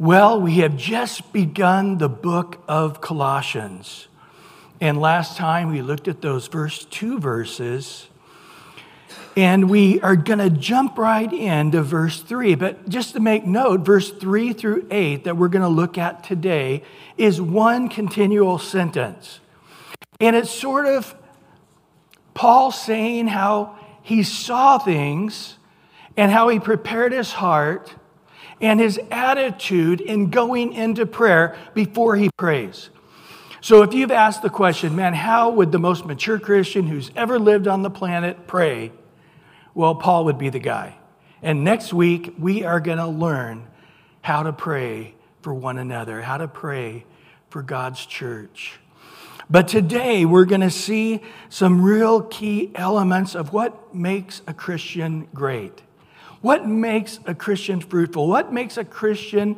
Well, 0.00 0.40
we 0.40 0.58
have 0.58 0.76
just 0.76 1.32
begun 1.32 1.98
the 1.98 2.08
book 2.08 2.62
of 2.68 3.00
Colossians. 3.00 4.06
And 4.80 5.00
last 5.00 5.36
time 5.36 5.72
we 5.72 5.82
looked 5.82 6.06
at 6.06 6.22
those 6.22 6.46
first 6.46 6.92
two 6.92 7.18
verses. 7.18 8.06
And 9.36 9.68
we 9.68 10.00
are 10.00 10.14
going 10.14 10.38
to 10.38 10.50
jump 10.50 10.98
right 10.98 11.32
into 11.32 11.82
verse 11.82 12.22
3. 12.22 12.54
But 12.54 12.88
just 12.88 13.14
to 13.14 13.20
make 13.20 13.44
note, 13.44 13.80
verse 13.80 14.12
3 14.12 14.52
through 14.52 14.86
8 14.88 15.24
that 15.24 15.36
we're 15.36 15.48
going 15.48 15.62
to 15.62 15.68
look 15.68 15.98
at 15.98 16.22
today 16.22 16.84
is 17.16 17.40
one 17.40 17.88
continual 17.88 18.60
sentence. 18.60 19.40
And 20.20 20.36
it's 20.36 20.50
sort 20.50 20.86
of 20.86 21.12
Paul 22.34 22.70
saying 22.70 23.26
how 23.26 23.76
he 24.02 24.22
saw 24.22 24.78
things 24.78 25.56
and 26.16 26.30
how 26.30 26.50
he 26.50 26.60
prepared 26.60 27.10
his 27.10 27.32
heart 27.32 27.92
and 28.60 28.80
his 28.80 29.00
attitude 29.10 30.00
in 30.00 30.30
going 30.30 30.72
into 30.72 31.06
prayer 31.06 31.56
before 31.74 32.16
he 32.16 32.30
prays. 32.36 32.90
So, 33.60 33.82
if 33.82 33.92
you've 33.92 34.12
asked 34.12 34.42
the 34.42 34.50
question, 34.50 34.94
man, 34.94 35.14
how 35.14 35.50
would 35.50 35.72
the 35.72 35.78
most 35.78 36.06
mature 36.06 36.38
Christian 36.38 36.86
who's 36.86 37.10
ever 37.16 37.38
lived 37.38 37.66
on 37.66 37.82
the 37.82 37.90
planet 37.90 38.46
pray? 38.46 38.92
Well, 39.74 39.96
Paul 39.96 40.26
would 40.26 40.38
be 40.38 40.48
the 40.48 40.60
guy. 40.60 40.96
And 41.42 41.64
next 41.64 41.92
week, 41.92 42.34
we 42.38 42.64
are 42.64 42.80
going 42.80 42.98
to 42.98 43.06
learn 43.06 43.66
how 44.22 44.44
to 44.44 44.52
pray 44.52 45.14
for 45.42 45.54
one 45.54 45.78
another, 45.78 46.22
how 46.22 46.38
to 46.38 46.48
pray 46.48 47.04
for 47.50 47.62
God's 47.62 48.04
church. 48.06 48.78
But 49.50 49.66
today, 49.66 50.24
we're 50.24 50.44
going 50.44 50.60
to 50.60 50.70
see 50.70 51.22
some 51.48 51.82
real 51.82 52.22
key 52.22 52.70
elements 52.74 53.34
of 53.34 53.52
what 53.52 53.94
makes 53.94 54.42
a 54.46 54.52
Christian 54.52 55.26
great. 55.32 55.82
What 56.40 56.66
makes 56.66 57.18
a 57.26 57.34
Christian 57.34 57.80
fruitful? 57.80 58.28
What 58.28 58.52
makes 58.52 58.76
a 58.76 58.84
Christian 58.84 59.56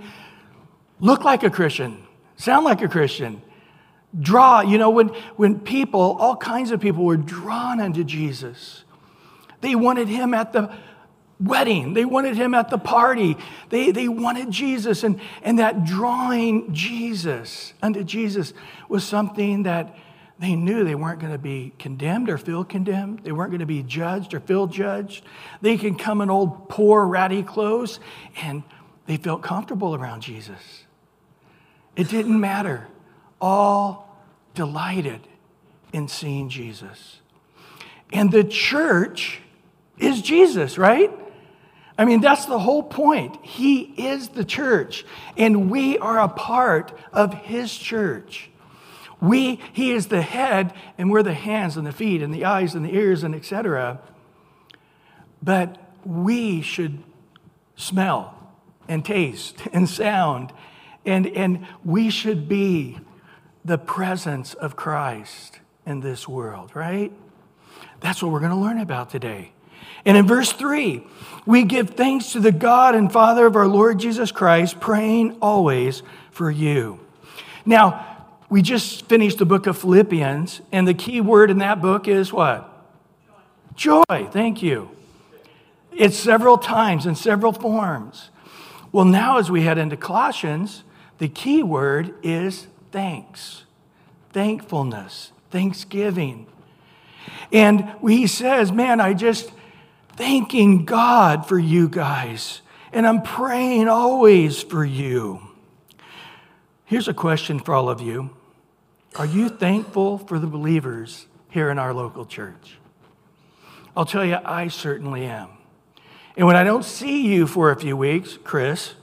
look 0.98 1.24
like 1.24 1.42
a 1.42 1.50
Christian, 1.50 1.98
sound 2.36 2.64
like 2.64 2.82
a 2.82 2.88
Christian? 2.88 3.42
Draw, 4.18 4.62
you 4.62 4.78
know, 4.78 4.90
when, 4.90 5.08
when 5.36 5.60
people, 5.60 6.16
all 6.18 6.36
kinds 6.36 6.70
of 6.70 6.80
people 6.80 7.04
were 7.04 7.16
drawn 7.16 7.80
unto 7.80 8.02
Jesus, 8.02 8.84
they 9.60 9.74
wanted 9.74 10.08
him 10.08 10.34
at 10.34 10.52
the 10.52 10.74
wedding, 11.38 11.94
they 11.94 12.04
wanted 12.04 12.36
him 12.36 12.54
at 12.54 12.70
the 12.70 12.78
party, 12.78 13.36
they, 13.68 13.90
they 13.90 14.08
wanted 14.08 14.50
Jesus. 14.50 15.04
And, 15.04 15.20
and 15.42 15.58
that 15.58 15.84
drawing 15.84 16.72
Jesus 16.74 17.72
unto 17.82 18.04
Jesus 18.04 18.52
was 18.88 19.04
something 19.04 19.62
that 19.64 19.94
they 20.40 20.56
knew 20.56 20.84
they 20.84 20.94
weren't 20.94 21.20
going 21.20 21.32
to 21.32 21.38
be 21.38 21.74
condemned 21.78 22.30
or 22.30 22.38
feel 22.38 22.64
condemned. 22.64 23.20
They 23.24 23.32
weren't 23.32 23.50
going 23.50 23.60
to 23.60 23.66
be 23.66 23.82
judged 23.82 24.32
or 24.32 24.40
feel 24.40 24.66
judged. 24.66 25.22
They 25.60 25.76
can 25.76 25.96
come 25.96 26.22
in 26.22 26.30
old, 26.30 26.70
poor, 26.70 27.06
ratty 27.06 27.42
clothes, 27.42 28.00
and 28.40 28.62
they 29.06 29.18
felt 29.18 29.42
comfortable 29.42 29.94
around 29.94 30.22
Jesus. 30.22 30.84
It 31.94 32.08
didn't 32.08 32.40
matter. 32.40 32.86
All 33.38 34.18
delighted 34.54 35.20
in 35.92 36.08
seeing 36.08 36.48
Jesus. 36.48 37.20
And 38.10 38.32
the 38.32 38.44
church 38.44 39.40
is 39.98 40.22
Jesus, 40.22 40.78
right? 40.78 41.10
I 41.98 42.06
mean, 42.06 42.22
that's 42.22 42.46
the 42.46 42.58
whole 42.58 42.82
point. 42.82 43.44
He 43.44 43.80
is 43.82 44.30
the 44.30 44.44
church, 44.44 45.04
and 45.36 45.70
we 45.70 45.98
are 45.98 46.18
a 46.18 46.28
part 46.28 46.98
of 47.12 47.34
his 47.34 47.76
church. 47.76 48.49
We, 49.20 49.60
he 49.72 49.92
is 49.92 50.06
the 50.06 50.22
head, 50.22 50.72
and 50.96 51.10
we're 51.10 51.22
the 51.22 51.34
hands 51.34 51.76
and 51.76 51.86
the 51.86 51.92
feet 51.92 52.22
and 52.22 52.32
the 52.32 52.44
eyes 52.44 52.74
and 52.74 52.84
the 52.84 52.94
ears 52.94 53.22
and 53.22 53.34
etc. 53.34 54.00
But 55.42 55.78
we 56.04 56.62
should 56.62 57.02
smell 57.76 58.36
and 58.88 59.04
taste 59.04 59.62
and 59.72 59.88
sound, 59.88 60.52
and, 61.04 61.26
and 61.26 61.66
we 61.84 62.10
should 62.10 62.48
be 62.48 62.98
the 63.64 63.78
presence 63.78 64.54
of 64.54 64.76
Christ 64.76 65.60
in 65.84 66.00
this 66.00 66.26
world, 66.26 66.74
right? 66.74 67.12
That's 68.00 68.22
what 68.22 68.32
we're 68.32 68.40
going 68.40 68.52
to 68.52 68.56
learn 68.56 68.78
about 68.78 69.10
today. 69.10 69.52
And 70.04 70.16
in 70.16 70.26
verse 70.26 70.52
3, 70.52 71.06
we 71.44 71.64
give 71.64 71.90
thanks 71.90 72.32
to 72.32 72.40
the 72.40 72.52
God 72.52 72.94
and 72.94 73.12
Father 73.12 73.46
of 73.46 73.56
our 73.56 73.68
Lord 73.68 73.98
Jesus 73.98 74.32
Christ, 74.32 74.80
praying 74.80 75.36
always 75.42 76.02
for 76.30 76.50
you. 76.50 77.00
Now, 77.66 78.09
we 78.50 78.62
just 78.62 79.08
finished 79.08 79.38
the 79.38 79.46
book 79.46 79.68
of 79.68 79.78
Philippians, 79.78 80.60
and 80.72 80.86
the 80.86 80.92
key 80.92 81.20
word 81.20 81.50
in 81.50 81.58
that 81.58 81.80
book 81.80 82.08
is 82.08 82.32
what? 82.32 82.66
Joy. 83.76 84.02
Thank 84.10 84.60
you. 84.60 84.90
It's 85.92 86.16
several 86.16 86.58
times 86.58 87.06
in 87.06 87.14
several 87.14 87.52
forms. 87.52 88.30
Well, 88.90 89.04
now 89.04 89.38
as 89.38 89.50
we 89.50 89.62
head 89.62 89.78
into 89.78 89.96
Colossians, 89.96 90.82
the 91.18 91.28
key 91.28 91.62
word 91.62 92.12
is 92.24 92.66
thanks, 92.90 93.64
thankfulness, 94.32 95.30
thanksgiving. 95.50 96.46
And 97.52 97.88
he 98.04 98.26
says, 98.26 98.72
Man, 98.72 99.00
I 99.00 99.14
just 99.14 99.52
thanking 100.16 100.84
God 100.84 101.46
for 101.46 101.58
you 101.58 101.88
guys, 101.88 102.62
and 102.92 103.06
I'm 103.06 103.22
praying 103.22 103.86
always 103.86 104.60
for 104.60 104.84
you. 104.84 105.40
Here's 106.84 107.06
a 107.06 107.14
question 107.14 107.60
for 107.60 107.74
all 107.74 107.88
of 107.88 108.00
you 108.00 108.30
are 109.16 109.26
you 109.26 109.48
thankful 109.48 110.18
for 110.18 110.38
the 110.38 110.46
believers 110.46 111.26
here 111.50 111.70
in 111.70 111.78
our 111.78 111.92
local 111.92 112.24
church? 112.24 112.78
I'll 113.96 114.04
tell 114.04 114.24
you, 114.24 114.38
I 114.44 114.68
certainly 114.68 115.24
am. 115.24 115.48
And 116.36 116.46
when 116.46 116.56
I 116.56 116.62
don't 116.62 116.84
see 116.84 117.26
you 117.26 117.46
for 117.46 117.72
a 117.72 117.76
few 117.76 117.96
weeks, 117.96 118.38
Chris, 118.44 118.94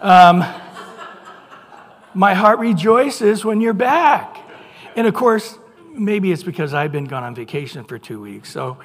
um, 0.00 0.44
my 2.12 2.34
heart 2.34 2.58
rejoices 2.58 3.44
when 3.44 3.60
you're 3.60 3.72
back. 3.72 4.38
And 4.96 5.06
of 5.06 5.14
course, 5.14 5.58
maybe 5.92 6.32
it's 6.32 6.42
because 6.42 6.74
I've 6.74 6.92
been 6.92 7.04
gone 7.04 7.22
on 7.22 7.34
vacation 7.34 7.84
for 7.84 7.98
two 7.98 8.20
weeks. 8.20 8.50
So, 8.50 8.78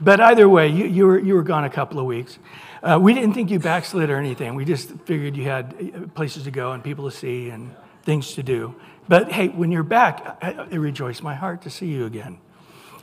but 0.00 0.20
either 0.20 0.48
way, 0.48 0.68
you, 0.68 0.86
you, 0.86 1.06
were, 1.06 1.18
you 1.18 1.34
were 1.34 1.42
gone 1.42 1.64
a 1.64 1.70
couple 1.70 1.98
of 1.98 2.06
weeks. 2.06 2.38
Uh, 2.82 2.98
we 3.00 3.12
didn't 3.12 3.32
think 3.34 3.50
you 3.50 3.58
backslid 3.58 4.08
or 4.08 4.16
anything. 4.16 4.54
We 4.54 4.64
just 4.64 4.90
figured 5.04 5.36
you 5.36 5.44
had 5.44 5.92
uh, 5.94 6.06
places 6.14 6.44
to 6.44 6.50
go 6.50 6.72
and 6.72 6.82
people 6.82 7.10
to 7.10 7.16
see 7.16 7.50
and 7.50 7.74
things 8.02 8.34
to 8.34 8.42
do. 8.42 8.74
But 9.08 9.32
hey, 9.32 9.48
when 9.48 9.70
you're 9.70 9.82
back, 9.82 10.42
it 10.70 10.78
rejoices 10.78 11.22
my 11.22 11.34
heart 11.34 11.62
to 11.62 11.70
see 11.70 11.86
you 11.86 12.06
again. 12.06 12.38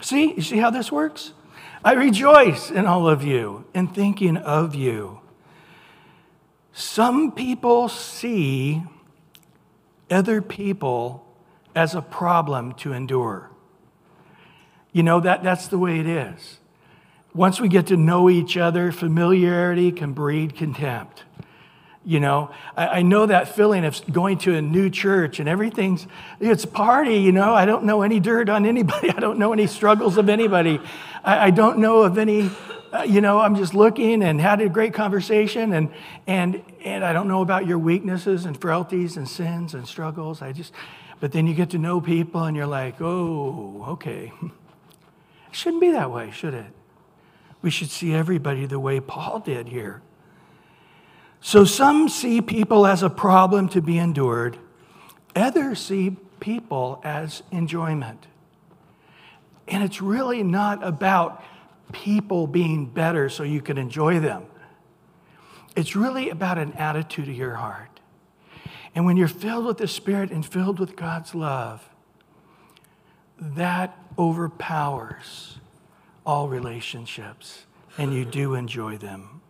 See, 0.01 0.33
you 0.33 0.41
see 0.41 0.57
how 0.57 0.69
this 0.69 0.91
works? 0.91 1.31
I 1.83 1.93
rejoice 1.93 2.71
in 2.71 2.85
all 2.85 3.07
of 3.07 3.23
you 3.23 3.65
and 3.73 3.93
thinking 3.93 4.37
of 4.37 4.75
you. 4.75 5.19
Some 6.73 7.31
people 7.31 7.87
see 7.89 8.83
other 10.09 10.41
people 10.41 11.25
as 11.75 11.95
a 11.95 12.01
problem 12.01 12.73
to 12.73 12.93
endure. 12.93 13.51
You 14.91 15.03
know, 15.03 15.19
that, 15.21 15.43
that's 15.43 15.67
the 15.67 15.77
way 15.77 15.99
it 15.99 16.07
is. 16.07 16.59
Once 17.33 17.59
we 17.59 17.67
get 17.67 17.87
to 17.87 17.97
know 17.97 18.29
each 18.29 18.57
other, 18.57 18.91
familiarity 18.91 19.91
can 19.91 20.13
breed 20.13 20.55
contempt. 20.55 21.23
You 22.05 22.19
know, 22.19 22.51
I, 22.75 22.87
I, 22.87 23.01
know 23.01 23.25
that 23.25 23.55
feeling 23.55 23.85
of 23.85 24.01
going 24.11 24.37
to 24.39 24.55
a 24.55 24.61
new 24.61 24.89
church 24.89 25.39
and 25.39 25.47
everything's, 25.47 26.05
it's 26.41 26.65
party, 26.65 27.15
you 27.15 27.31
know. 27.31 27.53
I 27.53 27.65
don't 27.65 27.85
know 27.85 28.01
any 28.01 28.19
dirt 28.19 28.49
on 28.49 28.65
anybody. 28.65 29.09
I 29.17 29.21
don't 29.21 29.39
know 29.39 29.53
any 29.53 29.67
struggles 29.67 30.17
of 30.17 30.27
anybody. 30.27 30.81
I, 31.23 31.45
I 31.45 31.49
don't 31.51 31.77
know 31.79 32.01
of 32.01 32.17
any, 32.17 32.49
uh, 32.91 33.03
you 33.03 33.21
know, 33.21 33.39
I'm 33.39 33.55
just 33.55 33.73
looking 33.73 34.21
and 34.21 34.41
had 34.41 34.59
a 34.59 34.67
great 34.67 34.93
conversation 34.93 35.71
and, 35.71 35.91
and, 36.27 36.61
and 36.83 37.05
I 37.05 37.13
don't 37.13 37.29
know 37.29 37.41
about 37.41 37.67
your 37.67 37.79
weaknesses 37.79 38.45
and 38.45 38.59
frailties 38.59 39.15
and 39.15 39.27
sins 39.27 39.73
and 39.73 39.87
struggles. 39.87 40.41
I 40.41 40.51
just, 40.51 40.73
but 41.21 41.31
then 41.31 41.47
you 41.47 41.53
get 41.53 41.69
to 41.69 41.77
know 41.77 42.01
people 42.01 42.43
and 42.43 42.57
you're 42.57 42.67
like, 42.67 42.99
oh, 42.99 43.85
okay. 43.91 44.33
It 44.41 44.51
shouldn't 45.53 45.79
be 45.79 45.91
that 45.91 46.11
way, 46.11 46.31
should 46.31 46.53
it? 46.53 46.67
We 47.61 47.69
should 47.69 47.89
see 47.89 48.13
everybody 48.13 48.65
the 48.65 48.77
way 48.77 48.99
Paul 48.99 49.39
did 49.39 49.69
here. 49.69 50.01
So 51.45 51.65
some 51.65 52.07
see 52.07 52.39
people 52.41 52.87
as 52.87 53.03
a 53.03 53.09
problem 53.09 53.67
to 53.69 53.81
be 53.81 53.97
endured, 53.97 54.57
others 55.35 55.81
see 55.81 56.15
people 56.39 57.01
as 57.03 57.43
enjoyment. 57.51 58.27
And 59.67 59.83
it's 59.83 60.01
really 60.01 60.41
not 60.41 60.81
about 60.81 61.43
people 61.91 62.47
being 62.47 62.85
better 62.85 63.27
so 63.27 63.43
you 63.43 63.61
can 63.61 63.77
enjoy 63.77 64.21
them. 64.21 64.45
It's 65.75 65.97
really 65.97 66.29
about 66.29 66.57
an 66.57 66.71
attitude 66.73 67.27
of 67.27 67.35
your 67.35 67.55
heart. 67.55 67.99
And 68.95 69.05
when 69.05 69.17
you're 69.17 69.27
filled 69.27 69.65
with 69.65 69.79
the 69.79 69.87
Spirit 69.87 70.31
and 70.31 70.45
filled 70.45 70.79
with 70.79 70.95
God's 70.95 71.35
love, 71.35 71.89
that 73.37 73.97
overpowers 74.17 75.57
all 76.25 76.47
relationships, 76.47 77.65
and 77.97 78.13
you 78.13 78.23
do 78.23 78.53
enjoy 78.55 78.97
them. 78.97 79.41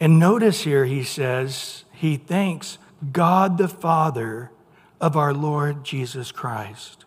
And 0.00 0.18
notice 0.18 0.62
here, 0.62 0.84
he 0.84 1.02
says, 1.02 1.84
he 1.92 2.16
thanks 2.16 2.78
God 3.12 3.58
the 3.58 3.68
Father 3.68 4.50
of 5.00 5.16
our 5.16 5.34
Lord 5.34 5.84
Jesus 5.84 6.32
Christ. 6.32 7.04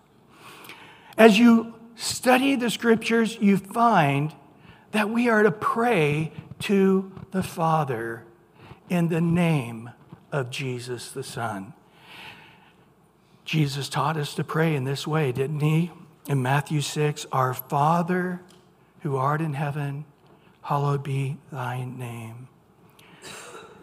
As 1.18 1.38
you 1.40 1.76
study 1.96 2.56
the 2.56 2.70
scriptures, 2.70 3.38
you 3.40 3.58
find 3.58 4.34
that 4.92 5.10
we 5.10 5.30
are 5.30 5.44
to 5.44 5.52
pray 5.52 6.32
to 6.60 7.12
the 7.32 7.44
Father 7.44 8.26
in 8.90 9.08
the 9.08 9.22
name 9.22 9.90
of 10.32 10.50
Jesus 10.50 11.12
the 11.12 11.24
Son. 11.24 11.74
Jesus 13.46 13.90
taught 13.90 14.18
us 14.18 14.36
to 14.36 14.44
pray 14.44 14.76
in 14.76 14.84
this 14.84 15.08
way, 15.08 15.32
didn't 15.32 15.62
he? 15.62 15.92
In 16.28 16.42
Matthew 16.42 16.82
6, 16.82 17.26
Our 17.32 17.54
Father 17.54 18.42
who 19.02 19.16
art 19.16 19.42
in 19.42 19.54
heaven, 19.54 20.06
hallowed 20.62 21.04
be 21.04 21.38
thy 21.52 21.84
name. 21.84 22.48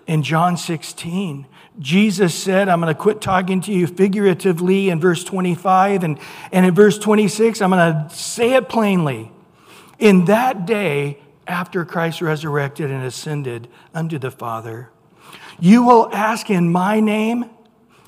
In 0.09 0.23
John 0.23 0.57
16, 0.57 1.47
Jesus 1.79 2.35
said, 2.35 2.71
I'm 2.71 2.81
going 2.81 2.93
to 2.93 2.99
quit 2.99 3.21
talking 3.21 3.61
to 3.61 3.73
you 3.73 3.87
figuratively 3.87 4.89
in 4.89 4.99
verse 5.01 5.23
25, 5.23 6.03
and, 6.03 6.19
and 6.51 6.65
in 6.65 6.75
verse 6.75 6.99
26, 6.99 7.61
I'm 7.61 7.71
going 7.71 8.09
to 8.09 8.15
say 8.15 8.55
it 8.55 8.71
plainly. 8.71 9.31
In 9.99 10.25
that 10.25 10.65
day, 10.65 11.19
after 11.47 11.85
Christ 11.85 12.23
resurrected 12.23 12.91
and 12.91 13.05
ascended 13.05 13.69
unto 13.93 14.19
the 14.19 14.31
Father, 14.31 14.91
you 15.61 15.83
will 15.83 16.09
ask 16.11 16.49
in 16.49 16.73
my 16.73 17.01
name. 17.01 17.51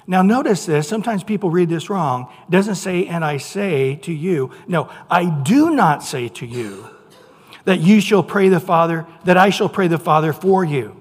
Now, 0.07 0.23
notice 0.23 0.65
this. 0.65 0.89
Sometimes 0.89 1.23
people 1.23 1.51
read 1.51 1.69
this 1.69 1.91
wrong. 1.91 2.33
It 2.49 2.51
doesn't 2.51 2.77
say, 2.77 3.07
and 3.07 3.23
I 3.23 3.37
say 3.37 3.97
to 3.97 4.13
you. 4.13 4.53
No, 4.67 4.91
I 5.11 5.27
do 5.29 5.71
not 5.71 6.03
say 6.03 6.29
to 6.29 6.47
you 6.47 6.89
that 7.67 7.81
you 7.81 8.01
shall 8.01 8.23
pray 8.23 8.49
the 8.49 8.59
Father, 8.59 9.07
that 9.25 9.37
I 9.37 9.51
shall 9.51 9.69
pray 9.69 9.87
the 9.87 9.99
Father 9.99 10.33
for 10.33 10.65
you. 10.65 11.00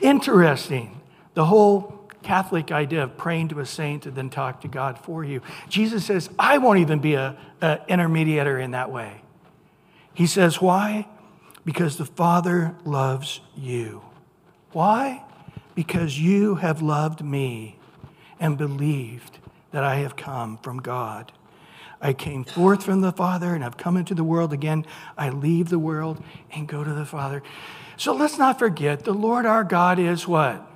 Interesting. 0.00 1.00
The 1.34 1.46
whole 1.46 2.04
Catholic 2.22 2.72
idea 2.72 3.02
of 3.02 3.16
praying 3.16 3.48
to 3.48 3.60
a 3.60 3.66
saint 3.66 4.06
and 4.06 4.16
then 4.16 4.30
talk 4.30 4.62
to 4.62 4.68
God 4.68 4.98
for 4.98 5.22
you. 5.22 5.42
Jesus 5.68 6.04
says, 6.04 6.30
I 6.38 6.58
won't 6.58 6.78
even 6.78 6.98
be 6.98 7.14
an 7.14 7.36
intermediary 7.88 8.64
in 8.64 8.72
that 8.72 8.90
way. 8.90 9.20
He 10.14 10.26
says, 10.26 10.60
Why? 10.60 11.06
Because 11.64 11.96
the 11.96 12.04
Father 12.04 12.74
loves 12.84 13.40
you. 13.56 14.02
Why? 14.72 15.22
Because 15.74 16.18
you 16.18 16.56
have 16.56 16.82
loved 16.82 17.22
me 17.22 17.78
and 18.40 18.58
believed 18.58 19.38
that 19.70 19.84
I 19.84 19.96
have 19.96 20.16
come 20.16 20.58
from 20.58 20.78
God. 20.78 21.32
I 22.00 22.12
came 22.12 22.44
forth 22.44 22.84
from 22.84 23.00
the 23.00 23.12
Father 23.12 23.54
and 23.54 23.64
have 23.64 23.76
come 23.76 23.96
into 23.96 24.14
the 24.14 24.24
world 24.24 24.52
again. 24.52 24.84
I 25.16 25.30
leave 25.30 25.70
the 25.70 25.78
world 25.78 26.22
and 26.52 26.68
go 26.68 26.84
to 26.84 26.92
the 26.92 27.06
Father. 27.06 27.42
So 27.96 28.12
let's 28.12 28.38
not 28.38 28.58
forget 28.58 29.04
the 29.04 29.12
Lord 29.14 29.46
our 29.46 29.64
God 29.64 29.98
is 29.98 30.26
what? 30.26 30.66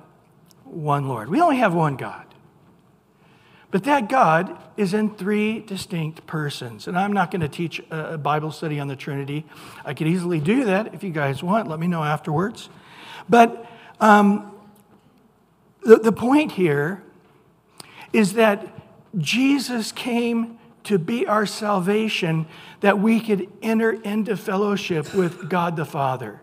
One 0.63 1.07
Lord. 1.07 1.29
We 1.29 1.41
only 1.41 1.57
have 1.57 1.73
one 1.73 1.95
God. 1.95 2.25
But 3.71 3.83
that 3.83 4.09
God 4.09 4.57
is 4.77 4.93
in 4.93 5.13
three 5.13 5.59
distinct 5.59 6.25
persons. 6.25 6.87
And 6.87 6.97
I'm 6.97 7.13
not 7.13 7.29
going 7.29 7.41
to 7.41 7.47
teach 7.49 7.81
a 7.91 8.17
Bible 8.17 8.51
study 8.51 8.79
on 8.79 8.87
the 8.87 8.95
Trinity. 8.95 9.45
I 9.85 9.93
could 9.93 10.07
easily 10.07 10.39
do 10.39 10.65
that 10.65 10.95
if 10.95 11.03
you 11.03 11.11
guys 11.11 11.43
want. 11.43 11.67
Let 11.67 11.79
me 11.79 11.87
know 11.87 12.03
afterwards. 12.03 12.69
But 13.27 13.69
um, 13.99 14.51
the, 15.83 15.97
the 15.97 16.11
point 16.11 16.53
here 16.53 17.03
is 18.11 18.33
that 18.33 18.67
Jesus 19.17 19.91
came 19.91 20.57
to 20.85 20.97
be 20.97 21.27
our 21.27 21.45
salvation 21.45 22.47
that 22.79 22.99
we 22.99 23.19
could 23.19 23.51
enter 23.61 23.91
into 23.91 24.35
fellowship 24.35 25.13
with 25.13 25.49
God 25.49 25.75
the 25.75 25.85
Father. 25.85 26.41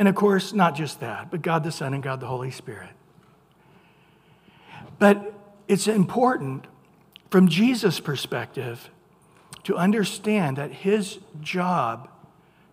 And 0.00 0.08
of 0.08 0.14
course, 0.14 0.54
not 0.54 0.74
just 0.74 1.00
that, 1.00 1.30
but 1.30 1.42
God 1.42 1.62
the 1.62 1.70
Son 1.70 1.92
and 1.92 2.02
God 2.02 2.20
the 2.20 2.26
Holy 2.26 2.50
Spirit. 2.50 2.88
But 4.98 5.34
it's 5.68 5.86
important 5.86 6.66
from 7.30 7.48
Jesus' 7.48 8.00
perspective 8.00 8.88
to 9.64 9.76
understand 9.76 10.56
that 10.56 10.72
his 10.72 11.18
job 11.42 12.08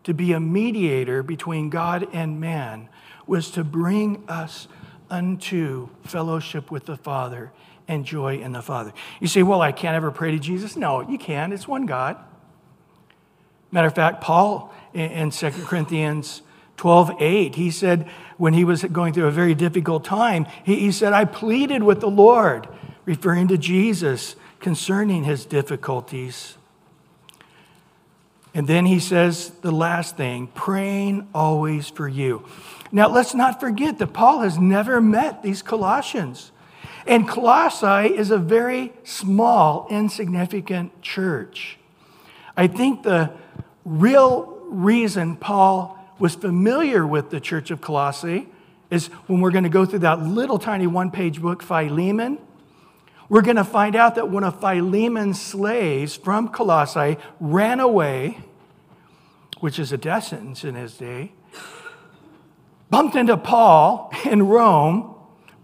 to 0.05 0.13
be 0.13 0.31
a 0.31 0.39
mediator 0.39 1.21
between 1.21 1.69
God 1.69 2.07
and 2.13 2.39
man 2.39 2.87
was 3.25 3.51
to 3.51 3.63
bring 3.65 4.23
us 4.29 4.69
unto 5.09 5.89
fellowship 6.03 6.71
with 6.71 6.85
the 6.85 6.95
Father 6.95 7.51
and 7.89 8.05
joy 8.05 8.37
in 8.37 8.53
the 8.53 8.61
Father. 8.61 8.93
You 9.19 9.27
say, 9.27 9.43
well, 9.43 9.61
I 9.61 9.73
can't 9.73 9.97
ever 9.97 10.11
pray 10.11 10.31
to 10.31 10.39
Jesus. 10.39 10.77
No, 10.77 11.01
you 11.01 11.17
can. 11.17 11.51
It's 11.51 11.67
one 11.67 11.85
God. 11.85 12.15
Matter 13.69 13.87
of 13.87 13.95
fact, 13.95 14.21
Paul 14.21 14.73
in 14.93 15.31
2 15.31 15.51
Corinthians 15.65 16.41
12 16.77 17.21
8, 17.21 17.55
he 17.55 17.71
said, 17.71 18.07
when 18.37 18.53
he 18.53 18.63
was 18.63 18.83
going 18.83 19.13
through 19.13 19.25
a 19.25 19.31
very 19.31 19.55
difficult 19.55 20.03
time, 20.03 20.45
he, 20.63 20.91
said, 20.91 21.11
I 21.11 21.25
pleaded 21.25 21.83
with 21.83 21.99
the 21.99 22.09
Lord 22.09 22.67
referring 23.05 23.47
to 23.49 23.57
Jesus 23.57 24.35
concerning 24.59 25.23
his 25.23 25.45
difficulties. 25.45 26.57
And 28.53 28.67
then 28.67 28.85
he 28.85 28.99
says 28.99 29.49
the 29.61 29.71
last 29.71 30.17
thing 30.17 30.47
praying 30.47 31.27
always 31.33 31.89
for 31.89 32.07
you. 32.07 32.45
Now, 32.91 33.09
let's 33.09 33.33
not 33.33 33.59
forget 33.59 33.97
that 33.99 34.13
Paul 34.13 34.41
has 34.41 34.57
never 34.57 35.01
met 35.01 35.43
these 35.43 35.61
Colossians. 35.61 36.51
And 37.05 37.27
Colossae 37.27 38.13
is 38.15 38.31
a 38.31 38.37
very 38.37 38.93
small, 39.03 39.87
insignificant 39.89 41.01
church. 41.01 41.77
I 42.55 42.67
think 42.67 43.03
the 43.03 43.31
real 43.85 44.57
reason 44.65 45.35
Paul 45.37 45.96
was 46.19 46.35
familiar 46.35 47.05
with 47.05 47.29
the 47.29 47.39
church 47.39 47.71
of 47.71 47.81
Colossae 47.81 48.47
is 48.89 49.07
when 49.27 49.41
we're 49.41 49.51
going 49.51 49.63
to 49.63 49.69
go 49.69 49.85
through 49.85 49.99
that 49.99 50.21
little 50.21 50.59
tiny 50.59 50.87
one 50.87 51.11
page 51.11 51.41
book, 51.41 51.61
Philemon. 51.61 52.37
We're 53.29 53.41
going 53.41 53.57
to 53.57 53.65
find 53.65 53.95
out 53.95 54.15
that 54.15 54.29
one 54.29 54.43
of 54.43 54.61
Philemon's 54.61 55.39
slaves 55.41 56.15
from 56.15 56.47
Colossae 56.47 57.17
ran 57.39 57.79
away, 57.79 58.39
which 59.59 59.79
is 59.79 59.91
a 59.91 59.97
death 59.97 60.25
sentence 60.25 60.63
in 60.63 60.75
his 60.75 60.95
day, 60.95 61.33
bumped 62.89 63.15
into 63.15 63.35
Paul 63.35 64.11
in 64.25 64.43
Rome. 64.47 65.13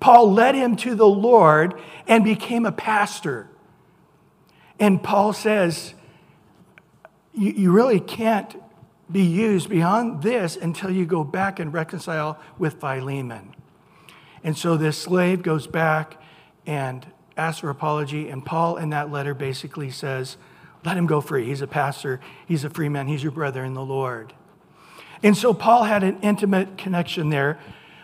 Paul 0.02 0.34
led 0.34 0.56
him 0.56 0.76
to 0.78 0.96
the 0.96 1.08
Lord 1.08 1.80
and 2.08 2.24
became 2.24 2.66
a 2.66 2.72
pastor. 2.74 3.48
And 4.78 5.02
Paul 5.02 5.32
says, 5.32 5.94
You, 7.34 7.52
you 7.52 7.72
really 7.72 8.02
can't 8.02 8.54
be 9.12 9.24
used 9.24 9.70
beyond 9.70 10.24
this 10.24 10.56
until 10.56 10.90
you 10.90 11.06
go 11.06 11.24
back 11.24 11.60
and 11.60 11.74
reconcile 11.74 12.40
with 12.58 12.80
Philemon. 12.80 13.56
And 14.44 14.58
so 14.58 14.78
this 14.78 14.98
slave 14.98 15.42
goes 15.42 15.68
back 15.68 16.22
and 16.66 17.06
asks 17.38 17.62
for 17.62 17.70
apology, 17.70 18.30
and 18.30 18.46
Paul 18.46 18.78
in 18.78 18.90
that 18.90 19.12
letter 19.12 19.34
basically 19.34 19.90
says, 19.90 20.38
Let 20.86 20.98
him 20.98 21.06
go 21.06 21.22
free. 21.22 21.46
He's 21.46 21.62
a 21.62 21.68
pastor, 21.68 22.20
he's 22.48 22.64
a 22.64 22.70
free 22.70 22.90
man, 22.90 23.08
he's 23.08 23.24
your 23.24 23.32
brother 23.32 23.64
in 23.64 23.74
the 23.74 23.86
Lord. 23.86 24.34
And 25.22 25.38
so 25.38 25.54
Paul 25.54 25.84
had 25.84 26.04
an 26.04 26.20
intimate 26.22 26.78
connection 26.78 27.30
there, 27.30 27.58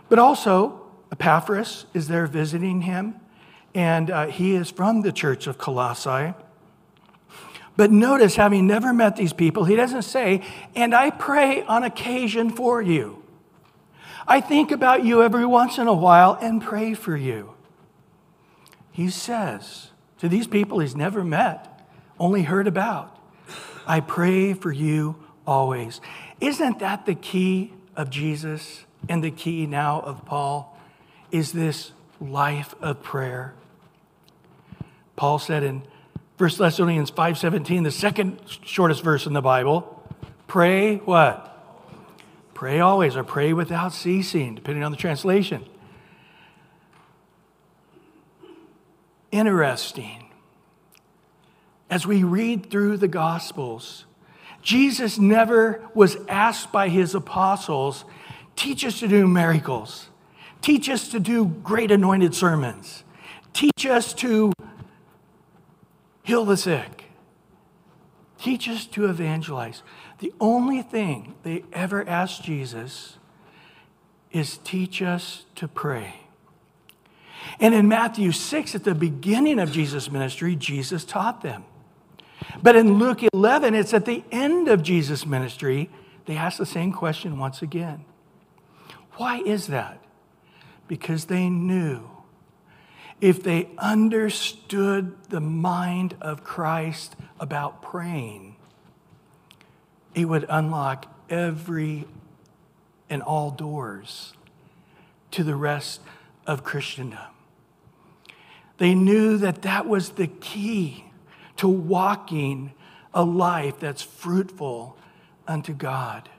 but 0.07 0.19
also 0.19 0.81
Epaphras 1.11 1.85
is 1.93 2.07
there 2.07 2.27
visiting 2.27 2.81
him, 2.81 3.15
and 3.73 4.09
uh, 4.09 4.27
he 4.27 4.55
is 4.55 4.71
from 4.71 5.01
the 5.01 5.11
church 5.11 5.47
of 5.47 5.57
Colossae. 5.57 6.33
But 7.79 7.91
notice, 7.91 8.35
having 8.35 8.67
never 8.67 8.91
met 8.91 9.15
these 9.15 9.31
people, 9.31 9.63
he 9.63 9.77
doesn't 9.77 10.01
say, 10.01 10.43
and 10.75 10.93
I 10.93 11.11
pray 11.11 11.63
on 11.63 11.85
occasion 11.85 12.49
for 12.49 12.81
you. 12.81 13.23
I 14.27 14.41
think 14.41 14.71
about 14.71 15.05
you 15.05 15.23
every 15.23 15.45
once 15.45 15.77
in 15.77 15.87
a 15.87 15.93
while 15.93 16.37
and 16.41 16.61
pray 16.61 16.93
for 16.93 17.15
you 17.15 17.55
he 18.99 19.09
says 19.09 19.91
to 20.17 20.27
these 20.27 20.45
people 20.45 20.79
he's 20.79 20.93
never 20.93 21.23
met, 21.23 21.87
only 22.19 22.41
heard 22.41 22.67
about, 22.67 23.17
I 23.87 24.01
pray 24.01 24.53
for 24.53 24.73
you 24.73 25.15
always. 25.47 26.01
Isn't 26.41 26.79
that 26.79 27.05
the 27.05 27.15
key 27.15 27.71
of 27.95 28.09
Jesus 28.09 28.83
and 29.07 29.23
the 29.23 29.31
key 29.31 29.65
now 29.65 30.01
of 30.01 30.25
Paul? 30.25 30.77
Is 31.31 31.53
this 31.53 31.93
life 32.19 32.75
of 32.81 33.01
prayer? 33.01 33.53
Paul 35.15 35.39
said 35.39 35.63
in 35.63 35.83
1 36.39 36.57
Thessalonians 36.57 37.11
5:17, 37.11 37.83
the 37.83 37.91
second 37.91 38.39
shortest 38.63 39.03
verse 39.03 39.27
in 39.27 39.33
the 39.33 39.41
Bible, 39.41 40.01
pray 40.47 40.95
what? 40.95 41.45
Pray 42.55 42.79
always 42.79 43.15
or 43.15 43.23
pray 43.23 43.53
without 43.53 43.93
ceasing, 43.93 44.55
depending 44.55 44.83
on 44.83 44.91
the 44.91 44.97
translation. 44.97 45.63
interesting. 49.31 50.25
As 51.89 52.05
we 52.05 52.23
read 52.23 52.69
through 52.69 52.97
the 52.97 53.07
Gospels, 53.07 54.05
Jesus 54.61 55.17
never 55.17 55.87
was 55.93 56.17
asked 56.27 56.71
by 56.71 56.89
his 56.89 57.15
apostles, 57.15 58.05
teach 58.55 58.83
us 58.83 58.99
to 58.99 59.07
do 59.07 59.27
miracles, 59.27 60.09
teach 60.61 60.89
us 60.89 61.07
to 61.09 61.19
do 61.19 61.45
great 61.45 61.91
anointed 61.91 62.35
sermons, 62.35 63.03
teach 63.53 63.85
us 63.85 64.13
to 64.15 64.51
heal 66.29 66.45
the 66.45 66.57
sick, 66.57 67.05
teach 68.37 68.69
us 68.69 68.85
to 68.85 69.05
evangelize. 69.05 69.81
The 70.19 70.33
only 70.39 70.81
thing 70.81 71.35
they 71.43 71.63
ever 71.73 72.07
asked 72.07 72.43
Jesus 72.43 73.17
is 74.31 74.57
teach 74.59 75.01
us 75.01 75.45
to 75.55 75.67
pray. 75.67 76.21
And 77.59 77.73
in 77.73 77.87
Matthew 77.87 78.31
6, 78.31 78.75
at 78.75 78.83
the 78.83 78.93
beginning 78.93 79.59
of 79.59 79.71
Jesus' 79.71 80.11
ministry, 80.11 80.55
Jesus 80.55 81.03
taught 81.03 81.41
them. 81.41 81.63
But 82.61 82.75
in 82.75 82.99
Luke 82.99 83.21
11, 83.33 83.73
it's 83.73 83.93
at 83.93 84.05
the 84.05 84.23
end 84.31 84.67
of 84.67 84.83
Jesus' 84.83 85.25
ministry, 85.25 85.89
they 86.25 86.37
ask 86.37 86.57
the 86.57 86.65
same 86.65 86.91
question 86.91 87.39
once 87.39 87.61
again. 87.61 88.05
Why 89.13 89.39
is 89.39 89.67
that? 89.67 89.99
because 90.89 91.25
they 91.25 91.49
knew 91.49 92.01
if 93.21 93.43
they 93.43 93.69
understood 93.77 95.15
the 95.29 95.41
mind 95.41 96.15
of 96.21 96.43
Christ 96.43 97.15
about 97.39 97.81
praying, 97.81 98.55
it 100.13 100.25
would 100.25 100.45
unlock 100.49 101.05
every 101.29 102.07
and 103.09 103.21
all 103.21 103.51
doors 103.51 104.33
to 105.31 105.43
the 105.43 105.55
rest 105.55 106.01
of 106.47 106.63
Christendom. 106.63 107.19
They 108.77 108.95
knew 108.95 109.37
that 109.37 109.63
that 109.63 109.87
was 109.87 110.11
the 110.11 110.27
key 110.27 111.05
to 111.57 111.67
walking 111.67 112.73
a 113.13 113.23
life 113.23 113.79
that's 113.79 114.01
fruitful 114.01 114.97
unto 115.47 115.73
God. 115.73 116.29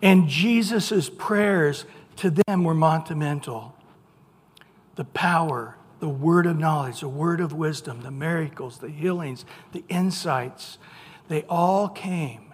And 0.00 0.28
Jesus' 0.28 1.10
prayers 1.10 1.84
to 2.16 2.30
them 2.30 2.64
were 2.64 2.74
monumental. 2.74 3.74
The 4.96 5.04
power, 5.04 5.76
the 6.02 6.08
word 6.08 6.46
of 6.46 6.58
knowledge, 6.58 6.98
the 6.98 7.08
word 7.08 7.40
of 7.40 7.52
wisdom, 7.52 8.00
the 8.00 8.10
miracles, 8.10 8.78
the 8.78 8.88
healings, 8.88 9.44
the 9.70 9.84
insights, 9.88 10.76
they 11.28 11.44
all 11.44 11.88
came 11.88 12.52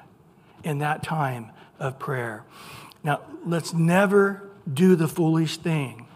in 0.62 0.80
that 0.80 1.02
time 1.02 1.50
of 1.78 1.98
prayer. 1.98 2.44
Now, 3.02 3.22
let's 3.46 3.72
never 3.72 4.50
do 4.70 4.96
the 4.96 5.08
foolish 5.08 5.56
thing 5.56 6.06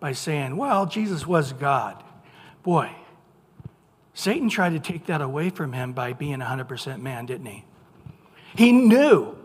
by 0.00 0.10
saying, 0.10 0.56
well, 0.56 0.84
Jesus 0.84 1.24
was 1.24 1.52
God. 1.52 2.02
Boy, 2.64 2.90
Satan 4.12 4.48
tried 4.48 4.70
to 4.70 4.80
take 4.80 5.06
that 5.06 5.20
away 5.20 5.50
from 5.50 5.74
him 5.74 5.92
by 5.92 6.12
being 6.12 6.40
100% 6.40 7.00
man, 7.00 7.26
didn't 7.26 7.46
he? 7.46 7.64
He 8.56 8.72
knew 8.72 9.38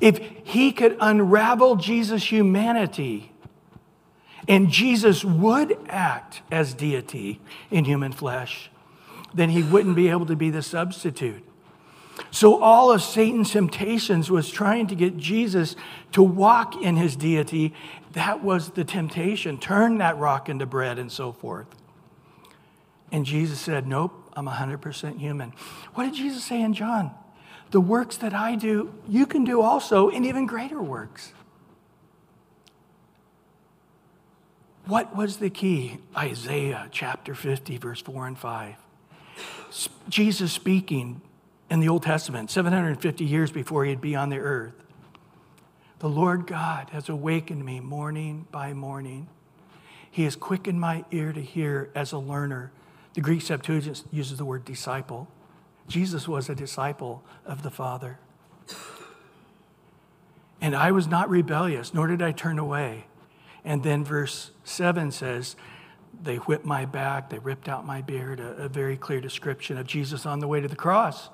if 0.00 0.18
he 0.42 0.72
could 0.72 0.96
unravel 1.00 1.76
Jesus' 1.76 2.32
humanity 2.32 3.30
and 4.48 4.70
Jesus 4.70 5.24
would 5.24 5.78
act 5.88 6.40
as 6.50 6.72
deity 6.72 7.38
in 7.70 7.84
human 7.84 8.12
flesh, 8.12 8.70
then 9.34 9.50
he 9.50 9.62
wouldn't 9.62 9.94
be 9.94 10.08
able 10.08 10.26
to 10.26 10.36
be 10.36 10.50
the 10.50 10.62
substitute. 10.62 11.44
So, 12.30 12.60
all 12.60 12.90
of 12.90 13.00
Satan's 13.00 13.52
temptations 13.52 14.28
was 14.28 14.50
trying 14.50 14.88
to 14.88 14.96
get 14.96 15.16
Jesus 15.16 15.76
to 16.12 16.22
walk 16.22 16.82
in 16.82 16.96
his 16.96 17.14
deity. 17.14 17.74
That 18.12 18.42
was 18.42 18.70
the 18.70 18.84
temptation. 18.84 19.58
Turn 19.58 19.98
that 19.98 20.18
rock 20.18 20.48
into 20.48 20.66
bread 20.66 20.98
and 20.98 21.12
so 21.12 21.30
forth. 21.30 21.68
And 23.12 23.24
Jesus 23.24 23.60
said, 23.60 23.86
Nope, 23.86 24.30
I'm 24.34 24.46
100% 24.46 25.18
human. 25.18 25.52
What 25.94 26.04
did 26.04 26.14
Jesus 26.14 26.42
say 26.42 26.60
in 26.60 26.74
John? 26.74 27.12
The 27.70 27.80
works 27.80 28.16
that 28.16 28.34
I 28.34 28.56
do, 28.56 28.92
you 29.06 29.26
can 29.26 29.44
do 29.44 29.60
also, 29.60 30.08
and 30.08 30.26
even 30.26 30.46
greater 30.46 30.82
works. 30.82 31.32
What 34.88 35.14
was 35.14 35.36
the 35.36 35.50
key? 35.50 35.98
Isaiah 36.16 36.88
chapter 36.90 37.34
50, 37.34 37.76
verse 37.76 38.00
4 38.00 38.26
and 38.26 38.38
5. 38.38 38.74
Jesus 40.08 40.50
speaking 40.50 41.20
in 41.68 41.80
the 41.80 41.90
Old 41.90 42.04
Testament, 42.04 42.50
750 42.50 43.22
years 43.22 43.52
before 43.52 43.84
he'd 43.84 44.00
be 44.00 44.16
on 44.16 44.30
the 44.30 44.38
earth. 44.38 44.72
The 45.98 46.08
Lord 46.08 46.46
God 46.46 46.88
has 46.88 47.10
awakened 47.10 47.66
me 47.66 47.80
morning 47.80 48.46
by 48.50 48.72
morning. 48.72 49.28
He 50.10 50.24
has 50.24 50.36
quickened 50.36 50.80
my 50.80 51.04
ear 51.10 51.34
to 51.34 51.42
hear 51.42 51.90
as 51.94 52.12
a 52.12 52.18
learner. 52.18 52.72
The 53.12 53.20
Greek 53.20 53.42
Septuagint 53.42 54.04
uses 54.10 54.38
the 54.38 54.46
word 54.46 54.64
disciple. 54.64 55.28
Jesus 55.86 56.26
was 56.26 56.48
a 56.48 56.54
disciple 56.54 57.22
of 57.44 57.62
the 57.62 57.70
Father. 57.70 58.18
And 60.62 60.74
I 60.74 60.92
was 60.92 61.06
not 61.06 61.28
rebellious, 61.28 61.92
nor 61.92 62.06
did 62.06 62.22
I 62.22 62.32
turn 62.32 62.58
away. 62.58 63.04
And 63.68 63.82
then 63.82 64.02
verse 64.02 64.50
7 64.64 65.12
says, 65.12 65.54
They 66.22 66.36
whipped 66.36 66.64
my 66.64 66.86
back, 66.86 67.28
they 67.28 67.38
ripped 67.38 67.68
out 67.68 67.84
my 67.84 68.00
beard, 68.00 68.40
a, 68.40 68.62
a 68.62 68.68
very 68.68 68.96
clear 68.96 69.20
description 69.20 69.76
of 69.76 69.86
Jesus 69.86 70.24
on 70.24 70.40
the 70.40 70.48
way 70.48 70.62
to 70.62 70.68
the 70.68 70.74
cross. 70.74 71.28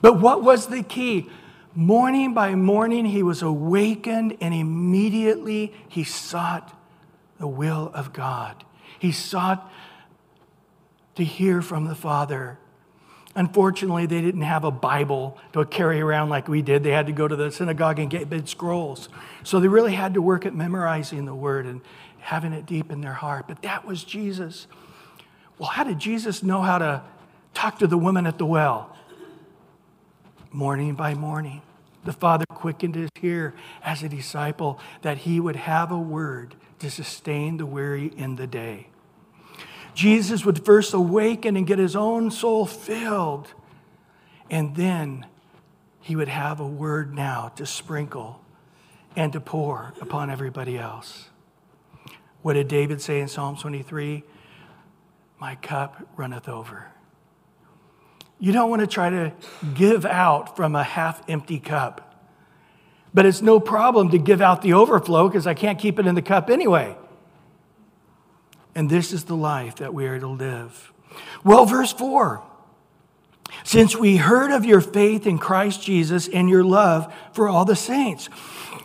But 0.00 0.20
what 0.20 0.44
was 0.44 0.68
the 0.68 0.84
key? 0.84 1.28
Morning 1.74 2.34
by 2.34 2.54
morning, 2.54 3.04
he 3.06 3.24
was 3.24 3.42
awakened 3.42 4.36
and 4.40 4.54
immediately 4.54 5.74
he 5.88 6.04
sought 6.04 6.72
the 7.40 7.48
will 7.48 7.90
of 7.92 8.12
God. 8.12 8.64
He 9.00 9.10
sought 9.10 9.68
to 11.16 11.24
hear 11.24 11.62
from 11.62 11.86
the 11.86 11.96
Father. 11.96 12.60
Unfortunately, 13.36 14.06
they 14.06 14.22
didn't 14.22 14.42
have 14.42 14.64
a 14.64 14.70
Bible 14.70 15.36
to 15.52 15.62
carry 15.66 16.00
around 16.00 16.30
like 16.30 16.48
we 16.48 16.62
did. 16.62 16.82
They 16.82 16.90
had 16.90 17.06
to 17.06 17.12
go 17.12 17.28
to 17.28 17.36
the 17.36 17.52
synagogue 17.52 17.98
and 17.98 18.08
get 18.08 18.30
big 18.30 18.48
scrolls. 18.48 19.10
So 19.44 19.60
they 19.60 19.68
really 19.68 19.92
had 19.92 20.14
to 20.14 20.22
work 20.22 20.46
at 20.46 20.54
memorizing 20.54 21.26
the 21.26 21.34
word 21.34 21.66
and 21.66 21.82
having 22.20 22.54
it 22.54 22.64
deep 22.64 22.90
in 22.90 23.02
their 23.02 23.12
heart. 23.12 23.46
But 23.46 23.60
that 23.60 23.84
was 23.84 24.02
Jesus. 24.02 24.66
Well, 25.58 25.68
how 25.68 25.84
did 25.84 25.98
Jesus 25.98 26.42
know 26.42 26.62
how 26.62 26.78
to 26.78 27.02
talk 27.52 27.78
to 27.80 27.86
the 27.86 27.98
woman 27.98 28.26
at 28.26 28.38
the 28.38 28.46
well? 28.46 28.96
Morning 30.50 30.94
by 30.94 31.12
morning, 31.12 31.60
the 32.04 32.14
Father 32.14 32.46
quickened 32.48 32.94
his 32.94 33.10
ear 33.20 33.52
as 33.84 34.02
a 34.02 34.08
disciple 34.08 34.80
that 35.02 35.18
he 35.18 35.40
would 35.40 35.56
have 35.56 35.90
a 35.90 35.98
word 35.98 36.54
to 36.78 36.90
sustain 36.90 37.58
the 37.58 37.66
weary 37.66 38.06
in 38.16 38.36
the 38.36 38.46
day. 38.46 38.86
Jesus 39.96 40.44
would 40.44 40.62
first 40.62 40.92
awaken 40.92 41.56
and 41.56 41.66
get 41.66 41.78
his 41.78 41.96
own 41.96 42.30
soul 42.30 42.66
filled. 42.66 43.48
And 44.50 44.76
then 44.76 45.24
he 46.00 46.14
would 46.14 46.28
have 46.28 46.60
a 46.60 46.66
word 46.66 47.14
now 47.14 47.48
to 47.56 47.64
sprinkle 47.64 48.44
and 49.16 49.32
to 49.32 49.40
pour 49.40 49.94
upon 49.98 50.28
everybody 50.28 50.76
else. 50.76 51.30
What 52.42 52.52
did 52.52 52.68
David 52.68 53.00
say 53.00 53.20
in 53.20 53.28
Psalm 53.28 53.56
23? 53.56 54.22
My 55.40 55.54
cup 55.54 56.06
runneth 56.14 56.46
over. 56.46 56.88
You 58.38 58.52
don't 58.52 58.68
want 58.68 58.80
to 58.80 58.86
try 58.86 59.08
to 59.08 59.32
give 59.74 60.04
out 60.04 60.56
from 60.56 60.76
a 60.76 60.84
half 60.84 61.22
empty 61.26 61.58
cup. 61.58 62.22
But 63.14 63.24
it's 63.24 63.40
no 63.40 63.60
problem 63.60 64.10
to 64.10 64.18
give 64.18 64.42
out 64.42 64.60
the 64.60 64.74
overflow 64.74 65.26
because 65.26 65.46
I 65.46 65.54
can't 65.54 65.78
keep 65.78 65.98
it 65.98 66.06
in 66.06 66.14
the 66.14 66.22
cup 66.22 66.50
anyway. 66.50 66.98
And 68.76 68.90
this 68.90 69.12
is 69.12 69.24
the 69.24 69.34
life 69.34 69.76
that 69.76 69.94
we 69.94 70.06
are 70.06 70.20
to 70.20 70.28
live. 70.28 70.92
Well, 71.42 71.64
verse 71.64 71.92
4 71.92 72.42
since 73.64 73.96
we 73.96 74.16
heard 74.16 74.50
of 74.50 74.64
your 74.64 74.80
faith 74.80 75.26
in 75.26 75.38
Christ 75.38 75.82
Jesus 75.82 76.28
and 76.28 76.48
your 76.48 76.62
love 76.62 77.12
for 77.32 77.48
all 77.48 77.64
the 77.64 77.76
saints. 77.76 78.28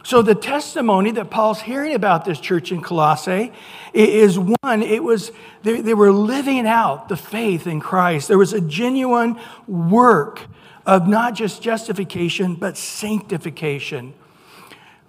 So, 0.04 0.22
the 0.22 0.34
testimony 0.34 1.12
that 1.12 1.30
Paul's 1.30 1.62
hearing 1.62 1.94
about 1.94 2.26
this 2.26 2.40
church 2.40 2.72
in 2.72 2.82
Colossae 2.82 3.52
is 3.94 4.40
one, 4.40 4.82
it 4.82 5.04
was, 5.04 5.32
they, 5.64 5.82
they 5.82 5.94
were 5.94 6.12
living 6.12 6.66
out 6.66 7.10
the 7.10 7.18
faith 7.18 7.68
in 7.68 7.80
Christ. 7.80 8.28
There 8.28 8.38
was 8.38 8.54
a 8.54 8.62
genuine 8.62 9.40
work 9.68 10.42
of 10.86 11.08
not 11.08 11.36
just 11.36 11.62
justification, 11.62 12.56
but 12.56 12.78
sanctification. 12.78 14.14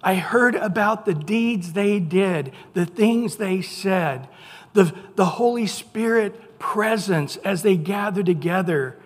I 0.03 0.15
heard 0.15 0.55
about 0.55 1.05
the 1.05 1.13
deeds 1.13 1.73
they 1.73 1.99
did, 1.99 2.51
the 2.73 2.85
things 2.85 3.37
they 3.37 3.61
said, 3.61 4.27
the, 4.73 4.93
the 5.15 5.25
Holy 5.25 5.67
Spirit 5.67 6.59
presence 6.59 7.37
as 7.37 7.61
they 7.61 7.77
gather 7.77 8.23
together 8.23 8.97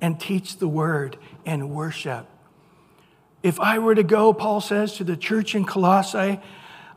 and 0.00 0.20
teach 0.20 0.58
the 0.58 0.68
word 0.68 1.16
and 1.44 1.70
worship. 1.70 2.26
If 3.42 3.60
I 3.60 3.78
were 3.78 3.94
to 3.94 4.02
go, 4.02 4.32
Paul 4.32 4.60
says, 4.60 4.94
to 4.94 5.04
the 5.04 5.16
church 5.16 5.54
in 5.54 5.64
Colossae, 5.64 6.40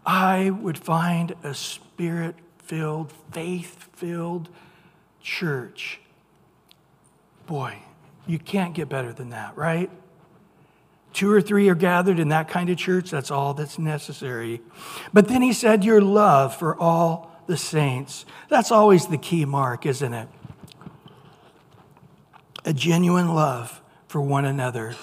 I 0.05 0.49
would 0.49 0.77
find 0.77 1.35
a 1.43 1.53
spirit 1.53 2.35
filled, 2.57 3.11
faith 3.31 3.89
filled 3.93 4.49
church. 5.21 5.99
Boy, 7.45 7.77
you 8.25 8.39
can't 8.39 8.73
get 8.73 8.89
better 8.89 9.13
than 9.13 9.29
that, 9.29 9.55
right? 9.55 9.89
Two 11.13 11.31
or 11.31 11.41
three 11.41 11.67
are 11.69 11.75
gathered 11.75 12.19
in 12.19 12.29
that 12.29 12.47
kind 12.47 12.69
of 12.69 12.77
church, 12.77 13.11
that's 13.11 13.31
all 13.31 13.53
that's 13.53 13.77
necessary. 13.77 14.61
But 15.13 15.27
then 15.27 15.41
he 15.41 15.53
said, 15.53 15.83
Your 15.83 16.01
love 16.01 16.55
for 16.55 16.79
all 16.79 17.30
the 17.48 17.57
saints. 17.57 18.25
That's 18.50 18.71
always 18.71 19.07
the 19.07 19.17
key 19.17 19.45
mark, 19.45 19.86
isn't 19.86 20.13
it? 20.13 20.27
A 22.65 22.74
genuine 22.74 23.33
love 23.33 23.81
for 24.07 24.21
one 24.21 24.45
another. 24.45 24.95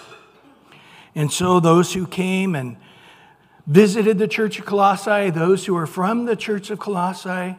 And 1.14 1.32
so 1.32 1.60
those 1.60 1.94
who 1.94 2.06
came 2.06 2.54
and 2.54 2.76
visited 3.66 4.18
the 4.18 4.28
church 4.28 4.58
of 4.58 4.64
Colossae, 4.66 5.30
those 5.30 5.66
who 5.66 5.76
are 5.76 5.86
from 5.86 6.26
the 6.26 6.36
church 6.36 6.70
of 6.70 6.78
Colossae, 6.78 7.56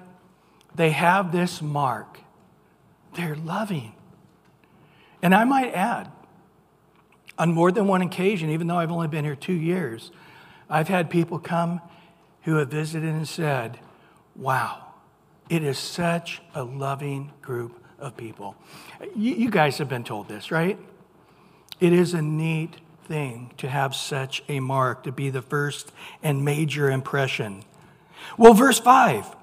they 0.75 0.91
have 0.91 1.31
this 1.31 1.61
mark. 1.61 2.19
They're 3.15 3.35
loving. 3.35 3.93
And 5.21 5.35
I 5.35 5.43
might 5.43 5.73
add, 5.73 6.11
on 7.37 7.53
more 7.53 7.71
than 7.71 7.87
one 7.87 8.01
occasion, 8.01 8.49
even 8.49 8.67
though 8.67 8.77
I've 8.77 8.91
only 8.91 9.07
been 9.07 9.25
here 9.25 9.35
two 9.35 9.53
years, 9.53 10.11
I've 10.69 10.87
had 10.87 11.09
people 11.09 11.39
come 11.39 11.81
who 12.43 12.55
have 12.55 12.69
visited 12.69 13.09
and 13.09 13.27
said, 13.27 13.79
Wow, 14.39 14.93
it 15.49 15.63
is 15.63 15.77
such 15.77 16.41
a 16.55 16.63
loving 16.63 17.33
group 17.41 17.83
of 17.99 18.15
people. 18.15 18.55
You, 19.13 19.33
you, 19.33 19.49
guys 19.49 19.79
have 19.79 19.89
been 19.89 20.05
told 20.05 20.29
this, 20.29 20.49
right? 20.49 20.79
It 21.81 21.91
is 21.91 22.13
a 22.13 22.21
neat 22.21 22.77
thing 23.03 23.51
to 23.57 23.67
have 23.67 23.93
such 23.93 24.41
a 24.47 24.61
mark, 24.61 25.03
to 25.03 25.11
be 25.11 25.29
the 25.29 25.41
first 25.41 25.91
and 26.23 26.45
major 26.45 26.89
impression. 26.89 27.63
Well, 28.37 28.53
verse 28.53 28.79
5 28.79 29.35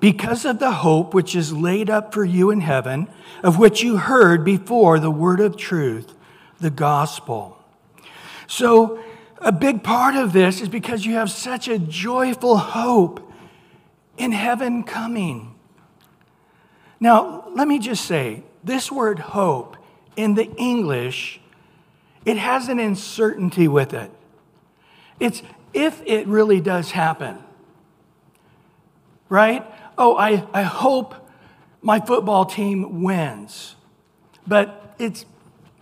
because 0.00 0.44
of 0.44 0.58
the 0.58 0.72
hope 0.72 1.14
which 1.14 1.36
is 1.36 1.52
laid 1.52 1.88
up 1.88 2.12
for 2.12 2.24
you 2.24 2.50
in 2.50 2.60
heaven, 2.60 3.08
of 3.44 3.56
which 3.58 3.84
you 3.84 3.98
heard 3.98 4.44
before 4.44 4.98
the 4.98 5.12
word 5.12 5.38
of 5.38 5.56
truth, 5.56 6.12
the 6.58 6.70
gospel. 6.70 7.56
So, 8.48 8.98
a 9.38 9.52
big 9.52 9.84
part 9.84 10.16
of 10.16 10.32
this 10.32 10.60
is 10.60 10.68
because 10.68 11.06
you 11.06 11.14
have 11.14 11.30
such 11.30 11.68
a 11.68 11.78
joyful 11.78 12.56
hope 12.56 13.31
in 14.16 14.32
heaven 14.32 14.82
coming. 14.82 15.54
Now, 17.00 17.48
let 17.54 17.66
me 17.66 17.78
just 17.78 18.04
say 18.04 18.42
this 18.62 18.90
word 18.92 19.18
hope 19.18 19.76
in 20.16 20.34
the 20.34 20.50
English, 20.56 21.40
it 22.24 22.36
has 22.36 22.68
an 22.68 22.78
uncertainty 22.78 23.66
with 23.66 23.94
it. 23.94 24.10
It's 25.18 25.42
if 25.72 26.02
it 26.04 26.26
really 26.26 26.60
does 26.60 26.90
happen, 26.90 27.38
right? 29.28 29.66
oh, 29.98 30.16
I, 30.16 30.44
I 30.52 30.62
hope 30.62 31.14
my 31.80 32.00
football 32.00 32.44
team 32.44 33.02
wins. 33.02 33.76
But 34.46 34.94
it's, 34.98 35.24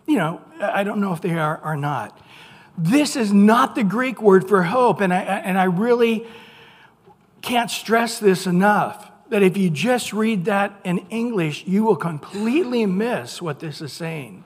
you 0.06 0.16
know, 0.16 0.40
I 0.60 0.84
don't 0.84 1.00
know 1.00 1.12
if 1.12 1.20
they 1.20 1.32
are 1.32 1.60
or 1.62 1.76
not. 1.76 2.18
This 2.76 3.16
is 3.16 3.32
not 3.32 3.74
the 3.74 3.84
Greek 3.84 4.20
word 4.22 4.48
for 4.48 4.62
hope. 4.62 5.00
And 5.00 5.12
I, 5.12 5.20
and 5.20 5.58
I 5.58 5.64
really 5.64 6.26
can't 7.42 7.70
stress 7.70 8.18
this 8.18 8.46
enough 8.46 9.10
that 9.30 9.42
if 9.42 9.56
you 9.56 9.70
just 9.70 10.12
read 10.12 10.46
that 10.46 10.80
in 10.84 10.98
English, 11.10 11.66
you 11.66 11.84
will 11.84 11.96
completely 11.96 12.84
miss 12.86 13.40
what 13.40 13.60
this 13.60 13.80
is 13.80 13.92
saying. 13.92 14.44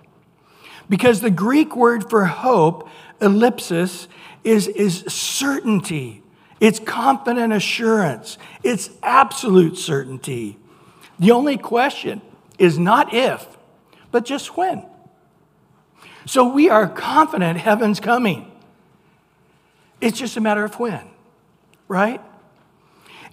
Because 0.88 1.20
the 1.20 1.30
Greek 1.30 1.74
word 1.74 2.08
for 2.10 2.26
hope, 2.26 2.88
elpis, 3.20 4.06
is, 4.44 4.68
is 4.68 5.00
certainty 5.08 6.22
it's 6.64 6.78
confident 6.78 7.52
assurance. 7.52 8.38
It's 8.62 8.88
absolute 9.02 9.76
certainty. 9.76 10.56
The 11.18 11.30
only 11.30 11.58
question 11.58 12.22
is 12.58 12.78
not 12.78 13.12
if, 13.12 13.46
but 14.10 14.24
just 14.24 14.56
when. 14.56 14.84
So 16.24 16.48
we 16.48 16.70
are 16.70 16.88
confident 16.88 17.58
heaven's 17.58 18.00
coming. 18.00 18.50
It's 20.00 20.18
just 20.18 20.38
a 20.38 20.40
matter 20.40 20.64
of 20.64 20.78
when, 20.78 21.02
right? 21.86 22.22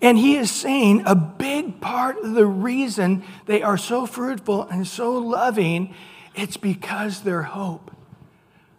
And 0.01 0.17
he 0.17 0.36
is 0.36 0.50
saying 0.50 1.03
a 1.05 1.15
big 1.15 1.79
part 1.79 2.17
of 2.17 2.34
the 2.34 2.46
reason 2.46 3.24
they 3.46 3.62
are 3.62 3.77
so 3.77 4.08
fruitful 4.08 4.63
and 4.63 4.88
so 4.88 5.13
loving, 5.13 5.93
it's 6.34 6.58
because 6.58 7.22
their 7.22 7.43
hope 7.43 7.91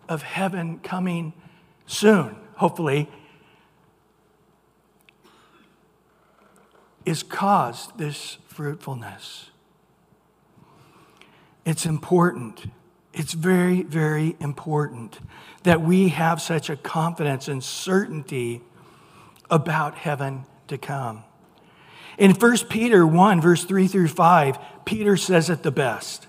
of 0.09 0.23
heaven 0.23 0.81
coming 0.81 1.33
soon, 1.87 2.37
hopefully, 2.57 3.09
is 7.05 7.23
caused 7.23 7.97
this 7.99 8.39
fruitfulness. 8.49 9.51
It's 11.65 11.87
important. 11.87 12.67
It's 13.13 13.33
very, 13.33 13.83
very 13.83 14.37
important 14.41 15.21
that 15.63 15.81
we 15.81 16.09
have 16.09 16.41
such 16.41 16.69
a 16.69 16.77
confidence 16.77 17.47
and 17.47 17.63
certainty 17.63 18.63
about 19.51 19.95
heaven 19.95 20.47
to 20.73 20.79
come. 20.79 21.25
In 22.19 22.33
1 22.33 22.59
Peter 22.69 23.07
1, 23.07 23.41
verse 23.41 23.65
3 23.65 23.87
through 23.87 24.09
5, 24.09 24.59
Peter 24.85 25.17
says 25.17 25.49
it 25.49 25.63
the 25.63 25.71
best 25.71 26.27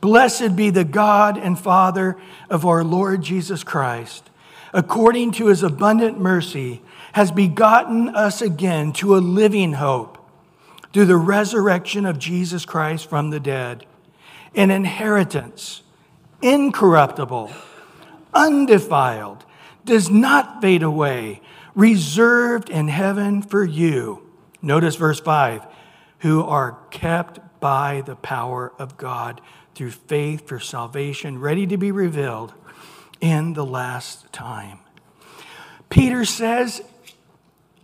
Blessed 0.00 0.56
be 0.56 0.70
the 0.70 0.84
God 0.84 1.36
and 1.36 1.58
Father 1.58 2.16
of 2.48 2.64
our 2.64 2.82
Lord 2.84 3.22
Jesus 3.22 3.64
Christ. 3.64 4.30
According 4.72 5.32
to 5.32 5.48
his 5.48 5.62
abundant 5.62 6.18
mercy, 6.18 6.80
has 7.12 7.32
begotten 7.32 8.08
us 8.10 8.40
again 8.40 8.92
to 8.92 9.16
a 9.16 9.18
living 9.18 9.74
hope 9.74 10.16
through 10.92 11.06
the 11.06 11.16
resurrection 11.16 12.06
of 12.06 12.18
Jesus 12.18 12.64
Christ 12.64 13.08
from 13.08 13.30
the 13.30 13.40
dead, 13.40 13.84
an 14.54 14.70
inheritance 14.70 15.82
incorruptible, 16.40 17.50
undefiled, 18.32 19.44
does 19.84 20.08
not 20.08 20.60
fade 20.60 20.82
away, 20.82 21.40
reserved 21.80 22.68
in 22.68 22.88
heaven 22.88 23.40
for 23.40 23.64
you. 23.64 24.28
Notice 24.60 24.96
verse 24.96 25.18
5 25.18 25.66
who 26.18 26.44
are 26.44 26.78
kept 26.90 27.40
by 27.60 28.02
the 28.04 28.16
power 28.16 28.70
of 28.78 28.98
God 28.98 29.40
through 29.74 29.92
faith 29.92 30.46
for 30.46 30.60
salvation, 30.60 31.40
ready 31.40 31.66
to 31.66 31.78
be 31.78 31.90
revealed 31.90 32.52
in 33.22 33.54
the 33.54 33.64
last 33.64 34.30
time. 34.30 34.80
Peter 35.88 36.26
says 36.26 36.82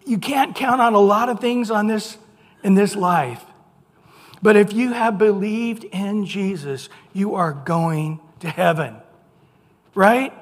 you 0.05 0.19
can't 0.19 0.55
count 0.55 0.83
on 0.83 0.93
a 0.93 1.01
lot 1.01 1.31
of 1.31 1.41
things 1.41 1.71
on 1.71 1.87
this 1.87 2.19
in 2.63 2.75
this 2.75 2.95
life. 2.95 3.43
But 4.43 4.57
if 4.57 4.75
you 4.75 4.93
have 4.93 5.17
believed 5.17 5.85
in 5.85 6.27
Jesus, 6.27 6.91
you 7.15 7.37
are 7.37 7.53
going 7.53 8.21
to 8.41 8.51
heaven. 8.51 8.97
Right? 9.95 10.35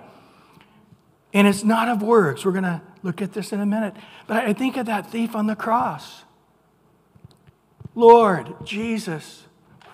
And 1.32 1.46
it's 1.46 1.62
not 1.62 1.88
of 1.88 2.02
works. 2.02 2.44
We're 2.44 2.50
going 2.50 2.64
to 2.64 2.82
look 3.04 3.22
at 3.22 3.34
this 3.34 3.52
in 3.52 3.60
a 3.60 3.66
minute. 3.66 3.94
But 4.26 4.38
I 4.38 4.52
think 4.52 4.76
of 4.76 4.86
that 4.86 5.10
thief 5.10 5.36
on 5.36 5.46
the 5.46 5.54
cross. 5.54 6.24
Lord 7.94 8.56
Jesus, 8.64 9.44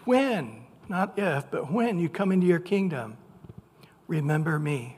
when, 0.04 0.62
not 0.88 1.18
if, 1.18 1.50
but 1.50 1.70
when 1.70 1.98
you 1.98 2.08
come 2.08 2.32
into 2.32 2.46
your 2.46 2.60
kingdom, 2.60 3.18
remember 4.06 4.58
me. 4.58 4.96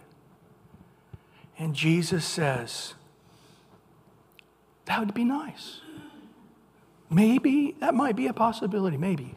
And 1.59 1.75
Jesus 1.75 2.25
says, 2.25 2.95
that 4.85 5.01
would 5.01 5.15
be 5.15 5.25
nice. 5.25 5.81
Maybe 7.11 7.77
that 7.81 7.95
might 7.95 8.15
be 8.15 8.27
a 8.27 8.33
possibility, 8.33 8.97
maybe. 8.97 9.35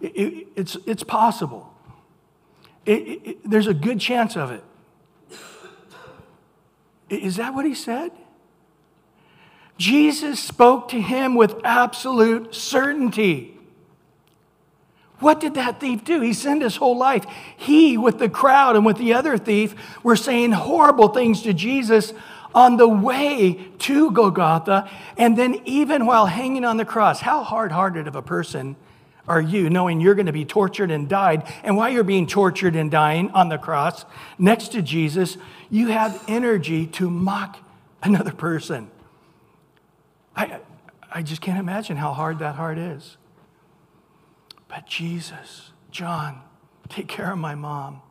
It, 0.00 0.16
it, 0.16 0.46
it's, 0.56 0.76
it's 0.86 1.02
possible. 1.02 1.72
It, 2.84 3.48
there's 3.48 3.68
a 3.68 3.74
good 3.74 4.00
chance 4.00 4.36
of 4.36 4.50
it. 4.50 4.64
Is 7.16 7.36
that 7.36 7.54
what 7.54 7.64
he 7.66 7.74
said? 7.74 8.12
Jesus 9.78 10.40
spoke 10.40 10.88
to 10.88 11.00
him 11.00 11.34
with 11.34 11.56
absolute 11.64 12.54
certainty. 12.54 13.58
What 15.18 15.38
did 15.40 15.54
that 15.54 15.80
thief 15.80 16.04
do? 16.04 16.20
He 16.20 16.32
sinned 16.32 16.62
his 16.62 16.76
whole 16.76 16.96
life. 16.96 17.24
He, 17.56 17.96
with 17.96 18.18
the 18.18 18.28
crowd 18.28 18.76
and 18.76 18.84
with 18.84 18.98
the 18.98 19.14
other 19.14 19.38
thief, 19.38 19.74
were 20.02 20.16
saying 20.16 20.52
horrible 20.52 21.08
things 21.08 21.42
to 21.42 21.52
Jesus 21.52 22.12
on 22.54 22.76
the 22.76 22.88
way 22.88 23.54
to 23.78 24.10
Golgotha, 24.10 24.90
and 25.16 25.38
then 25.38 25.60
even 25.64 26.06
while 26.06 26.26
hanging 26.26 26.64
on 26.64 26.76
the 26.76 26.84
cross. 26.84 27.20
How 27.20 27.42
hard 27.42 27.72
hearted 27.72 28.06
of 28.06 28.16
a 28.16 28.22
person 28.22 28.76
are 29.28 29.40
you 29.40 29.70
knowing 29.70 30.00
you're 30.00 30.14
going 30.14 30.26
to 30.26 30.32
be 30.32 30.44
tortured 30.44 30.90
and 30.90 31.08
died? 31.08 31.44
And 31.62 31.76
while 31.76 31.90
you're 31.90 32.02
being 32.02 32.26
tortured 32.26 32.74
and 32.74 32.90
dying 32.90 33.30
on 33.30 33.48
the 33.48 33.58
cross 33.58 34.04
next 34.38 34.72
to 34.72 34.82
Jesus, 34.82 35.36
you 35.70 35.88
have 35.88 36.22
energy 36.26 36.86
to 36.88 37.08
mock 37.08 37.58
another 38.02 38.32
person. 38.32 38.90
I, 40.34 40.60
I 41.10 41.22
just 41.22 41.40
can't 41.40 41.58
imagine 41.58 41.96
how 41.96 42.12
hard 42.12 42.40
that 42.40 42.56
heart 42.56 42.78
is. 42.78 43.16
But 44.68 44.86
Jesus, 44.86 45.70
John, 45.90 46.40
take 46.88 47.06
care 47.06 47.32
of 47.32 47.38
my 47.38 47.54
mom. 47.54 48.02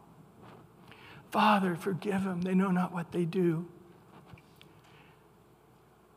Father, 1.31 1.75
forgive 1.75 2.23
them. 2.23 2.41
They 2.41 2.53
know 2.53 2.71
not 2.71 2.93
what 2.93 3.11
they 3.11 3.25
do. 3.25 3.65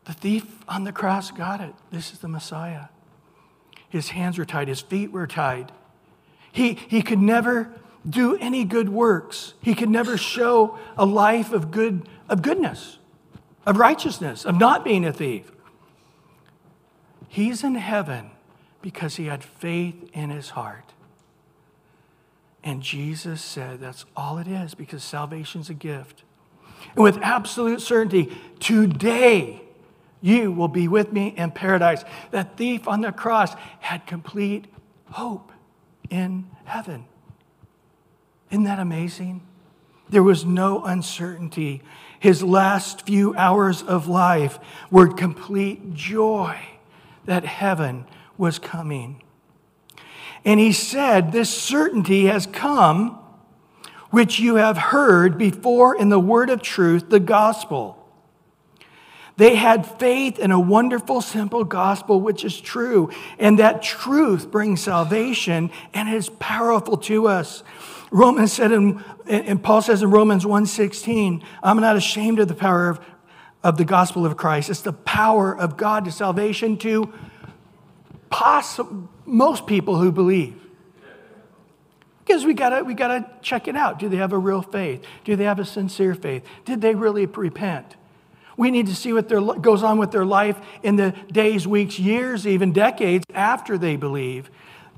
The 0.04 0.12
thief 0.12 0.44
on 0.68 0.85
the 0.85 0.92
cross 0.92 1.30
got 1.30 1.61
it. 1.61 1.74
This 1.90 2.12
is 2.12 2.18
the 2.18 2.28
Messiah. 2.28 2.87
His 3.94 4.09
hands 4.09 4.38
were 4.38 4.44
tied, 4.44 4.66
his 4.66 4.80
feet 4.80 5.12
were 5.12 5.28
tied. 5.28 5.70
He, 6.50 6.74
he 6.88 7.00
could 7.00 7.20
never 7.20 7.70
do 8.09 8.37
any 8.38 8.64
good 8.64 8.88
works. 8.88 9.54
He 9.62 9.72
could 9.72 9.88
never 9.88 10.16
show 10.16 10.76
a 10.98 11.07
life 11.07 11.52
of 11.52 11.70
good 11.70 12.09
of 12.28 12.42
goodness, 12.42 12.98
of 13.64 13.76
righteousness, 13.76 14.44
of 14.44 14.59
not 14.59 14.85
being 14.85 15.04
a 15.04 15.12
thief. 15.12 15.52
He's 17.28 17.62
in 17.62 17.76
heaven 17.76 18.33
because 18.83 19.14
he 19.14 19.26
had 19.26 19.44
faith 19.44 20.11
in 20.12 20.30
his 20.30 20.50
heart. 20.50 20.92
And 22.64 22.83
Jesus 22.83 23.40
said 23.40 23.78
that's 23.78 24.07
all 24.16 24.38
it 24.38 24.48
is 24.48 24.74
because 24.74 25.04
salvation's 25.04 25.70
a 25.70 25.74
gift. 25.74 26.24
And 26.96 27.04
with 27.04 27.18
absolute 27.18 27.80
certainty, 27.80 28.37
today 28.59 29.63
you 30.25 30.51
will 30.51 30.69
be 30.69 30.89
with 30.89 31.13
me 31.13 31.35
in 31.37 31.51
paradise. 31.51 32.03
The 32.31 32.45
thief 32.45 32.89
on 32.89 33.03
the 33.03 33.13
cross 33.13 33.55
had 33.81 34.07
complete 34.07 34.65
hope 35.11 35.53
in 36.09 36.47
heaven. 36.65 37.05
Isn't 38.51 38.65
that 38.65 38.79
amazing? 38.79 39.43
There 40.09 40.23
was 40.23 40.47
no 40.47 40.83
uncertainty. 40.83 41.83
His 42.19 42.43
last 42.43 43.05
few 43.05 43.37
hours 43.37 43.83
of 43.83 44.09
life 44.09 44.59
were 44.91 45.09
complete 45.09 45.93
joy 45.93 46.59
that 47.27 47.45
heaven 47.45 48.07
was 48.39 48.59
coming. 48.59 49.23
And 50.43 50.59
he 50.59 50.73
said, 50.73 51.33
This 51.33 51.51
certainty 51.51 52.27
has 52.27 52.47
come, 52.47 53.19
which 54.09 54.39
you 54.39 54.55
have 54.55 54.79
heard 54.79 55.37
before 55.37 55.95
in 55.95 56.09
the 56.09 56.19
word 56.19 56.49
of 56.49 56.63
truth, 56.63 57.11
the 57.11 57.21
gospel 57.21 58.04
They 59.37 59.57
had 59.57 59.85
faith 59.99 60.38
in 60.38 60.53
a 60.53 60.61
wonderful, 60.61 61.20
simple 61.20 61.64
gospel, 61.64 62.20
which 62.20 62.44
is 62.44 62.61
true. 62.61 63.11
And 63.38 63.59
that 63.59 63.83
truth 63.83 64.51
brings 64.51 64.81
salvation 64.83 65.70
and 65.92 66.09
is 66.09 66.29
powerful 66.29 66.97
to 66.99 67.27
us. 67.27 67.64
Romans 68.12 68.53
said, 68.53 68.70
in, 68.70 69.03
and 69.27 69.61
Paul 69.61 69.83
says 69.83 70.03
in 70.03 70.11
Romans 70.11 70.44
1.16, 70.44 71.42
I'm 71.64 71.81
not 71.81 71.97
ashamed 71.97 72.38
of 72.38 72.47
the 72.47 72.55
power 72.55 72.88
of, 72.88 73.01
of 73.64 73.77
the 73.77 73.85
gospel 73.85 74.25
of 74.25 74.37
Christ. 74.37 74.70
It's 74.70 74.83
the 74.83 74.92
power 74.92 75.57
of 75.57 75.77
God 75.77 76.05
to 76.05 76.12
salvation 76.12 76.77
to 76.79 77.12
poss- 78.31 78.79
most 79.25 79.66
people 79.66 79.97
who 79.97 80.12
believe. 80.12 80.61
Because 82.25 82.44
we 82.44 82.55
gotta, 82.55 82.85
we 82.85 82.94
gotta 82.94 83.29
check 83.42 83.66
it 83.66 83.75
out. 83.75 83.99
Do 83.99 84.09
they 84.09 84.16
have 84.18 84.33
a 84.33 84.38
real 84.38 84.62
faith? 84.62 85.05
Do 85.25 85.35
they 85.35 85.44
have 85.44 85.59
a 85.59 85.64
sincere 85.64 86.14
faith? 86.14 86.44
Did 86.64 86.81
they 86.81 86.94
really 86.94 87.27
repent? 87.27 87.97
We 88.57 88.71
need 88.71 88.87
to 88.87 88.95
see 88.95 89.12
what 89.12 89.29
their, 89.29 89.40
goes 89.40 89.83
on 89.83 89.99
with 89.99 90.11
their 90.11 90.25
life 90.25 90.59
in 90.83 90.97
the 90.97 91.11
days, 91.31 91.67
weeks, 91.67 91.99
years, 91.99 92.47
even 92.47 92.73
decades 92.73 93.25
after 93.35 93.77
they 93.77 93.97
believe. 93.97 94.51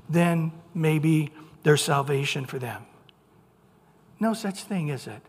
Then 0.09 0.51
maybe 0.73 1.31
there's 1.63 1.81
salvation 1.81 2.45
for 2.45 2.59
them. 2.59 2.85
No 4.19 4.33
such 4.33 4.63
thing, 4.63 4.89
is 4.89 5.07
it? 5.07 5.21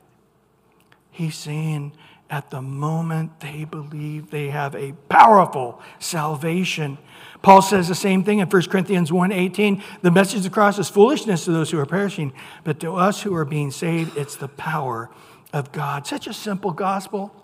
He's 1.10 1.36
saying 1.36 1.92
at 2.30 2.50
the 2.50 2.60
moment 2.60 3.40
they 3.40 3.64
believe 3.64 4.30
they 4.30 4.48
have 4.50 4.74
a 4.74 4.92
powerful 5.08 5.80
salvation. 5.98 6.98
Paul 7.42 7.62
says 7.62 7.88
the 7.88 7.94
same 7.94 8.24
thing 8.24 8.38
in 8.40 8.48
1 8.48 8.62
Corinthians 8.70 9.10
1:18, 9.10 9.82
the 10.02 10.10
message 10.10 10.38
of 10.38 10.42
the 10.44 10.50
cross 10.50 10.78
is 10.78 10.88
foolishness 10.88 11.44
to 11.44 11.52
those 11.52 11.70
who 11.70 11.78
are 11.78 11.86
perishing, 11.86 12.32
but 12.64 12.80
to 12.80 12.94
us 12.94 13.22
who 13.22 13.34
are 13.34 13.44
being 13.44 13.70
saved, 13.70 14.16
it's 14.16 14.36
the 14.36 14.48
power 14.48 15.10
of 15.52 15.72
God. 15.72 16.06
Such 16.06 16.26
a 16.26 16.32
simple 16.32 16.72
gospel. 16.72 17.37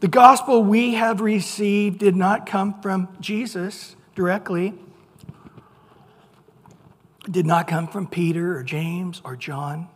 The 0.00 0.08
gospel 0.08 0.62
we 0.62 0.94
have 0.94 1.20
received 1.20 1.98
did 1.98 2.16
not 2.16 2.46
come 2.46 2.80
from 2.82 3.08
Jesus 3.20 3.96
directly. 4.14 4.74
It 7.26 7.32
did 7.32 7.46
not 7.46 7.66
come 7.66 7.86
from 7.86 8.06
Peter 8.06 8.56
or 8.56 8.62
James 8.62 9.22
or 9.24 9.36
John. 9.36 9.88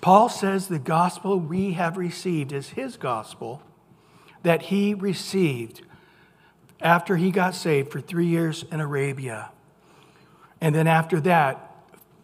Paul 0.00 0.28
says 0.28 0.68
the 0.68 0.78
gospel 0.78 1.38
we 1.38 1.74
have 1.74 1.96
received 1.96 2.52
is 2.52 2.70
his 2.70 2.96
gospel 2.96 3.62
that 4.42 4.62
he 4.62 4.94
received 4.94 5.82
after 6.80 7.16
he 7.16 7.30
got 7.30 7.54
saved 7.54 7.92
for 7.92 8.00
three 8.00 8.26
years 8.26 8.64
in 8.72 8.80
Arabia. 8.80 9.50
And 10.60 10.74
then 10.74 10.86
after 10.86 11.20
that, 11.20 11.69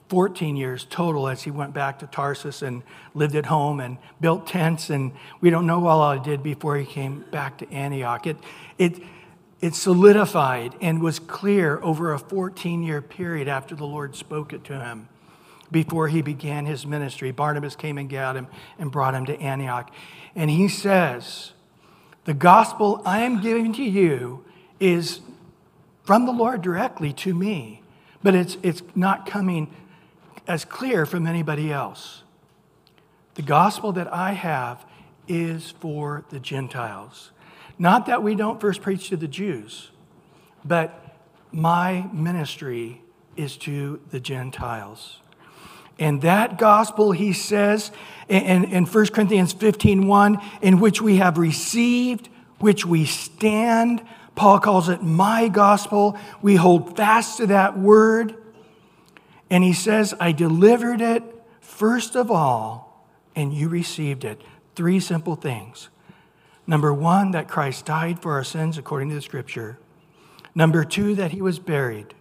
14 0.08 0.56
years 0.56 0.86
total 0.88 1.28
as 1.28 1.42
he 1.42 1.50
went 1.50 1.74
back 1.74 1.98
to 1.98 2.06
Tarsus 2.06 2.62
and 2.62 2.82
lived 3.14 3.34
at 3.34 3.46
home 3.46 3.80
and 3.80 3.98
built 4.20 4.46
tents. 4.46 4.90
And 4.90 5.12
we 5.40 5.50
don't 5.50 5.66
know 5.66 5.86
all 5.86 6.12
he 6.12 6.20
did 6.20 6.42
before 6.42 6.76
he 6.76 6.84
came 6.84 7.24
back 7.30 7.58
to 7.58 7.72
Antioch. 7.72 8.26
It, 8.26 8.36
it, 8.78 9.02
it 9.60 9.74
solidified 9.74 10.76
and 10.80 11.02
was 11.02 11.18
clear 11.18 11.80
over 11.82 12.12
a 12.12 12.18
14 12.18 12.82
year 12.82 13.02
period 13.02 13.48
after 13.48 13.74
the 13.74 13.86
Lord 13.86 14.14
spoke 14.14 14.52
it 14.52 14.64
to 14.64 14.78
him 14.78 15.08
before 15.70 16.08
he 16.08 16.22
began 16.22 16.66
his 16.66 16.86
ministry. 16.86 17.32
Barnabas 17.32 17.74
came 17.74 17.98
and 17.98 18.08
got 18.08 18.36
him 18.36 18.46
and 18.78 18.92
brought 18.92 19.14
him 19.14 19.26
to 19.26 19.40
Antioch. 19.40 19.90
And 20.36 20.50
he 20.50 20.68
says, 20.68 21.52
The 22.24 22.34
gospel 22.34 23.02
I 23.04 23.20
am 23.20 23.40
giving 23.40 23.72
to 23.74 23.82
you 23.82 24.44
is 24.78 25.20
from 26.04 26.26
the 26.26 26.32
Lord 26.32 26.62
directly 26.62 27.12
to 27.14 27.34
me, 27.34 27.82
but 28.22 28.34
it's, 28.34 28.56
it's 28.62 28.82
not 28.94 29.26
coming 29.26 29.74
as 30.46 30.64
clear 30.64 31.06
from 31.06 31.26
anybody 31.26 31.72
else. 31.72 32.22
The 33.34 33.42
gospel 33.42 33.92
that 33.92 34.12
I 34.12 34.32
have 34.32 34.84
is 35.28 35.72
for 35.72 36.24
the 36.30 36.40
Gentiles. 36.40 37.32
Not 37.78 38.06
that 38.06 38.22
we 38.22 38.34
don't 38.34 38.60
first 38.60 38.80
preach 38.80 39.08
to 39.10 39.16
the 39.16 39.28
Jews, 39.28 39.90
but 40.64 41.18
my 41.52 42.08
ministry 42.12 43.02
is 43.36 43.56
to 43.58 44.00
the 44.10 44.20
Gentiles. 44.20 45.18
And 45.98 46.22
that 46.22 46.58
gospel, 46.58 47.12
he 47.12 47.32
says 47.32 47.90
in, 48.28 48.64
in 48.64 48.84
1 48.84 49.06
Corinthians 49.08 49.52
15 49.52 50.06
1, 50.06 50.40
in 50.62 50.80
which 50.80 51.00
we 51.00 51.16
have 51.16 51.38
received, 51.38 52.28
which 52.58 52.84
we 52.84 53.04
stand. 53.04 54.02
Paul 54.34 54.60
calls 54.60 54.88
it 54.88 55.02
my 55.02 55.48
gospel. 55.48 56.18
We 56.42 56.56
hold 56.56 56.96
fast 56.96 57.38
to 57.38 57.46
that 57.46 57.78
word. 57.78 58.36
And 59.50 59.62
he 59.62 59.72
says, 59.72 60.14
I 60.18 60.32
delivered 60.32 61.00
it 61.00 61.22
first 61.60 62.16
of 62.16 62.30
all, 62.30 63.06
and 63.34 63.52
you 63.52 63.68
received 63.68 64.24
it. 64.24 64.40
Three 64.74 65.00
simple 65.00 65.36
things. 65.36 65.88
Number 66.66 66.92
one, 66.92 67.30
that 67.30 67.48
Christ 67.48 67.86
died 67.86 68.20
for 68.20 68.32
our 68.32 68.44
sins 68.44 68.76
according 68.76 69.10
to 69.10 69.14
the 69.14 69.22
scripture. 69.22 69.78
Number 70.54 70.84
two, 70.84 71.14
that 71.14 71.30
he 71.30 71.40
was 71.40 71.58
buried. 71.58 72.14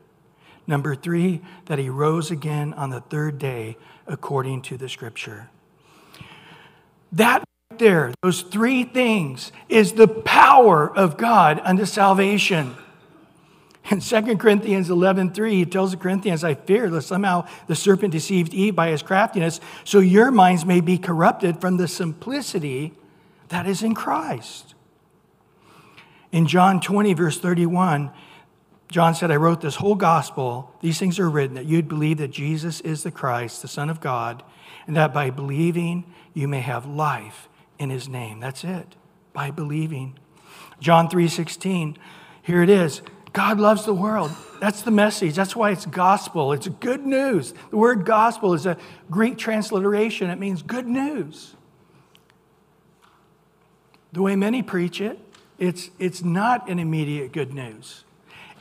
Number 0.67 0.95
three, 0.95 1.41
that 1.65 1.79
he 1.79 1.89
rose 1.89 2.31
again 2.31 2.73
on 2.73 2.89
the 2.89 3.01
third 3.01 3.39
day 3.39 3.77
according 4.07 4.61
to 4.63 4.77
the 4.77 4.89
scripture. 4.89 5.49
That 7.11 7.39
right 7.71 7.79
there, 7.79 8.13
those 8.21 8.41
three 8.41 8.83
things, 8.83 9.51
is 9.69 9.93
the 9.93 10.07
power 10.07 10.95
of 10.95 11.17
God 11.17 11.61
unto 11.63 11.85
salvation. 11.85 12.75
In 13.91 13.99
2 13.99 14.37
Corinthians 14.37 14.89
11 14.89 15.33
3, 15.33 15.55
he 15.55 15.65
tells 15.65 15.91
the 15.91 15.97
Corinthians, 15.97 16.43
I 16.43 16.55
fear 16.55 16.89
that 16.89 17.03
somehow 17.03 17.47
the 17.67 17.75
serpent 17.75 18.11
deceived 18.11 18.53
Eve 18.53 18.75
by 18.75 18.89
his 18.89 19.03
craftiness, 19.03 19.59
so 19.83 19.99
your 19.99 20.31
minds 20.31 20.65
may 20.65 20.81
be 20.81 20.97
corrupted 20.97 21.61
from 21.61 21.77
the 21.77 21.87
simplicity 21.87 22.93
that 23.49 23.67
is 23.67 23.83
in 23.83 23.93
Christ. 23.93 24.73
In 26.31 26.47
John 26.47 26.81
20, 26.81 27.13
verse 27.13 27.39
31, 27.39 28.11
John 28.89 29.15
said, 29.15 29.31
I 29.31 29.35
wrote 29.35 29.61
this 29.61 29.75
whole 29.75 29.95
gospel. 29.95 30.73
These 30.81 30.99
things 30.99 31.19
are 31.19 31.29
written 31.29 31.55
that 31.55 31.65
you'd 31.65 31.87
believe 31.87 32.17
that 32.17 32.31
Jesus 32.31 32.81
is 32.81 33.03
the 33.03 33.11
Christ, 33.11 33.61
the 33.61 33.67
Son 33.67 33.89
of 33.89 34.01
God, 34.01 34.43
and 34.87 34.95
that 34.95 35.13
by 35.13 35.29
believing 35.29 36.11
you 36.33 36.47
may 36.47 36.61
have 36.61 36.85
life 36.85 37.49
in 37.79 37.89
his 37.89 38.07
name. 38.09 38.39
That's 38.39 38.63
it. 38.63 38.95
By 39.33 39.51
believing. 39.51 40.17
John 40.79 41.07
3:16. 41.07 41.97
Here 42.41 42.61
it 42.61 42.69
is. 42.69 43.01
God 43.35 43.59
loves 43.59 43.83
the 43.83 43.93
world. 43.93 44.31
That's 44.61 44.81
the 44.81 44.91
message. 44.91 45.35
That's 45.35 45.57
why 45.57 45.71
it's 45.71 45.85
gospel. 45.85 46.53
It's 46.53 46.69
good 46.69 47.05
news. 47.05 47.53
The 47.69 47.75
word 47.75 48.05
gospel 48.05 48.53
is 48.53 48.65
a 48.65 48.77
Greek 49.11 49.37
transliteration. 49.37 50.29
It 50.29 50.39
means 50.39 50.61
good 50.61 50.87
news. 50.87 51.53
The 54.13 54.21
way 54.21 54.37
many 54.37 54.63
preach 54.63 55.01
it, 55.01 55.19
it's, 55.59 55.89
it's 55.99 56.23
not 56.23 56.69
an 56.69 56.79
immediate 56.79 57.33
good 57.33 57.53
news. 57.53 58.05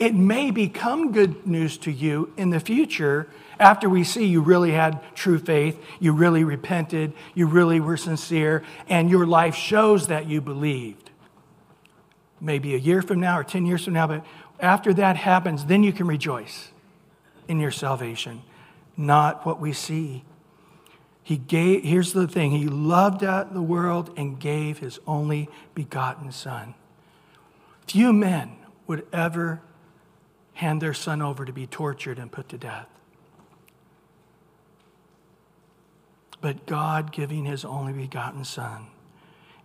It 0.00 0.12
may 0.12 0.50
become 0.50 1.12
good 1.12 1.46
news 1.46 1.78
to 1.78 1.92
you 1.92 2.32
in 2.36 2.50
the 2.50 2.58
future 2.58 3.28
after 3.60 3.88
we 3.88 4.02
see 4.02 4.24
you 4.26 4.40
really 4.40 4.72
had 4.72 5.00
true 5.14 5.38
faith, 5.38 5.80
you 6.00 6.12
really 6.12 6.42
repented, 6.42 7.12
you 7.32 7.46
really 7.46 7.78
were 7.78 7.96
sincere, 7.96 8.64
and 8.88 9.08
your 9.08 9.24
life 9.24 9.54
shows 9.54 10.08
that 10.08 10.26
you 10.26 10.40
believed. 10.40 11.10
Maybe 12.40 12.74
a 12.74 12.78
year 12.78 13.00
from 13.00 13.20
now 13.20 13.38
or 13.38 13.44
10 13.44 13.64
years 13.64 13.84
from 13.84 13.94
now, 13.94 14.08
but 14.08 14.26
after 14.60 14.94
that 14.94 15.16
happens, 15.16 15.66
then 15.66 15.82
you 15.82 15.92
can 15.92 16.06
rejoice 16.06 16.70
in 17.48 17.60
your 17.60 17.70
salvation, 17.70 18.42
not 18.96 19.44
what 19.44 19.60
we 19.60 19.72
see. 19.72 20.24
He 21.22 21.36
gave, 21.36 21.82
here's 21.84 22.12
the 22.12 22.28
thing 22.28 22.52
He 22.52 22.68
loved 22.68 23.20
the 23.20 23.62
world 23.62 24.12
and 24.16 24.38
gave 24.38 24.78
His 24.78 24.98
only 25.06 25.48
begotten 25.74 26.32
Son. 26.32 26.74
Few 27.86 28.12
men 28.12 28.56
would 28.86 29.06
ever 29.12 29.60
hand 30.54 30.80
their 30.80 30.94
son 30.94 31.20
over 31.20 31.44
to 31.44 31.52
be 31.52 31.66
tortured 31.66 32.18
and 32.18 32.30
put 32.30 32.48
to 32.48 32.58
death. 32.58 32.88
But 36.40 36.66
God 36.66 37.12
giving 37.12 37.44
his 37.44 37.64
only 37.64 37.92
begotten 37.92 38.44
Son. 38.44 38.86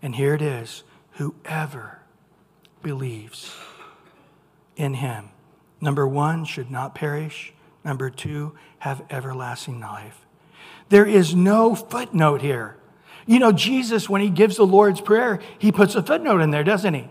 And 0.02 0.16
here 0.16 0.34
it 0.34 0.42
is 0.42 0.84
whoever 1.14 2.00
believes 2.82 3.54
in 4.80 4.96
him, 4.96 5.30
number 5.82 6.08
one, 6.08 6.46
should 6.46 6.72
not 6.72 6.96
perish. 6.96 7.54
Number 7.84 8.10
two, 8.10 8.56
have 8.80 9.04
everlasting 9.10 9.80
life. 9.80 10.26
There 10.90 11.06
is 11.06 11.36
no 11.36 11.76
footnote 11.76 12.42
here. 12.42 12.78
You 13.28 13.40
know, 13.40 13.52
Jesus, 13.52 14.10
when 14.10 14.22
he 14.22 14.30
gives 14.30 14.58
the 14.58 14.66
Lord's 14.66 15.02
Prayer, 15.02 15.40
he 15.60 15.72
puts 15.72 15.96
a 15.96 16.02
footnote 16.02 16.42
in 16.42 16.52
there, 16.52 16.64
doesn't 16.64 16.94
he? 16.94 17.10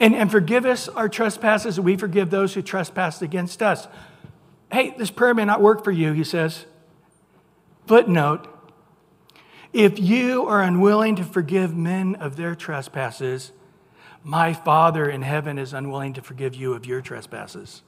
And, 0.00 0.14
and 0.14 0.30
forgive 0.30 0.64
us 0.64 0.88
our 0.88 1.08
trespasses, 1.08 1.78
we 1.78 1.96
forgive 1.96 2.30
those 2.30 2.54
who 2.54 2.62
trespass 2.62 3.20
against 3.22 3.62
us. 3.62 3.86
Hey, 4.72 4.94
this 4.96 5.10
prayer 5.10 5.34
may 5.34 5.44
not 5.44 5.60
work 5.60 5.84
for 5.84 5.92
you, 5.92 6.12
he 6.12 6.24
says. 6.24 6.66
Footnote 7.86 8.48
If 9.72 9.98
you 9.98 10.46
are 10.46 10.62
unwilling 10.62 11.16
to 11.16 11.24
forgive 11.24 11.76
men 11.76 12.14
of 12.16 12.36
their 12.36 12.54
trespasses, 12.54 13.52
my 14.28 14.52
Father 14.52 15.08
in 15.08 15.22
heaven 15.22 15.58
is 15.58 15.72
unwilling 15.72 16.12
to 16.12 16.20
forgive 16.20 16.54
you 16.54 16.74
of 16.74 16.84
your 16.84 17.00
trespasses. 17.00 17.80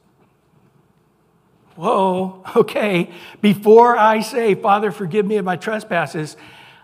Whoa, 1.77 2.43
okay. 2.57 3.11
Before 3.43 3.95
I 3.95 4.23
say, 4.23 4.55
Father, 4.55 4.91
forgive 4.91 5.27
me 5.27 5.37
of 5.37 5.45
my 5.45 5.57
trespasses, 5.57 6.39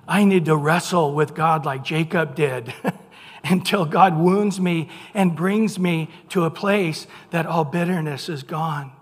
I 0.06 0.24
need 0.24 0.44
to 0.44 0.54
wrestle 0.54 1.14
with 1.14 1.34
God 1.34 1.64
like 1.64 1.82
Jacob 1.82 2.34
did. 2.34 2.74
until 3.44 3.86
God 3.86 4.18
wounds 4.18 4.60
me 4.60 4.90
and 5.14 5.34
brings 5.34 5.78
me 5.78 6.10
to 6.28 6.44
a 6.44 6.50
place 6.50 7.06
that 7.30 7.46
all 7.46 7.64
bitterness 7.64 8.28
is 8.28 8.42
gone, 8.42 8.92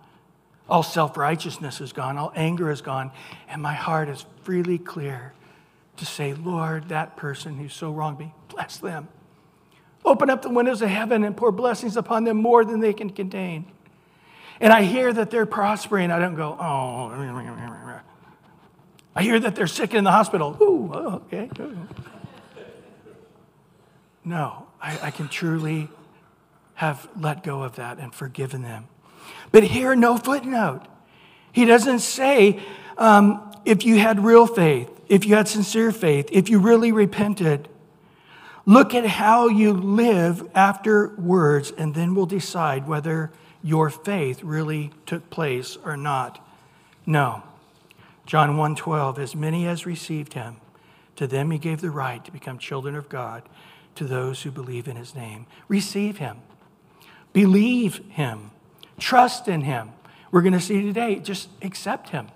all 0.68 0.84
self 0.84 1.16
righteousness 1.16 1.80
is 1.80 1.92
gone, 1.92 2.16
all 2.16 2.32
anger 2.36 2.70
is 2.70 2.80
gone, 2.80 3.10
and 3.48 3.60
my 3.60 3.74
heart 3.74 4.08
is 4.08 4.24
freely 4.44 4.78
clear 4.78 5.32
to 5.96 6.06
say, 6.06 6.32
Lord, 6.32 6.90
that 6.90 7.16
person 7.16 7.56
who 7.56 7.68
so 7.68 7.90
wronged 7.90 8.20
me, 8.20 8.34
bless 8.48 8.76
them. 8.76 9.08
Open 10.04 10.28
up 10.28 10.42
the 10.42 10.50
windows 10.50 10.82
of 10.82 10.90
heaven 10.90 11.24
and 11.24 11.36
pour 11.36 11.50
blessings 11.50 11.96
upon 11.96 12.24
them 12.24 12.36
more 12.36 12.64
than 12.64 12.80
they 12.80 12.92
can 12.92 13.10
contain. 13.10 13.64
And 14.60 14.72
I 14.72 14.82
hear 14.82 15.12
that 15.12 15.30
they're 15.30 15.46
prospering. 15.46 16.10
I 16.10 16.18
don't 16.18 16.34
go, 16.34 16.56
oh. 16.60 18.04
I 19.16 19.22
hear 19.22 19.40
that 19.40 19.54
they're 19.54 19.66
sick 19.66 19.94
in 19.94 20.04
the 20.04 20.10
hospital. 20.10 20.56
Ooh, 20.60 20.90
oh, 20.92 21.22
okay. 21.26 21.48
No, 24.24 24.66
I, 24.80 24.98
I 25.04 25.10
can 25.10 25.28
truly 25.28 25.88
have 26.74 27.08
let 27.18 27.42
go 27.42 27.62
of 27.62 27.76
that 27.76 27.98
and 27.98 28.14
forgiven 28.14 28.62
them. 28.62 28.88
But 29.52 29.64
here, 29.64 29.94
no 29.94 30.16
footnote. 30.16 30.82
He 31.52 31.64
doesn't 31.64 32.00
say 32.00 32.60
um, 32.98 33.52
if 33.64 33.84
you 33.84 33.98
had 33.98 34.24
real 34.24 34.46
faith, 34.46 34.90
if 35.08 35.24
you 35.24 35.34
had 35.34 35.46
sincere 35.46 35.92
faith, 35.92 36.28
if 36.32 36.48
you 36.48 36.58
really 36.58 36.90
repented. 36.90 37.68
Look 38.66 38.94
at 38.94 39.06
how 39.06 39.48
you 39.48 39.72
live 39.72 40.48
after 40.54 41.14
words, 41.16 41.70
and 41.76 41.94
then 41.94 42.14
we'll 42.14 42.26
decide 42.26 42.88
whether 42.88 43.30
your 43.62 43.90
faith 43.90 44.42
really 44.42 44.90
took 45.06 45.28
place 45.30 45.76
or 45.84 45.96
not. 45.96 46.44
No. 47.04 47.42
John 48.26 48.56
1:12 48.56 49.18
As 49.18 49.34
many 49.34 49.66
as 49.66 49.84
received 49.84 50.34
him 50.34 50.56
to 51.16 51.26
them 51.26 51.50
he 51.50 51.58
gave 51.58 51.80
the 51.80 51.90
right 51.90 52.24
to 52.24 52.32
become 52.32 52.58
children 52.58 52.94
of 52.94 53.08
God 53.08 53.42
to 53.94 54.04
those 54.04 54.42
who 54.42 54.50
believe 54.50 54.88
in 54.88 54.96
his 54.96 55.14
name. 55.14 55.46
Receive 55.68 56.18
him. 56.18 56.38
Believe 57.32 57.98
him. 58.08 58.50
Trust 58.98 59.46
in 59.48 59.62
him. 59.62 59.92
We're 60.30 60.42
going 60.42 60.54
to 60.54 60.60
see 60.60 60.82
today 60.82 61.16
just 61.16 61.48
accept 61.62 62.10
him. 62.10 62.28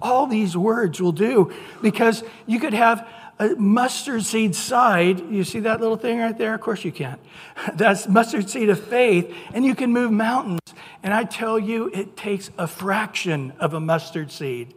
All 0.00 0.26
these 0.26 0.56
words 0.56 1.00
will 1.00 1.12
do 1.12 1.52
because 1.82 2.22
you 2.46 2.60
could 2.60 2.74
have 2.74 3.08
a 3.38 3.48
mustard 3.50 4.24
seed 4.24 4.54
side. 4.54 5.20
You 5.30 5.44
see 5.44 5.60
that 5.60 5.80
little 5.80 5.96
thing 5.96 6.18
right 6.18 6.36
there? 6.36 6.54
Of 6.54 6.60
course 6.60 6.84
you 6.84 6.92
can't. 6.92 7.20
That's 7.74 8.08
mustard 8.08 8.48
seed 8.48 8.68
of 8.68 8.82
faith, 8.82 9.34
and 9.52 9.64
you 9.64 9.74
can 9.74 9.92
move 9.92 10.10
mountains. 10.10 10.60
And 11.02 11.12
I 11.12 11.24
tell 11.24 11.58
you, 11.58 11.90
it 11.92 12.16
takes 12.16 12.50
a 12.58 12.66
fraction 12.66 13.52
of 13.58 13.74
a 13.74 13.80
mustard 13.80 14.32
seed 14.32 14.74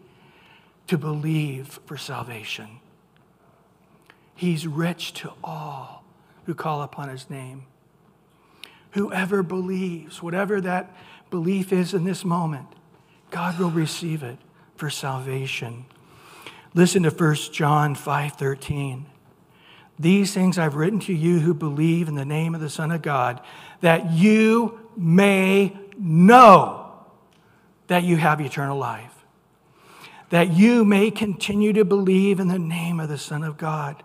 to 0.87 0.97
believe 0.97 1.79
for 1.85 1.97
salvation. 1.97 2.79
He's 4.35 4.65
rich 4.65 5.13
to 5.15 5.33
all 5.43 6.03
who 6.45 6.53
call 6.55 6.81
upon 6.81 7.09
his 7.09 7.29
name. 7.29 7.63
Whoever 8.91 9.43
believes, 9.43 10.23
whatever 10.23 10.59
that 10.61 10.91
belief 11.29 11.71
is 11.71 11.93
in 11.93 12.05
this 12.05 12.25
moment, 12.25 12.67
God 13.29 13.59
will 13.59 13.69
receive 13.69 14.23
it 14.23 14.39
for 14.75 14.89
salvation. 14.89 15.85
Listen 16.75 17.03
to 17.03 17.09
1 17.09 17.51
John 17.51 17.95
5:13. 17.95 19.05
These 19.97 20.33
things 20.33 20.57
I've 20.57 20.75
written 20.75 20.99
to 21.01 21.13
you 21.13 21.39
who 21.39 21.53
believe 21.53 22.07
in 22.07 22.15
the 22.15 22.25
name 22.25 22.55
of 22.55 22.61
the 22.61 22.69
Son 22.69 22.91
of 22.91 23.01
God, 23.01 23.41
that 23.81 24.11
you 24.11 24.79
may 24.95 25.75
know 25.97 26.85
that 27.87 28.03
you 28.03 28.17
have 28.17 28.39
eternal 28.39 28.77
life, 28.77 29.25
that 30.29 30.51
you 30.51 30.85
may 30.85 31.11
continue 31.11 31.73
to 31.73 31.83
believe 31.83 32.39
in 32.39 32.47
the 32.47 32.59
name 32.59 32.99
of 32.99 33.09
the 33.09 33.17
Son 33.17 33.43
of 33.43 33.57
God. 33.57 34.03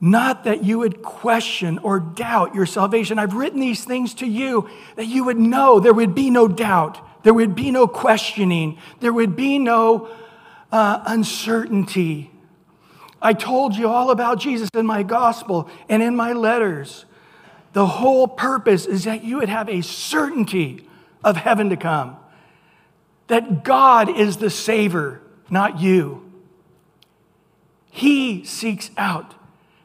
Not 0.00 0.44
that 0.44 0.64
you 0.64 0.78
would 0.78 1.02
question 1.02 1.78
or 1.78 2.00
doubt 2.00 2.54
your 2.54 2.66
salvation. 2.66 3.18
I've 3.18 3.34
written 3.34 3.60
these 3.60 3.84
things 3.84 4.12
to 4.14 4.26
you 4.26 4.68
that 4.96 5.06
you 5.06 5.24
would 5.24 5.38
know 5.38 5.78
there 5.78 5.94
would 5.94 6.14
be 6.14 6.30
no 6.30 6.48
doubt, 6.48 7.00
there 7.22 7.34
would 7.34 7.54
be 7.54 7.70
no 7.70 7.86
questioning, 7.86 8.78
there 9.00 9.12
would 9.12 9.36
be 9.36 9.58
no 9.58 10.08
uh, 10.76 11.02
uncertainty. 11.06 12.30
I 13.22 13.32
told 13.32 13.74
you 13.76 13.88
all 13.88 14.10
about 14.10 14.38
Jesus 14.38 14.68
in 14.74 14.84
my 14.84 15.02
gospel 15.02 15.70
and 15.88 16.02
in 16.02 16.14
my 16.14 16.34
letters. 16.34 17.06
The 17.72 17.86
whole 17.86 18.28
purpose 18.28 18.84
is 18.84 19.04
that 19.04 19.24
you 19.24 19.38
would 19.38 19.48
have 19.48 19.70
a 19.70 19.80
certainty 19.80 20.86
of 21.24 21.38
heaven 21.38 21.70
to 21.70 21.78
come, 21.78 22.18
that 23.28 23.64
God 23.64 24.14
is 24.14 24.36
the 24.36 24.50
Savior, 24.50 25.22
not 25.48 25.80
you. 25.80 26.30
He 27.90 28.44
seeks 28.44 28.90
out. 28.98 29.34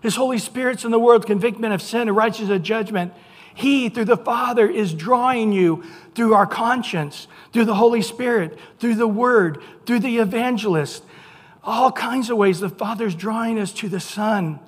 His 0.01 0.17
Holy 0.17 0.39
Spirit's 0.39 0.83
in 0.83 0.91
the 0.91 0.99
world, 0.99 1.25
convict 1.25 1.57
men 1.57 1.71
of 1.71 1.81
sin 1.81 2.09
and 2.09 2.17
righteousness 2.17 2.49
of 2.49 2.63
judgment. 2.63 3.13
He, 3.53 3.87
through 3.87 4.05
the 4.05 4.17
Father, 4.17 4.69
is 4.69 4.93
drawing 4.93 5.53
you 5.53 5.85
through 6.15 6.33
our 6.33 6.47
conscience, 6.47 7.29
through 7.51 7.65
the 7.65 7.75
Holy 7.75 8.01
Spirit, 8.01 8.57
through 8.79 8.95
the 8.95 9.07
Word, 9.07 9.61
through 9.85 9.99
the 9.99 10.17
evangelist. 10.17 11.03
All 11.63 11.91
kinds 11.91 12.29
of 12.29 12.37
ways 12.37 12.59
the 12.59 12.69
Father's 12.69 13.15
drawing 13.15 13.59
us 13.59 13.71
to 13.73 13.89
the 13.89 13.99
Son. 13.99 14.59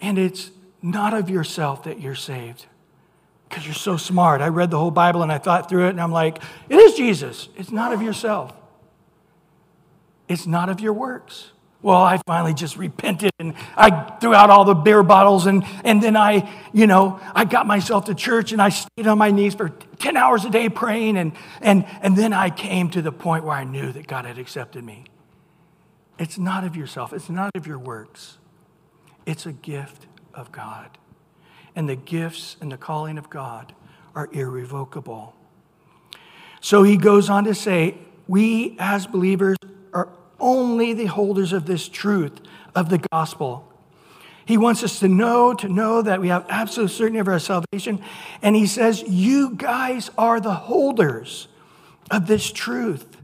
And 0.00 0.18
it's 0.18 0.50
not 0.82 1.14
of 1.14 1.30
yourself 1.30 1.84
that 1.84 2.00
you're 2.00 2.14
saved 2.14 2.66
because 3.48 3.64
you're 3.64 3.74
so 3.74 3.96
smart. 3.96 4.40
I 4.40 4.48
read 4.48 4.70
the 4.70 4.78
whole 4.78 4.90
Bible 4.90 5.22
and 5.22 5.32
I 5.32 5.38
thought 5.38 5.68
through 5.68 5.86
it 5.86 5.90
and 5.90 6.00
I'm 6.00 6.12
like, 6.12 6.42
it 6.68 6.76
is 6.76 6.94
Jesus. 6.94 7.48
It's 7.56 7.70
not 7.70 7.92
of 7.92 8.02
yourself, 8.02 8.52
it's 10.28 10.46
not 10.46 10.68
of 10.68 10.80
your 10.80 10.92
works. 10.92 11.52
Well, 11.86 12.02
I 12.02 12.18
finally 12.26 12.52
just 12.52 12.76
repented 12.76 13.30
and 13.38 13.54
I 13.76 13.90
threw 14.18 14.34
out 14.34 14.50
all 14.50 14.64
the 14.64 14.74
beer 14.74 15.04
bottles 15.04 15.46
and, 15.46 15.62
and 15.84 16.02
then 16.02 16.16
I, 16.16 16.52
you 16.72 16.88
know, 16.88 17.20
I 17.32 17.44
got 17.44 17.64
myself 17.64 18.06
to 18.06 18.14
church 18.16 18.50
and 18.50 18.60
I 18.60 18.70
stayed 18.70 19.06
on 19.06 19.18
my 19.18 19.30
knees 19.30 19.54
for 19.54 19.68
10 19.68 20.16
hours 20.16 20.44
a 20.44 20.50
day 20.50 20.68
praying 20.68 21.16
and, 21.16 21.30
and, 21.60 21.86
and 22.02 22.18
then 22.18 22.32
I 22.32 22.50
came 22.50 22.90
to 22.90 23.02
the 23.02 23.12
point 23.12 23.44
where 23.44 23.54
I 23.54 23.62
knew 23.62 23.92
that 23.92 24.08
God 24.08 24.24
had 24.24 24.36
accepted 24.36 24.82
me. 24.82 25.04
It's 26.18 26.38
not 26.38 26.64
of 26.64 26.74
yourself. 26.74 27.12
It's 27.12 27.30
not 27.30 27.52
of 27.54 27.68
your 27.68 27.78
works. 27.78 28.38
It's 29.24 29.46
a 29.46 29.52
gift 29.52 30.08
of 30.34 30.50
God. 30.50 30.98
And 31.76 31.88
the 31.88 31.94
gifts 31.94 32.56
and 32.60 32.72
the 32.72 32.78
calling 32.78 33.16
of 33.16 33.30
God 33.30 33.76
are 34.12 34.28
irrevocable. 34.32 35.36
So 36.60 36.82
he 36.82 36.96
goes 36.96 37.30
on 37.30 37.44
to 37.44 37.54
say, 37.54 37.96
we 38.26 38.74
as 38.80 39.06
believers 39.06 39.56
only 40.38 40.92
the 40.92 41.06
holders 41.06 41.52
of 41.52 41.66
this 41.66 41.88
truth 41.88 42.40
of 42.74 42.90
the 42.90 42.98
gospel. 43.12 43.72
He 44.46 44.56
wants 44.56 44.84
us 44.84 45.00
to 45.00 45.08
know, 45.08 45.54
to 45.54 45.68
know 45.68 46.02
that 46.02 46.20
we 46.20 46.28
have 46.28 46.46
absolute 46.48 46.90
certainty 46.90 47.18
of 47.18 47.26
our 47.26 47.40
salvation. 47.40 48.00
And 48.42 48.54
he 48.54 48.66
says, 48.66 49.02
You 49.02 49.50
guys 49.56 50.10
are 50.16 50.40
the 50.40 50.54
holders 50.54 51.48
of 52.10 52.28
this 52.28 52.52
truth. 52.52 53.16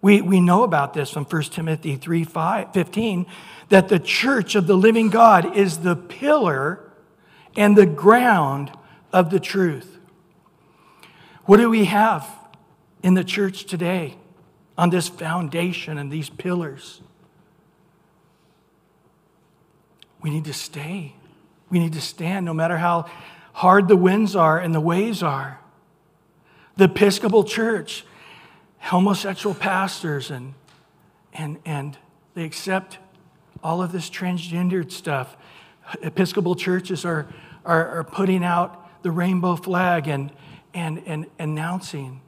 We, 0.00 0.20
we 0.20 0.40
know 0.40 0.62
about 0.62 0.94
this 0.94 1.10
from 1.10 1.24
1 1.24 1.42
Timothy 1.44 1.96
3 1.96 2.24
5, 2.24 2.72
15, 2.72 3.26
that 3.70 3.88
the 3.88 3.98
church 3.98 4.54
of 4.54 4.68
the 4.68 4.76
living 4.76 5.10
God 5.10 5.56
is 5.56 5.78
the 5.78 5.96
pillar 5.96 6.92
and 7.56 7.76
the 7.76 7.86
ground 7.86 8.70
of 9.12 9.30
the 9.30 9.40
truth. 9.40 9.98
What 11.44 11.56
do 11.56 11.68
we 11.68 11.86
have 11.86 12.28
in 13.02 13.14
the 13.14 13.24
church 13.24 13.64
today? 13.64 14.16
On 14.80 14.88
this 14.88 15.08
foundation 15.08 15.98
and 15.98 16.10
these 16.10 16.30
pillars. 16.30 17.02
We 20.22 20.30
need 20.30 20.46
to 20.46 20.54
stay. 20.54 21.16
We 21.68 21.78
need 21.78 21.92
to 21.92 22.00
stand 22.00 22.46
no 22.46 22.54
matter 22.54 22.78
how 22.78 23.04
hard 23.52 23.88
the 23.88 23.96
winds 23.96 24.34
are 24.34 24.58
and 24.58 24.74
the 24.74 24.80
waves 24.80 25.22
are. 25.22 25.60
The 26.78 26.84
Episcopal 26.84 27.44
Church, 27.44 28.06
homosexual 28.78 29.54
pastors, 29.54 30.30
and, 30.30 30.54
and, 31.34 31.58
and 31.66 31.98
they 32.32 32.44
accept 32.44 32.96
all 33.62 33.82
of 33.82 33.92
this 33.92 34.08
transgendered 34.08 34.92
stuff. 34.92 35.36
Episcopal 36.00 36.54
churches 36.54 37.04
are, 37.04 37.28
are, 37.66 37.98
are 37.98 38.04
putting 38.04 38.42
out 38.42 39.02
the 39.02 39.10
rainbow 39.10 39.56
flag 39.56 40.08
and, 40.08 40.32
and, 40.72 41.02
and 41.04 41.26
announcing 41.38 42.22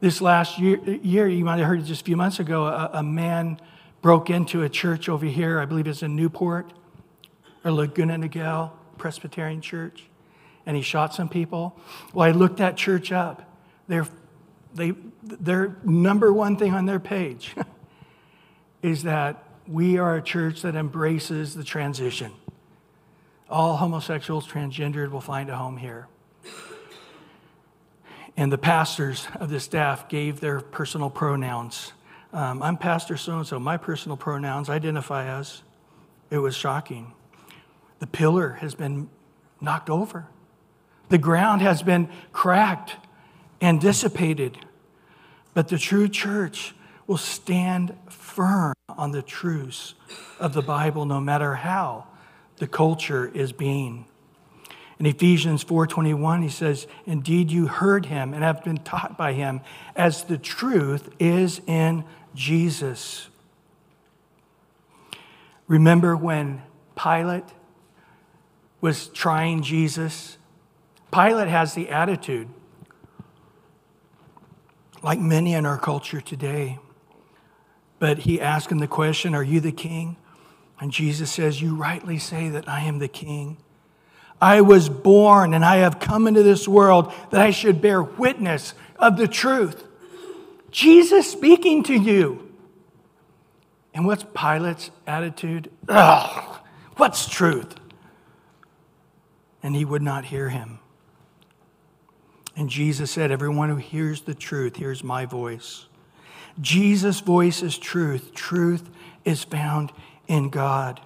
this 0.00 0.20
last 0.20 0.58
year, 0.58 0.78
year, 1.02 1.28
you 1.28 1.44
might 1.44 1.58
have 1.58 1.66
heard 1.66 1.84
just 1.84 2.02
a 2.02 2.04
few 2.04 2.16
months 2.16 2.38
ago, 2.38 2.66
a, 2.66 2.90
a 2.94 3.02
man 3.02 3.58
broke 4.02 4.30
into 4.30 4.62
a 4.62 4.68
church 4.68 5.08
over 5.08 5.26
here, 5.26 5.58
I 5.58 5.64
believe 5.64 5.86
it's 5.86 6.02
in 6.02 6.14
Newport 6.14 6.72
or 7.64 7.72
Laguna 7.72 8.16
Niguel 8.16 8.70
Presbyterian 8.98 9.60
Church, 9.60 10.04
and 10.64 10.76
he 10.76 10.82
shot 10.82 11.14
some 11.14 11.28
people. 11.28 11.78
Well, 12.12 12.28
I 12.28 12.32
looked 12.32 12.58
that 12.58 12.76
church 12.76 13.10
up. 13.10 13.50
Their, 13.88 14.06
they, 14.74 14.92
their 15.22 15.76
number 15.82 16.32
one 16.32 16.56
thing 16.56 16.74
on 16.74 16.86
their 16.86 17.00
page 17.00 17.54
is 18.82 19.02
that 19.04 19.42
we 19.66 19.98
are 19.98 20.16
a 20.16 20.22
church 20.22 20.62
that 20.62 20.76
embraces 20.76 21.54
the 21.54 21.64
transition. 21.64 22.32
All 23.48 23.76
homosexuals, 23.76 24.46
transgendered 24.46 25.10
will 25.10 25.20
find 25.20 25.50
a 25.50 25.56
home 25.56 25.76
here. 25.76 26.08
And 28.36 28.52
the 28.52 28.58
pastors 28.58 29.26
of 29.40 29.48
the 29.48 29.60
staff 29.60 30.08
gave 30.08 30.40
their 30.40 30.60
personal 30.60 31.08
pronouns. 31.08 31.92
Um, 32.32 32.62
I'm 32.62 32.76
Pastor 32.76 33.16
so 33.16 33.38
and 33.38 33.46
so. 33.46 33.58
My 33.58 33.78
personal 33.78 34.16
pronouns 34.16 34.68
identify 34.68 35.26
as. 35.26 35.62
It 36.30 36.38
was 36.38 36.54
shocking. 36.54 37.14
The 37.98 38.06
pillar 38.06 38.50
has 38.60 38.74
been 38.74 39.08
knocked 39.60 39.88
over, 39.88 40.26
the 41.08 41.18
ground 41.18 41.62
has 41.62 41.82
been 41.82 42.08
cracked 42.32 42.96
and 43.60 43.80
dissipated. 43.80 44.58
But 45.54 45.68
the 45.68 45.78
true 45.78 46.08
church 46.08 46.74
will 47.06 47.16
stand 47.16 47.96
firm 48.10 48.74
on 48.90 49.12
the 49.12 49.22
truths 49.22 49.94
of 50.38 50.52
the 50.52 50.60
Bible 50.60 51.06
no 51.06 51.20
matter 51.20 51.54
how 51.54 52.06
the 52.56 52.66
culture 52.66 53.30
is 53.32 53.52
being. 53.52 54.06
In 54.98 55.06
Ephesians 55.06 55.62
4:21 55.62 56.42
he 56.42 56.48
says, 56.48 56.86
"Indeed 57.04 57.50
you 57.50 57.66
heard 57.66 58.06
him 58.06 58.32
and 58.32 58.42
have 58.42 58.64
been 58.64 58.78
taught 58.78 59.18
by 59.18 59.34
him 59.34 59.60
as 59.94 60.24
the 60.24 60.38
truth 60.38 61.10
is 61.18 61.60
in 61.66 62.04
Jesus." 62.34 63.28
Remember 65.68 66.16
when 66.16 66.62
Pilate 66.94 67.44
was 68.80 69.08
trying 69.08 69.62
Jesus? 69.62 70.38
Pilate 71.10 71.48
has 71.48 71.74
the 71.74 71.90
attitude 71.90 72.48
like 75.02 75.18
many 75.18 75.54
in 75.54 75.66
our 75.66 75.78
culture 75.78 76.20
today. 76.20 76.78
But 77.98 78.18
he 78.18 78.40
asked 78.40 78.70
him 78.70 78.78
the 78.78 78.88
question, 78.88 79.34
Are 79.34 79.42
you 79.42 79.60
the 79.60 79.72
king? 79.72 80.16
And 80.80 80.92
Jesus 80.92 81.30
says, 81.30 81.62
You 81.62 81.74
rightly 81.74 82.18
say 82.18 82.48
that 82.48 82.68
I 82.68 82.80
am 82.82 82.98
the 82.98 83.08
king. 83.08 83.56
I 84.40 84.60
was 84.60 84.88
born 84.88 85.54
and 85.54 85.64
I 85.64 85.76
have 85.76 85.98
come 85.98 86.26
into 86.26 86.42
this 86.42 86.68
world 86.68 87.12
that 87.30 87.40
I 87.40 87.50
should 87.50 87.80
bear 87.80 88.02
witness 88.02 88.74
of 88.98 89.16
the 89.16 89.28
truth. 89.28 89.84
Jesus 90.70 91.30
speaking 91.30 91.82
to 91.84 91.94
you. 91.94 92.52
And 93.94 94.06
what's 94.06 94.24
Pilate's 94.34 94.90
attitude? 95.06 95.70
Ugh, 95.88 96.58
what's 96.96 97.28
truth? 97.28 97.76
And 99.62 99.74
he 99.74 99.86
would 99.86 100.02
not 100.02 100.26
hear 100.26 100.50
him. 100.50 100.80
And 102.54 102.68
Jesus 102.68 103.10
said, 103.10 103.30
Everyone 103.30 103.70
who 103.70 103.76
hears 103.76 104.22
the 104.22 104.34
truth 104.34 104.76
hears 104.76 105.02
my 105.02 105.24
voice. 105.24 105.86
Jesus' 106.60 107.20
voice 107.20 107.62
is 107.62 107.76
truth. 107.76 108.34
Truth 108.34 108.88
is 109.24 109.44
found 109.44 109.92
in 110.26 110.50
God. 110.50 111.00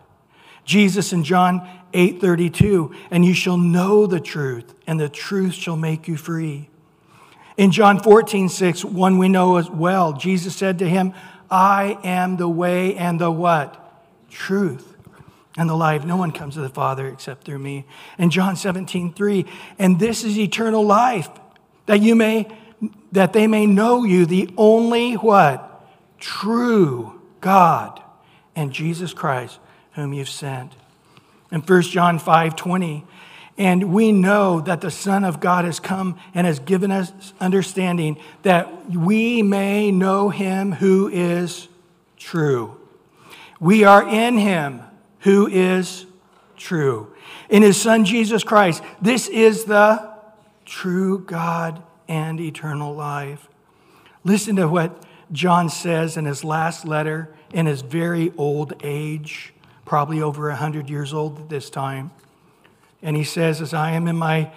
Jesus 0.64 1.12
in 1.12 1.24
John 1.24 1.68
8:32, 1.92 2.94
and 3.10 3.24
you 3.24 3.34
shall 3.34 3.56
know 3.56 4.06
the 4.06 4.20
truth, 4.20 4.74
and 4.86 5.00
the 5.00 5.08
truth 5.08 5.54
shall 5.54 5.76
make 5.76 6.06
you 6.06 6.16
free. 6.16 6.68
In 7.56 7.70
John 7.72 8.00
14, 8.00 8.48
6, 8.48 8.84
one 8.84 9.18
we 9.18 9.28
know 9.28 9.56
as 9.56 9.68
well, 9.68 10.12
Jesus 10.12 10.56
said 10.56 10.78
to 10.78 10.88
him, 10.88 11.12
I 11.50 11.98
am 12.04 12.36
the 12.36 12.48
way 12.48 12.94
and 12.94 13.20
the 13.20 13.30
what? 13.30 13.76
Truth 14.30 14.96
and 15.58 15.68
the 15.68 15.76
life. 15.76 16.04
No 16.04 16.16
one 16.16 16.30
comes 16.30 16.54
to 16.54 16.60
the 16.60 16.68
Father 16.68 17.08
except 17.08 17.44
through 17.44 17.58
me. 17.58 17.84
In 18.18 18.30
John 18.30 18.56
17, 18.56 19.12
3, 19.12 19.44
and 19.78 19.98
this 19.98 20.24
is 20.24 20.38
eternal 20.38 20.86
life, 20.86 21.28
that 21.86 22.00
you 22.00 22.14
may 22.14 22.46
that 23.12 23.32
they 23.32 23.46
may 23.46 23.66
know 23.66 24.04
you, 24.04 24.24
the 24.24 24.48
only 24.56 25.14
what? 25.14 25.84
True 26.18 27.20
God 27.40 28.02
and 28.54 28.72
Jesus 28.72 29.12
Christ, 29.12 29.58
whom 30.00 30.12
you've 30.12 30.28
sent. 30.28 30.72
In 31.52 31.60
1 31.60 31.82
John 31.82 32.18
5 32.18 32.56
20, 32.56 33.04
and 33.58 33.92
we 33.92 34.12
know 34.12 34.60
that 34.60 34.80
the 34.80 34.90
Son 34.90 35.24
of 35.24 35.40
God 35.40 35.64
has 35.64 35.78
come 35.80 36.18
and 36.34 36.46
has 36.46 36.58
given 36.58 36.90
us 36.90 37.12
understanding 37.40 38.16
that 38.42 38.90
we 38.90 39.42
may 39.42 39.90
know 39.90 40.30
him 40.30 40.72
who 40.72 41.08
is 41.08 41.68
true. 42.16 42.76
We 43.58 43.84
are 43.84 44.08
in 44.08 44.38
him 44.38 44.82
who 45.20 45.46
is 45.46 46.06
true. 46.56 47.12
In 47.50 47.62
his 47.62 47.80
Son 47.80 48.04
Jesus 48.04 48.42
Christ, 48.42 48.82
this 49.02 49.28
is 49.28 49.64
the 49.64 50.10
true 50.64 51.18
God 51.18 51.82
and 52.08 52.40
eternal 52.40 52.94
life. 52.94 53.48
Listen 54.24 54.56
to 54.56 54.68
what 54.68 55.04
John 55.32 55.68
says 55.68 56.16
in 56.16 56.24
his 56.24 56.44
last 56.44 56.86
letter 56.86 57.34
in 57.52 57.66
his 57.66 57.82
very 57.82 58.32
old 58.36 58.74
age, 58.82 59.52
probably 59.90 60.22
over 60.22 60.46
100 60.50 60.88
years 60.88 61.12
old 61.12 61.36
at 61.40 61.48
this 61.48 61.68
time. 61.68 62.12
And 63.02 63.16
he 63.16 63.24
says, 63.24 63.60
As 63.60 63.74
I 63.74 63.90
am 63.90 64.06
in 64.06 64.16
my 64.16 64.52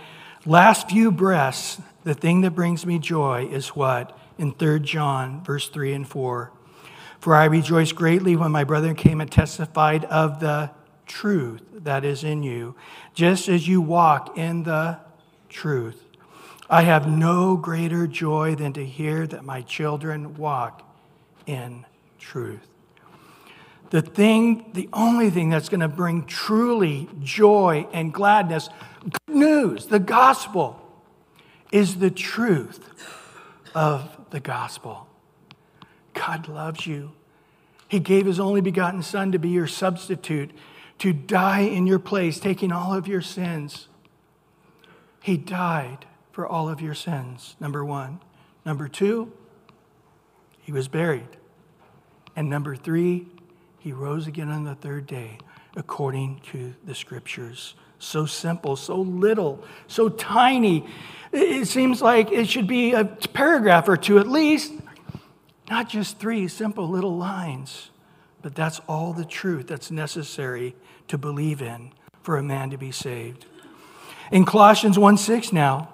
last 0.46 0.92
few 0.92 1.12
breaths, 1.12 1.82
the 2.04 2.14
thing 2.14 2.42
that 2.42 2.52
brings 2.52 2.86
me 2.86 3.00
joy 3.00 3.48
is 3.52 3.70
what? 3.70 4.16
In 4.38 4.52
3 4.52 4.82
John, 4.82 5.44
verse 5.44 5.70
3 5.70 5.94
and 5.94 6.08
4. 6.08 6.52
For 7.20 7.34
I 7.34 7.46
rejoiced 7.46 7.96
greatly 7.96 8.36
when 8.36 8.52
my 8.52 8.64
brother 8.64 8.94
came 8.94 9.20
and 9.20 9.32
testified 9.32 10.06
of 10.06 10.40
the 10.40 10.70
truth 11.08 11.64
that 11.78 12.06
is 12.06 12.24
in 12.24 12.44
you, 12.44 12.76
just 13.16 13.50
as 13.50 13.68
you 13.68 13.82
walk 13.82 14.38
in 14.38 14.62
the 14.62 15.00
truth. 15.50 16.06
I 16.70 16.84
have 16.84 17.08
no 17.08 17.58
greater 17.58 18.06
joy 18.06 18.54
than 18.54 18.74
to 18.74 18.86
hear 18.86 19.26
that 19.26 19.44
my 19.44 19.64
children 19.64 20.38
walk 20.38 20.88
in 21.48 21.88
truth. 22.20 22.73
The 23.94 24.02
thing, 24.02 24.72
the 24.74 24.90
only 24.92 25.30
thing 25.30 25.52
that's 25.52 25.70
going 25.70 25.82
to 25.82 25.88
bring 25.88 26.26
truly 26.26 27.08
joy 27.22 27.88
and 27.94 28.12
gladness, 28.12 28.70
good 29.04 29.36
news, 29.36 29.86
the 29.86 30.00
gospel, 30.00 30.82
is 31.72 31.98
the 31.98 32.10
truth 32.10 32.90
of 33.76 34.18
the 34.32 34.40
gospel. 34.40 35.08
God 36.16 36.48
loves 36.48 36.88
you. 36.88 37.12
He 37.88 38.00
gave 38.00 38.26
his 38.26 38.40
only 38.40 38.62
begotten 38.62 39.04
Son 39.04 39.32
to 39.32 39.38
be 39.38 39.50
your 39.50 39.68
substitute, 39.68 40.50
to 40.98 41.14
die 41.14 41.60
in 41.60 41.86
your 41.86 42.00
place, 42.00 42.40
taking 42.40 42.72
all 42.72 42.96
of 42.96 43.08
your 43.08 43.22
sins. 43.22 43.90
He 45.22 45.38
died 45.38 46.08
for 46.32 46.48
all 46.48 46.68
of 46.68 46.82
your 46.82 46.96
sins, 46.96 47.56
number 47.60 47.86
one. 47.86 48.22
Number 48.66 48.88
two, 48.88 49.32
he 50.62 50.72
was 50.72 50.88
buried. 50.88 51.38
And 52.36 52.50
number 52.50 52.76
three, 52.76 53.28
he 53.84 53.92
rose 53.92 54.28
again 54.28 54.50
on 54.50 54.64
the 54.64 54.76
third 54.76 55.06
day 55.06 55.38
according 55.76 56.40
to 56.52 56.74
the 56.86 56.96
scriptures. 56.96 57.76
So 58.00 58.26
simple, 58.26 58.78
so 58.78 59.02
little, 59.02 59.62
so 59.88 60.08
tiny. 60.08 60.88
It 61.34 61.68
seems 61.68 62.02
like 62.02 62.32
it 62.32 62.48
should 62.48 62.66
be 62.66 62.94
a 62.94 63.04
paragraph 63.04 63.90
or 63.90 63.98
two 63.98 64.20
at 64.20 64.28
least, 64.30 64.72
not 65.70 65.90
just 65.90 66.18
three 66.18 66.48
simple 66.48 66.88
little 66.88 67.18
lines. 67.18 67.90
But 68.42 68.56
that's 68.56 68.80
all 68.88 69.12
the 69.12 69.26
truth 69.26 69.68
that's 69.68 69.92
necessary 69.92 70.78
to 71.10 71.18
believe 71.18 71.62
in 71.62 71.92
for 72.22 72.38
a 72.38 72.44
man 72.44 72.70
to 72.70 72.78
be 72.78 72.94
saved. 72.94 73.48
In 74.32 74.46
Colossians 74.46 74.98
1 74.98 75.18
6 75.18 75.52
now, 75.52 75.90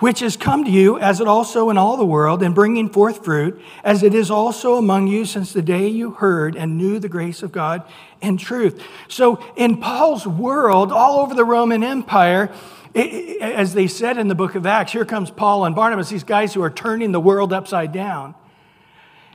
which 0.00 0.20
has 0.20 0.36
come 0.36 0.64
to 0.64 0.70
you, 0.70 0.98
as 0.98 1.20
it 1.20 1.28
also 1.28 1.70
in 1.70 1.78
all 1.78 1.96
the 1.96 2.04
world, 2.04 2.42
and 2.42 2.54
bringing 2.54 2.88
forth 2.88 3.24
fruit, 3.24 3.60
as 3.84 4.02
it 4.02 4.14
is 4.14 4.30
also 4.30 4.76
among 4.76 5.06
you 5.06 5.24
since 5.24 5.52
the 5.52 5.62
day 5.62 5.86
you 5.88 6.12
heard 6.12 6.56
and 6.56 6.76
knew 6.76 6.98
the 6.98 7.08
grace 7.08 7.42
of 7.42 7.52
God 7.52 7.82
and 8.20 8.38
truth. 8.38 8.82
So, 9.08 9.42
in 9.56 9.78
Paul's 9.78 10.26
world, 10.26 10.90
all 10.90 11.20
over 11.20 11.34
the 11.34 11.44
Roman 11.44 11.84
Empire, 11.84 12.52
as 12.94 13.74
they 13.74 13.86
said 13.86 14.18
in 14.18 14.28
the 14.28 14.34
book 14.34 14.54
of 14.54 14.66
Acts, 14.66 14.92
here 14.92 15.04
comes 15.04 15.30
Paul 15.30 15.64
and 15.64 15.74
Barnabas, 15.74 16.08
these 16.10 16.24
guys 16.24 16.54
who 16.54 16.62
are 16.62 16.70
turning 16.70 17.12
the 17.12 17.20
world 17.20 17.52
upside 17.52 17.92
down. 17.92 18.34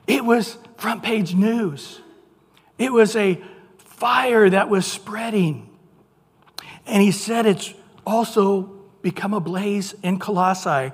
It 0.07 0.25
was 0.25 0.57
front 0.77 1.03
page 1.03 1.35
news, 1.35 2.01
it 2.77 2.91
was 2.91 3.15
a 3.15 3.41
fire 3.77 4.49
that 4.49 4.69
was 4.69 4.85
spreading. 4.85 5.65
And 6.85 7.03
he 7.03 7.11
said 7.11 7.45
it's 7.45 7.73
also 8.07 8.78
become 9.01 9.33
ablaze 9.33 9.93
in 10.03 10.19
Colossae. 10.19 10.91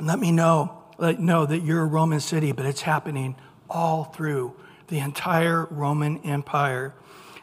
Let 0.00 0.18
me 0.18 0.32
know, 0.32 0.82
let 0.98 1.20
know 1.20 1.46
that 1.46 1.60
you're 1.60 1.82
a 1.82 1.86
Roman 1.86 2.20
city, 2.20 2.52
but 2.52 2.66
it's 2.66 2.82
happening 2.82 3.36
all 3.68 4.04
through 4.04 4.54
the 4.88 4.98
entire 4.98 5.64
Roman 5.66 6.18
Empire. 6.18 6.94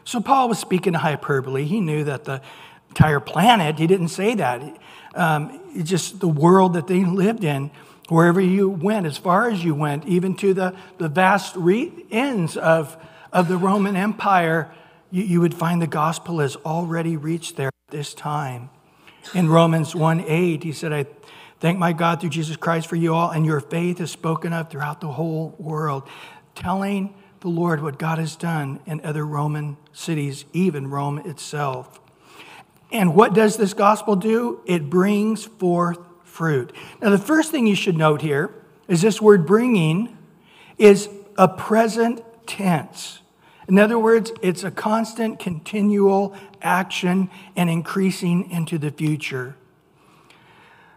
So 0.04 0.20
Paul 0.20 0.48
was 0.48 0.58
speaking 0.58 0.94
hyperbole. 0.94 1.64
He 1.64 1.80
knew 1.80 2.04
that 2.04 2.24
the 2.24 2.40
entire 2.88 3.20
planet, 3.20 3.78
he 3.78 3.86
didn't 3.86 4.08
say 4.08 4.34
that, 4.36 4.62
um, 5.14 5.60
just 5.82 6.20
the 6.20 6.28
world 6.28 6.74
that 6.74 6.86
they 6.86 7.04
lived 7.04 7.44
in, 7.44 7.70
wherever 8.08 8.40
you 8.40 8.68
went, 8.68 9.06
as 9.06 9.16
far 9.16 9.48
as 9.48 9.64
you 9.64 9.74
went, 9.74 10.06
even 10.06 10.36
to 10.36 10.54
the, 10.54 10.74
the 10.98 11.08
vast 11.08 11.56
re- 11.56 11.92
ends 12.10 12.56
of, 12.56 12.96
of 13.32 13.48
the 13.48 13.56
Roman 13.56 13.96
Empire, 13.96 14.72
you, 15.10 15.24
you 15.24 15.40
would 15.40 15.54
find 15.54 15.80
the 15.80 15.86
gospel 15.86 16.40
has 16.40 16.56
already 16.56 17.16
reached 17.16 17.56
there 17.56 17.68
at 17.68 17.90
this 17.90 18.14
time. 18.14 18.70
In 19.32 19.48
Romans 19.48 19.94
1 19.94 20.24
8, 20.26 20.62
he 20.62 20.72
said, 20.72 20.92
I 20.92 21.06
thank 21.60 21.78
my 21.78 21.92
God 21.92 22.20
through 22.20 22.30
Jesus 22.30 22.56
Christ 22.56 22.86
for 22.86 22.96
you 22.96 23.14
all, 23.14 23.30
and 23.30 23.46
your 23.46 23.60
faith 23.60 24.00
is 24.00 24.10
spoken 24.10 24.52
of 24.52 24.70
throughout 24.70 25.00
the 25.00 25.12
whole 25.12 25.54
world, 25.58 26.06
telling 26.54 27.14
the 27.40 27.48
Lord 27.48 27.82
what 27.82 27.98
God 27.98 28.18
has 28.18 28.36
done 28.36 28.80
in 28.86 29.00
other 29.02 29.24
Roman 29.24 29.76
cities, 29.92 30.44
even 30.52 30.88
Rome 30.88 31.18
itself. 31.18 32.00
And 32.92 33.14
what 33.14 33.34
does 33.34 33.56
this 33.56 33.74
gospel 33.74 34.14
do? 34.14 34.60
It 34.66 34.88
brings 34.90 35.44
forth 35.44 35.98
fruit. 36.22 36.72
Now, 37.00 37.10
the 37.10 37.18
first 37.18 37.50
thing 37.50 37.66
you 37.66 37.74
should 37.74 37.96
note 37.96 38.22
here 38.22 38.54
is 38.88 39.02
this 39.02 39.20
word 39.20 39.46
bringing 39.46 40.16
is 40.78 41.08
a 41.36 41.48
present 41.48 42.22
tense. 42.46 43.20
In 43.66 43.78
other 43.78 43.98
words, 43.98 44.32
it's 44.42 44.62
a 44.62 44.70
constant, 44.70 45.38
continual 45.38 46.36
action 46.64 47.30
and 47.54 47.70
increasing 47.70 48.50
into 48.50 48.78
the 48.78 48.90
future. 48.90 49.56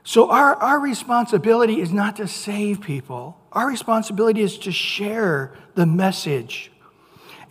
So, 0.04 0.32
our, 0.32 0.56
our 0.56 0.80
responsibility 0.80 1.82
is 1.82 1.92
not 1.92 2.16
to 2.16 2.28
save 2.28 2.82
people, 2.82 3.38
our 3.52 3.68
responsibility 3.68 4.42
is 4.42 4.58
to 4.60 4.72
share 4.72 5.54
the 5.76 5.86
message. 5.86 6.72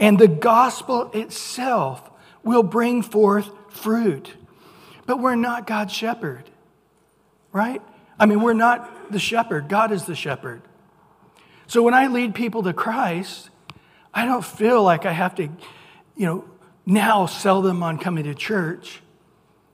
And 0.01 0.19
the 0.19 0.29
gospel 0.29 1.11
itself 1.13 2.11
will 2.43 2.63
bring 2.63 3.03
forth 3.03 3.51
fruit. 3.69 4.35
But 5.07 5.21
we're 5.21 5.37
not 5.37 5.67
God's 5.67 5.93
shepherd, 5.93 6.45
right? 7.53 7.81
I 8.19 8.27
mean, 8.27 8.41
we're 8.41 8.55
not 8.55 9.13
the 9.13 9.19
shepherd, 9.19 9.69
God 9.69 9.93
is 9.93 10.05
the 10.05 10.15
shepherd. 10.15 10.63
So 11.67 11.83
when 11.83 11.95
I 11.95 12.07
lead 12.07 12.35
people 12.35 12.63
to 12.63 12.73
Christ, 12.73 13.51
I 14.15 14.25
don't 14.25 14.45
feel 14.45 14.83
like 14.83 15.05
I 15.05 15.13
have 15.13 15.35
to, 15.37 15.45
you 15.45 16.27
know, 16.27 16.45
now 16.87 17.27
sell 17.27 17.61
them 17.61 17.83
on 17.83 17.99
coming 17.99 18.25
to 18.25 18.35
church. 18.35 19.03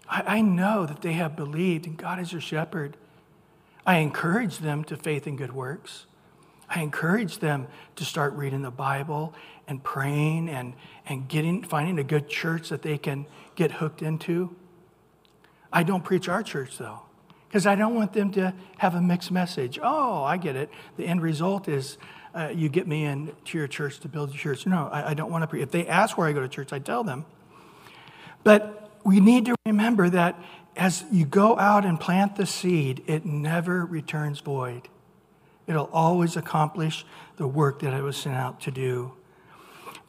I, 0.09 0.39
I 0.39 0.41
know 0.41 0.87
that 0.87 1.03
they 1.03 1.13
have 1.13 1.37
believed 1.37 1.87
and 1.87 1.97
God 1.97 2.19
is 2.19 2.31
their 2.31 2.41
shepherd. 2.41 2.97
I 3.87 3.99
encourage 3.99 4.59
them 4.59 4.83
to 4.85 4.97
faith 4.97 5.27
and 5.27 5.37
good 5.37 5.53
works. 5.53 6.07
I 6.69 6.81
encourage 6.81 7.39
them 7.39 7.67
to 7.97 8.05
start 8.05 8.33
reading 8.33 8.63
the 8.63 8.71
Bible 8.71 9.35
and 9.69 9.83
praying 9.83 10.49
and, 10.49 10.73
and 11.07 11.29
getting, 11.29 11.63
finding 11.63 11.99
a 11.99 12.05
good 12.05 12.29
church 12.29 12.71
that 12.71 12.81
they 12.81 12.97
can 12.97 13.27
get 13.55 13.73
hooked 13.73 14.01
into. 14.01 14.57
I 15.71 15.83
don't 15.83 16.03
preach 16.03 16.29
our 16.29 16.43
church 16.43 16.79
though 16.79 17.03
because 17.49 17.67
I 17.67 17.75
don't 17.75 17.95
want 17.95 18.15
them 18.15 18.31
to 18.33 18.55
have 18.79 18.95
a 18.95 19.01
mixed 19.03 19.31
message. 19.31 19.79
Oh, 19.83 20.23
I 20.25 20.39
get 20.39 20.57
it. 20.57 20.71
The 20.97 21.05
end 21.05 21.21
result 21.21 21.69
is 21.69 21.99
uh, 22.35 22.51
you 22.55 22.69
get 22.69 22.87
me 22.87 23.05
into 23.05 23.59
your 23.59 23.67
church 23.67 24.01
to 24.01 24.09
build 24.09 24.31
your 24.31 24.39
church. 24.39 24.67
No, 24.67 24.89
I, 24.91 25.11
I 25.11 25.15
don't 25.15 25.31
want 25.31 25.43
to. 25.43 25.47
Pre- 25.47 25.63
if 25.63 25.71
they 25.71 25.87
ask 25.87 26.17
where 26.17 26.27
I 26.29 26.33
go 26.33 26.41
to 26.41 26.49
church, 26.49 26.73
I 26.73 26.79
tell 26.79 27.05
them. 27.05 27.25
But 28.45 28.91
we 29.05 29.21
need 29.21 29.47
to 29.47 29.55
remember 29.67 30.09
that 30.11 30.39
as 30.77 31.05
you 31.11 31.25
go 31.25 31.59
out 31.59 31.85
and 31.85 32.01
plant 32.01 32.37
the 32.37 32.47
seed, 32.47 33.03
it 33.07 33.27
never 33.27 33.85
returns 33.85 34.41
void. 34.41 34.89
It'll 35.67 35.91
always 35.93 36.37
accomplish 36.37 37.05
the 37.37 37.47
work 37.47 37.81
that 37.81 37.95
it 37.95 38.03
was 38.03 38.17
sent 38.17 38.37
out 38.37 38.61
to 38.63 38.71
do. 38.71 39.13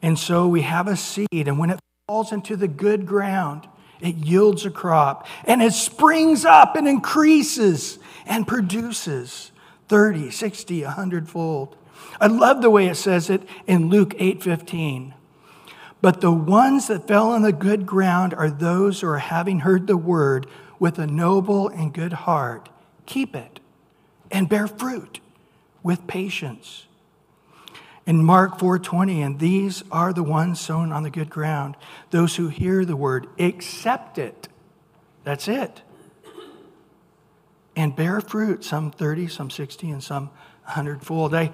And 0.02 0.18
so 0.18 0.48
we 0.48 0.62
have 0.62 0.88
a 0.88 0.96
seed, 0.96 1.28
and 1.32 1.58
when 1.58 1.70
it 1.70 1.80
falls 2.08 2.32
into 2.32 2.56
the 2.56 2.68
good 2.68 3.06
ground, 3.06 3.68
it 4.00 4.16
yields 4.16 4.66
a 4.66 4.70
crop 4.70 5.26
and 5.44 5.62
it 5.62 5.72
springs 5.72 6.44
up 6.44 6.76
and 6.76 6.86
increases 6.86 7.98
and 8.26 8.46
produces 8.46 9.50
30, 9.88 10.30
60, 10.30 10.84
100 10.84 11.28
fold. 11.28 11.76
I 12.20 12.26
love 12.26 12.62
the 12.62 12.70
way 12.70 12.86
it 12.86 12.96
says 12.96 13.30
it 13.30 13.42
in 13.66 13.88
Luke 13.88 14.14
8:15. 14.18 15.14
But 16.00 16.20
the 16.20 16.32
ones 16.32 16.88
that 16.88 17.08
fell 17.08 17.30
on 17.30 17.42
the 17.42 17.52
good 17.52 17.86
ground 17.86 18.34
are 18.34 18.50
those 18.50 19.00
who 19.00 19.08
are 19.08 19.18
having 19.18 19.60
heard 19.60 19.86
the 19.86 19.96
word 19.96 20.46
with 20.78 20.98
a 20.98 21.06
noble 21.06 21.68
and 21.68 21.94
good 21.94 22.12
heart. 22.12 22.68
Keep 23.06 23.34
it 23.34 23.60
and 24.30 24.48
bear 24.48 24.66
fruit 24.66 25.20
with 25.82 26.06
patience 26.06 26.86
in 28.06 28.22
Mark 28.22 28.58
4:20 28.58 29.22
and 29.22 29.38
these 29.38 29.82
are 29.90 30.12
the 30.12 30.22
ones 30.22 30.60
sown 30.60 30.92
on 30.92 31.02
the 31.02 31.10
good 31.10 31.30
ground 31.30 31.76
those 32.10 32.36
who 32.36 32.48
hear 32.48 32.84
the 32.84 32.96
word 32.96 33.26
accept 33.38 34.18
it 34.18 34.48
that's 35.22 35.48
it 35.48 35.82
and 37.76 37.96
bear 37.96 38.20
fruit 38.20 38.64
some 38.64 38.90
30 38.90 39.28
some 39.28 39.50
60 39.50 39.90
and 39.90 40.02
some 40.02 40.30
100 40.64 41.02
fold 41.02 41.34
I 41.34 41.52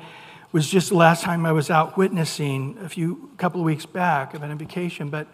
was 0.53 0.69
just 0.69 0.89
the 0.89 0.97
last 0.97 1.23
time 1.23 1.47
I 1.47 1.53
was 1.53 1.71
out 1.71 1.97
witnessing 1.97 2.77
a 2.83 2.89
few 2.89 3.31
couple 3.37 3.61
of 3.61 3.65
weeks 3.65 3.87
back 3.87 4.35
I've 4.35 4.41
been 4.41 4.51
on 4.51 4.59
vacation 4.59 5.11
but 5.11 5.27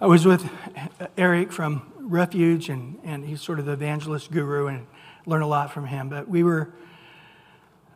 I 0.00 0.06
was 0.06 0.26
with 0.26 0.48
Eric 1.16 1.52
from 1.52 1.92
Refuge 1.98 2.68
and, 2.68 2.98
and 3.02 3.24
he's 3.24 3.40
sort 3.40 3.58
of 3.58 3.66
the 3.66 3.72
evangelist 3.72 4.30
guru 4.30 4.66
and 4.66 4.86
learned 5.26 5.44
a 5.44 5.48
lot 5.48 5.72
from 5.72 5.86
him 5.86 6.08
but 6.08 6.28
we 6.28 6.42
were 6.42 6.72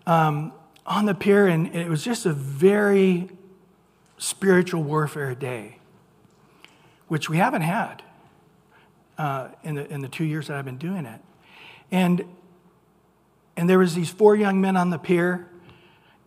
um, 0.06 0.52
on 0.86 1.06
the 1.06 1.14
pier, 1.14 1.46
and 1.46 1.74
it 1.74 1.88
was 1.88 2.02
just 2.02 2.26
a 2.26 2.32
very 2.32 3.28
spiritual 4.18 4.82
warfare 4.82 5.34
day, 5.34 5.78
which 7.08 7.28
we 7.28 7.36
haven't 7.36 7.62
had 7.62 8.02
uh, 9.18 9.48
in, 9.62 9.76
the, 9.76 9.92
in 9.92 10.00
the 10.00 10.08
two 10.08 10.24
years 10.24 10.48
that 10.48 10.56
I've 10.56 10.64
been 10.64 10.78
doing 10.78 11.06
it. 11.06 11.20
And, 11.90 12.24
and 13.56 13.68
there 13.68 13.78
was 13.78 13.94
these 13.94 14.10
four 14.10 14.36
young 14.36 14.60
men 14.60 14.76
on 14.76 14.90
the 14.90 14.98
pier, 14.98 15.48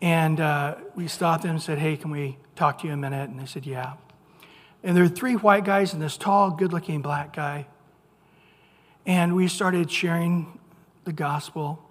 and 0.03 0.41
uh, 0.41 0.75
we 0.95 1.07
stopped 1.07 1.43
them 1.43 1.51
and 1.51 1.61
said, 1.61 1.79
hey, 1.79 1.95
can 1.95 2.11
we 2.11 2.37
talk 2.57 2.79
to 2.79 2.87
you 2.87 2.91
a 2.91 2.97
minute? 2.97 3.29
And 3.29 3.39
they 3.39 3.45
said, 3.45 3.65
yeah. 3.65 3.93
And 4.83 4.97
there 4.97 5.03
were 5.05 5.09
three 5.09 5.37
white 5.37 5.63
guys 5.63 5.93
and 5.93 6.01
this 6.01 6.17
tall, 6.17 6.51
good-looking 6.51 7.01
black 7.01 7.33
guy. 7.33 7.67
And 9.05 9.33
we 9.33 9.47
started 9.47 9.89
sharing 9.89 10.59
the 11.05 11.13
gospel. 11.13 11.81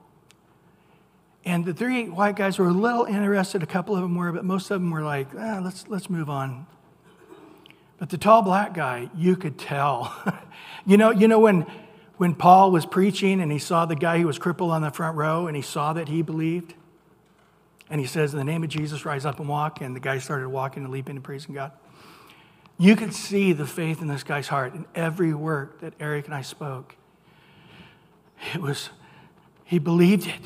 And 1.47 1.65
the 1.65 1.73
three 1.73 2.11
white 2.11 2.37
guys 2.37 2.59
were 2.59 2.69
a 2.69 2.73
little 2.73 3.07
interested, 3.07 3.63
a 3.63 3.67
couple 3.67 3.97
of 3.97 4.03
them 4.03 4.15
were, 4.15 4.31
but 4.31 4.45
most 4.45 4.71
of 4.71 4.83
them 4.83 4.91
were 4.91 5.01
like, 5.01 5.29
ah, 5.35 5.63
let's, 5.65 5.89
let's 5.89 6.11
move 6.11 6.29
on. 6.29 6.67
But 7.99 8.11
the 8.11 8.19
tall 8.19 8.43
black 8.43 8.75
guy, 8.75 9.09
you 9.17 9.37
could 9.37 9.59
tell. 9.59 10.15
you 10.85 10.99
know, 10.99 11.13
you 11.13 11.29
know 11.29 11.39
when, 11.39 11.65
when 12.19 12.35
Paul 12.35 12.73
was 12.73 12.85
preaching 12.85 13.41
and 13.41 13.51
he 13.51 13.59
saw 13.59 13.87
the 13.87 13.97
guy 13.97 14.19
who 14.19 14.27
was 14.27 14.39
crippled 14.39 14.71
on 14.71 14.83
the 14.83 14.91
front 14.91 15.17
row 15.17 15.47
and 15.47 15.57
he 15.57 15.63
saw 15.63 15.95
that 15.95 16.09
he 16.09 16.21
believed? 16.21 16.75
And 17.93 18.01
he 18.01 18.07
says, 18.07 18.33
In 18.33 18.39
the 18.39 18.45
name 18.45 18.65
of 18.65 18.71
Jesus, 18.71 19.05
rise 19.05 19.27
up 19.27 19.39
and 19.39 19.47
walk. 19.47 19.83
And 19.83 19.95
the 19.95 20.01
guy 20.01 20.17
started 20.17 20.49
walking 20.49 20.83
and 20.83 20.91
leaping 20.91 21.15
and 21.15 21.23
praising 21.23 21.55
God. 21.55 21.73
You 22.79 22.97
could 22.97 23.13
see 23.13 23.53
the 23.53 23.67
faith 23.67 24.01
in 24.01 24.09
this 24.09 24.23
guy's 24.23 24.49
heart 24.49 24.75
in 24.75 24.87
every 24.95 25.35
word 25.35 25.75
that 25.83 25.93
Eric 26.01 26.25
and 26.25 26.35
I 26.35 26.41
spoke. 26.41 26.97
It 28.55 28.63
was, 28.63 28.89
he 29.67 29.79
believed 29.79 30.27
it. 30.27 30.41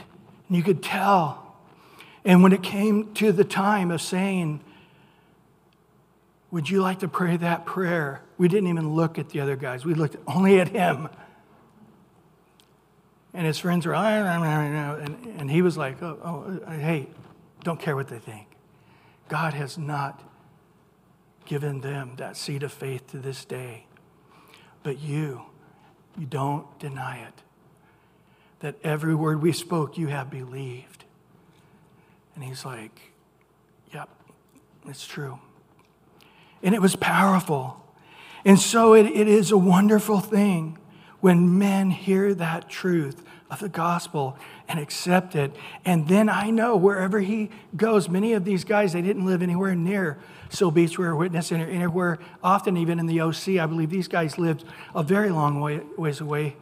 And 0.48 0.56
you 0.56 0.64
could 0.64 0.82
tell. 0.82 1.54
And 2.24 2.42
when 2.42 2.52
it 2.52 2.64
came 2.64 3.14
to 3.14 3.30
the 3.30 3.44
time 3.44 3.92
of 3.92 4.02
saying, 4.02 4.58
Would 6.50 6.68
you 6.68 6.82
like 6.82 6.98
to 6.98 7.08
pray 7.08 7.36
that 7.36 7.64
prayer? 7.64 8.22
We 8.38 8.48
didn't 8.48 8.70
even 8.70 8.92
look 8.96 9.20
at 9.20 9.28
the 9.28 9.38
other 9.38 9.54
guys, 9.54 9.84
we 9.84 9.94
looked 9.94 10.16
only 10.26 10.58
at 10.58 10.70
him. 10.70 11.08
And 13.32 13.46
his 13.46 13.58
friends 13.58 13.86
were, 13.86 13.94
ah, 13.94 14.02
and, 14.02 15.26
and 15.38 15.50
he 15.50 15.62
was 15.62 15.76
like, 15.76 16.02
oh, 16.02 16.18
oh, 16.66 16.70
hey, 16.70 17.06
don't 17.66 17.80
care 17.80 17.96
what 17.96 18.06
they 18.06 18.20
think. 18.20 18.46
God 19.28 19.52
has 19.52 19.76
not 19.76 20.22
given 21.46 21.80
them 21.80 22.12
that 22.16 22.36
seed 22.36 22.62
of 22.62 22.72
faith 22.72 23.08
to 23.08 23.18
this 23.18 23.44
day. 23.44 23.86
But 24.84 25.00
you, 25.00 25.42
you 26.16 26.26
don't 26.26 26.78
deny 26.78 27.18
it 27.26 27.42
that 28.60 28.76
every 28.84 29.16
word 29.16 29.42
we 29.42 29.50
spoke, 29.52 29.98
you 29.98 30.06
have 30.06 30.30
believed. 30.30 31.04
And 32.36 32.44
he's 32.44 32.64
like, 32.64 33.12
Yep, 33.92 34.08
it's 34.86 35.04
true. 35.04 35.40
And 36.62 36.72
it 36.72 36.80
was 36.80 36.94
powerful. 36.94 37.84
And 38.44 38.60
so 38.60 38.94
it, 38.94 39.06
it 39.06 39.26
is 39.26 39.50
a 39.50 39.58
wonderful 39.58 40.20
thing 40.20 40.78
when 41.18 41.58
men 41.58 41.90
hear 41.90 42.32
that 42.32 42.68
truth 42.68 43.24
of 43.50 43.58
the 43.58 43.68
gospel 43.68 44.38
and 44.68 44.78
accept 44.78 45.34
it. 45.34 45.54
And 45.84 46.08
then 46.08 46.28
I 46.28 46.50
know 46.50 46.76
wherever 46.76 47.20
he 47.20 47.50
goes, 47.76 48.08
many 48.08 48.32
of 48.32 48.44
these 48.44 48.64
guys, 48.64 48.92
they 48.92 49.02
didn't 49.02 49.24
live 49.24 49.42
anywhere 49.42 49.74
near 49.74 50.18
Seal 50.50 50.70
Beach 50.70 50.98
where 50.98 51.14
we're 51.14 51.20
witnessing, 51.20 51.60
or 51.60 51.66
anywhere, 51.66 52.18
often 52.42 52.76
even 52.76 52.98
in 52.98 53.06
the 53.06 53.20
OC. 53.20 53.48
I 53.60 53.66
believe 53.66 53.90
these 53.90 54.08
guys 54.08 54.38
lived 54.38 54.64
a 54.94 55.02
very 55.02 55.30
long 55.30 55.60
way, 55.60 55.80
ways 55.96 56.20
away 56.20 56.56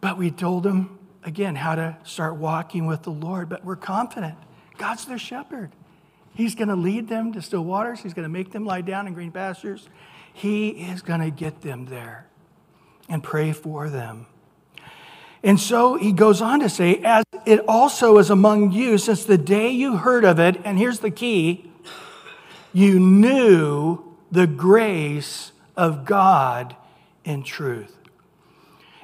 but 0.00 0.18
we 0.18 0.30
told 0.30 0.62
them, 0.62 0.98
again, 1.24 1.56
how 1.56 1.74
to 1.74 1.96
start 2.04 2.36
walking 2.36 2.86
with 2.86 3.02
the 3.02 3.10
Lord. 3.10 3.48
But 3.48 3.64
we're 3.64 3.76
confident 3.76 4.36
God's 4.78 5.04
their 5.06 5.18
shepherd. 5.18 5.72
He's 6.34 6.54
going 6.54 6.68
to 6.68 6.76
lead 6.76 7.08
them 7.08 7.32
to 7.32 7.42
still 7.42 7.64
waters, 7.64 8.00
He's 8.00 8.14
going 8.14 8.24
to 8.24 8.32
make 8.32 8.52
them 8.52 8.64
lie 8.64 8.82
down 8.82 9.06
in 9.06 9.14
green 9.14 9.32
pastures. 9.32 9.88
He 10.32 10.68
is 10.68 11.00
going 11.00 11.20
to 11.20 11.30
get 11.30 11.62
them 11.62 11.86
there 11.86 12.28
and 13.08 13.22
pray 13.22 13.52
for 13.52 13.88
them. 13.88 14.26
And 15.46 15.60
so 15.60 15.94
he 15.94 16.10
goes 16.10 16.42
on 16.42 16.58
to 16.58 16.68
say, 16.68 16.96
as 17.04 17.24
it 17.46 17.60
also 17.68 18.18
is 18.18 18.30
among 18.30 18.72
you 18.72 18.98
since 18.98 19.24
the 19.24 19.38
day 19.38 19.70
you 19.70 19.96
heard 19.96 20.24
of 20.24 20.40
it, 20.40 20.60
and 20.64 20.76
here's 20.76 20.98
the 20.98 21.10
key 21.10 21.70
you 22.72 22.98
knew 22.98 24.02
the 24.32 24.48
grace 24.48 25.52
of 25.76 26.04
God 26.04 26.74
in 27.24 27.44
truth. 27.44 27.96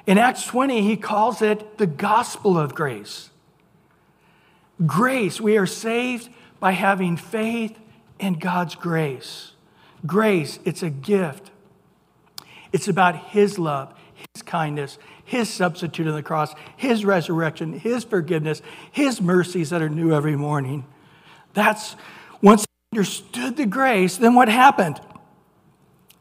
In 0.05 0.17
Acts 0.17 0.45
20, 0.45 0.81
he 0.81 0.97
calls 0.97 1.41
it 1.41 1.77
the 1.77 1.87
gospel 1.87 2.59
of 2.59 2.75
grace. 2.75 3.29
Grace, 4.85 5.39
we 5.39 5.57
are 5.57 5.65
saved 5.65 6.27
by 6.59 6.71
having 6.71 7.15
faith 7.15 7.79
in 8.19 8.33
God's 8.33 8.75
grace. 8.75 9.53
Grace, 10.05 10.59
it's 10.65 10.83
a 10.83 10.89
gift. 10.89 11.51
It's 12.73 12.89
about 12.89 13.29
His 13.29 13.57
love, 13.57 13.93
His 14.33 14.41
kindness, 14.41 14.97
His 15.25 15.49
substitute 15.49 16.07
on 16.07 16.13
the 16.13 16.23
cross, 16.23 16.53
His 16.75 17.05
resurrection, 17.05 17.73
His 17.73 18.03
forgiveness, 18.03 18.61
His 18.91 19.21
mercies 19.21 19.69
that 19.69 19.81
are 19.81 19.89
new 19.89 20.13
every 20.13 20.35
morning. 20.35 20.85
That's 21.53 21.95
once 22.41 22.65
understood 22.93 23.57
the 23.57 23.65
grace, 23.65 24.17
then 24.17 24.35
what 24.35 24.49
happened? 24.49 25.01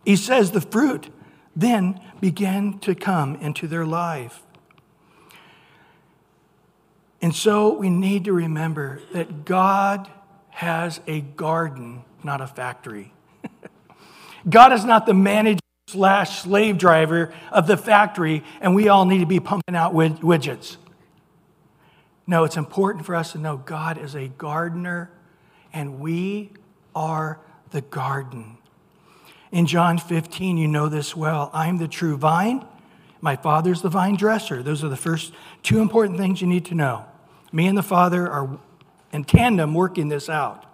He 0.04 0.16
says 0.16 0.52
the 0.52 0.60
fruit 0.60 1.10
then 1.54 2.00
began 2.20 2.78
to 2.78 2.94
come 2.94 3.36
into 3.36 3.66
their 3.66 3.84
life. 3.84 4.42
And 7.20 7.34
so 7.34 7.74
we 7.74 7.90
need 7.90 8.24
to 8.24 8.32
remember 8.32 9.00
that 9.12 9.44
God 9.44 10.10
has 10.50 11.00
a 11.06 11.20
garden, 11.20 12.04
not 12.24 12.40
a 12.40 12.46
factory. 12.46 13.12
God 14.48 14.72
is 14.72 14.84
not 14.84 15.06
the 15.06 15.14
manager 15.14 15.61
slash 15.92 16.42
slave 16.42 16.78
driver 16.78 17.32
of 17.50 17.66
the 17.66 17.76
factory, 17.76 18.42
and 18.60 18.74
we 18.74 18.88
all 18.88 19.04
need 19.04 19.20
to 19.20 19.26
be 19.26 19.40
pumping 19.40 19.76
out 19.76 19.92
widgets. 19.94 20.76
No, 22.26 22.44
it's 22.44 22.56
important 22.56 23.04
for 23.04 23.14
us 23.14 23.32
to 23.32 23.38
know 23.38 23.58
God 23.58 23.98
is 23.98 24.14
a 24.14 24.28
gardener, 24.28 25.10
and 25.72 26.00
we 26.00 26.50
are 26.94 27.40
the 27.70 27.82
garden. 27.82 28.56
In 29.50 29.66
John 29.66 29.98
15, 29.98 30.56
you 30.56 30.66
know 30.66 30.88
this 30.88 31.14
well. 31.14 31.50
I'm 31.52 31.76
the 31.76 31.88
true 31.88 32.16
vine. 32.16 32.66
My 33.20 33.36
Father's 33.36 33.82
the 33.82 33.90
vine 33.90 34.16
dresser. 34.16 34.62
Those 34.62 34.82
are 34.82 34.88
the 34.88 34.96
first 34.96 35.32
two 35.62 35.80
important 35.80 36.18
things 36.18 36.40
you 36.40 36.46
need 36.46 36.64
to 36.66 36.74
know. 36.74 37.04
Me 37.52 37.66
and 37.66 37.76
the 37.76 37.82
Father 37.82 38.28
are 38.28 38.58
in 39.12 39.24
tandem 39.24 39.74
working 39.74 40.08
this 40.08 40.28
out. 40.28 40.64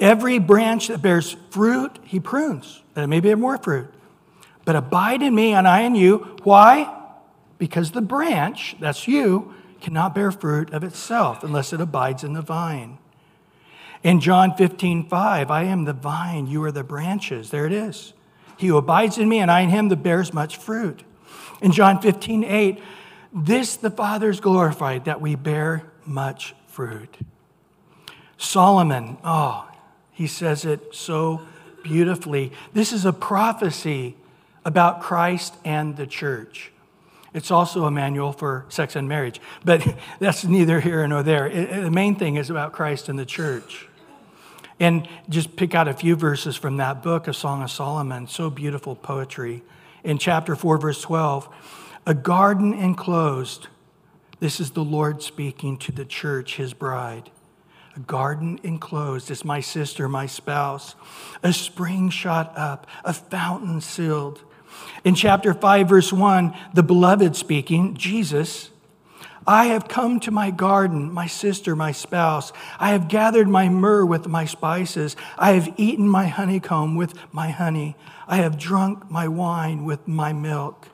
Every 0.00 0.38
branch 0.38 0.88
that 0.88 1.02
bears 1.02 1.36
fruit, 1.50 1.98
he 2.02 2.18
prunes, 2.18 2.82
that 2.94 3.04
it 3.04 3.08
may 3.08 3.20
bear 3.20 3.36
more 3.36 3.58
fruit. 3.58 3.92
But 4.64 4.76
abide 4.76 5.22
in 5.22 5.34
me 5.34 5.52
and 5.52 5.66
I 5.66 5.80
in 5.82 5.94
you. 5.94 6.36
Why? 6.42 6.92
Because 7.58 7.90
the 7.90 8.02
branch, 8.02 8.76
that's 8.80 9.08
you, 9.08 9.54
cannot 9.80 10.14
bear 10.14 10.30
fruit 10.30 10.72
of 10.72 10.84
itself 10.84 11.42
unless 11.42 11.72
it 11.72 11.80
abides 11.80 12.24
in 12.24 12.32
the 12.32 12.42
vine. 12.42 12.98
In 14.02 14.20
John 14.20 14.54
15, 14.56 15.08
5, 15.08 15.50
I 15.50 15.64
am 15.64 15.84
the 15.84 15.92
vine, 15.92 16.46
you 16.46 16.62
are 16.64 16.72
the 16.72 16.84
branches. 16.84 17.50
There 17.50 17.66
it 17.66 17.72
is. 17.72 18.14
He 18.56 18.68
who 18.68 18.76
abides 18.76 19.18
in 19.18 19.28
me 19.28 19.38
and 19.38 19.50
I 19.50 19.60
in 19.60 19.70
him 19.70 19.88
that 19.88 20.02
bears 20.02 20.32
much 20.32 20.56
fruit. 20.56 21.02
In 21.60 21.72
John 21.72 22.00
15, 22.00 22.44
8, 22.44 22.82
this 23.32 23.76
the 23.76 23.90
Father 23.90 24.28
is 24.28 24.40
glorified, 24.40 25.04
that 25.04 25.20
we 25.20 25.36
bear 25.36 25.90
much 26.04 26.54
fruit. 26.66 27.16
Solomon, 28.36 29.18
oh, 29.24 29.68
he 30.10 30.26
says 30.26 30.64
it 30.64 30.94
so 30.94 31.40
beautifully. 31.82 32.52
This 32.72 32.92
is 32.92 33.04
a 33.04 33.12
prophecy 33.12 34.16
about 34.64 35.02
Christ 35.02 35.54
and 35.64 35.96
the 35.96 36.06
church. 36.06 36.72
It's 37.34 37.50
also 37.50 37.84
a 37.84 37.90
manual 37.90 38.32
for 38.32 38.66
sex 38.68 38.94
and 38.94 39.08
marriage, 39.08 39.40
but 39.64 39.86
that's 40.18 40.44
neither 40.44 40.80
here 40.80 41.06
nor 41.06 41.22
there. 41.22 41.48
the 41.48 41.90
main 41.90 42.16
thing 42.16 42.36
is 42.36 42.50
about 42.50 42.72
Christ 42.72 43.08
and 43.08 43.18
the 43.18 43.26
church. 43.26 43.88
And 44.78 45.08
just 45.28 45.54
pick 45.56 45.74
out 45.74 45.86
a 45.86 45.94
few 45.94 46.16
verses 46.16 46.56
from 46.56 46.78
that 46.78 47.02
book, 47.02 47.28
A 47.28 47.34
Song 47.34 47.62
of 47.62 47.70
Solomon. 47.70 48.26
So 48.26 48.50
beautiful 48.50 48.96
poetry. 48.96 49.62
In 50.02 50.18
chapter 50.18 50.56
4, 50.56 50.78
verse 50.78 51.00
12, 51.00 51.48
a 52.06 52.14
garden 52.14 52.74
enclosed. 52.74 53.68
This 54.40 54.58
is 54.58 54.72
the 54.72 54.82
Lord 54.82 55.22
speaking 55.22 55.76
to 55.78 55.92
the 55.92 56.04
church, 56.04 56.56
his 56.56 56.74
bride. 56.74 57.30
A 57.94 58.00
garden 58.00 58.58
enclosed 58.62 59.30
is 59.30 59.44
my 59.44 59.60
sister, 59.60 60.08
my 60.08 60.26
spouse. 60.26 60.96
A 61.42 61.52
spring 61.52 62.10
shot 62.10 62.52
up, 62.56 62.88
a 63.04 63.12
fountain 63.12 63.80
sealed. 63.80 64.42
In 65.04 65.14
chapter 65.14 65.52
5, 65.52 65.88
verse 65.88 66.12
1, 66.12 66.54
the 66.74 66.82
beloved 66.82 67.34
speaking, 67.36 67.94
Jesus, 67.94 68.70
I 69.46 69.66
have 69.66 69.88
come 69.88 70.20
to 70.20 70.30
my 70.30 70.50
garden, 70.50 71.12
my 71.12 71.26
sister, 71.26 71.74
my 71.74 71.90
spouse. 71.90 72.52
I 72.78 72.90
have 72.90 73.08
gathered 73.08 73.48
my 73.48 73.68
myrrh 73.68 74.06
with 74.06 74.28
my 74.28 74.44
spices. 74.44 75.16
I 75.36 75.52
have 75.52 75.74
eaten 75.76 76.08
my 76.08 76.26
honeycomb 76.26 76.94
with 76.94 77.14
my 77.32 77.50
honey. 77.50 77.96
I 78.28 78.36
have 78.36 78.58
drunk 78.58 79.10
my 79.10 79.26
wine 79.26 79.84
with 79.84 80.06
my 80.06 80.32
milk. 80.32 80.88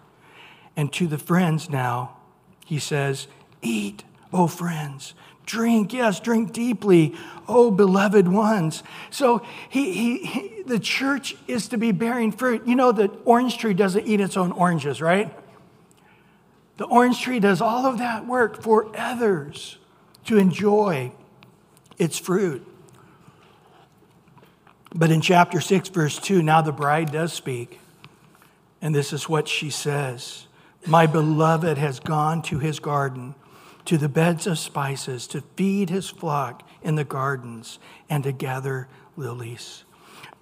And 0.76 0.92
to 0.94 1.06
the 1.06 1.18
friends 1.18 1.68
now, 1.68 2.16
he 2.64 2.78
says, 2.78 3.26
Eat, 3.60 4.04
O 4.32 4.46
friends. 4.46 5.12
Drink, 5.48 5.94
yes, 5.94 6.20
drink 6.20 6.52
deeply, 6.52 7.14
O 7.48 7.70
beloved 7.70 8.28
ones. 8.28 8.82
So 9.08 9.40
he, 9.70 9.94
he, 9.94 10.18
he, 10.18 10.62
the 10.64 10.78
church 10.78 11.36
is 11.46 11.68
to 11.68 11.78
be 11.78 11.90
bearing 11.90 12.32
fruit. 12.32 12.66
You 12.66 12.76
know, 12.76 12.92
the 12.92 13.06
orange 13.24 13.56
tree 13.56 13.72
doesn't 13.72 14.06
eat 14.06 14.20
its 14.20 14.36
own 14.36 14.52
oranges, 14.52 15.00
right? 15.00 15.34
The 16.76 16.84
orange 16.84 17.22
tree 17.22 17.40
does 17.40 17.62
all 17.62 17.86
of 17.86 17.96
that 17.96 18.26
work 18.26 18.62
for 18.62 18.94
others 18.94 19.78
to 20.26 20.36
enjoy 20.36 21.12
its 21.96 22.18
fruit. 22.18 22.66
But 24.94 25.10
in 25.10 25.22
chapter 25.22 25.62
6, 25.62 25.88
verse 25.88 26.18
2, 26.18 26.42
now 26.42 26.60
the 26.60 26.72
bride 26.72 27.10
does 27.10 27.32
speak. 27.32 27.80
And 28.82 28.94
this 28.94 29.14
is 29.14 29.30
what 29.30 29.48
she 29.48 29.70
says 29.70 30.46
My 30.86 31.06
beloved 31.06 31.78
has 31.78 32.00
gone 32.00 32.42
to 32.42 32.58
his 32.58 32.80
garden 32.80 33.34
to 33.88 33.96
the 33.96 34.08
beds 34.08 34.46
of 34.46 34.58
spices, 34.58 35.26
to 35.26 35.40
feed 35.56 35.88
his 35.88 36.10
flock 36.10 36.62
in 36.82 36.94
the 36.94 37.04
gardens, 37.04 37.78
and 38.10 38.22
to 38.22 38.30
gather 38.30 38.86
lilies. 39.16 39.84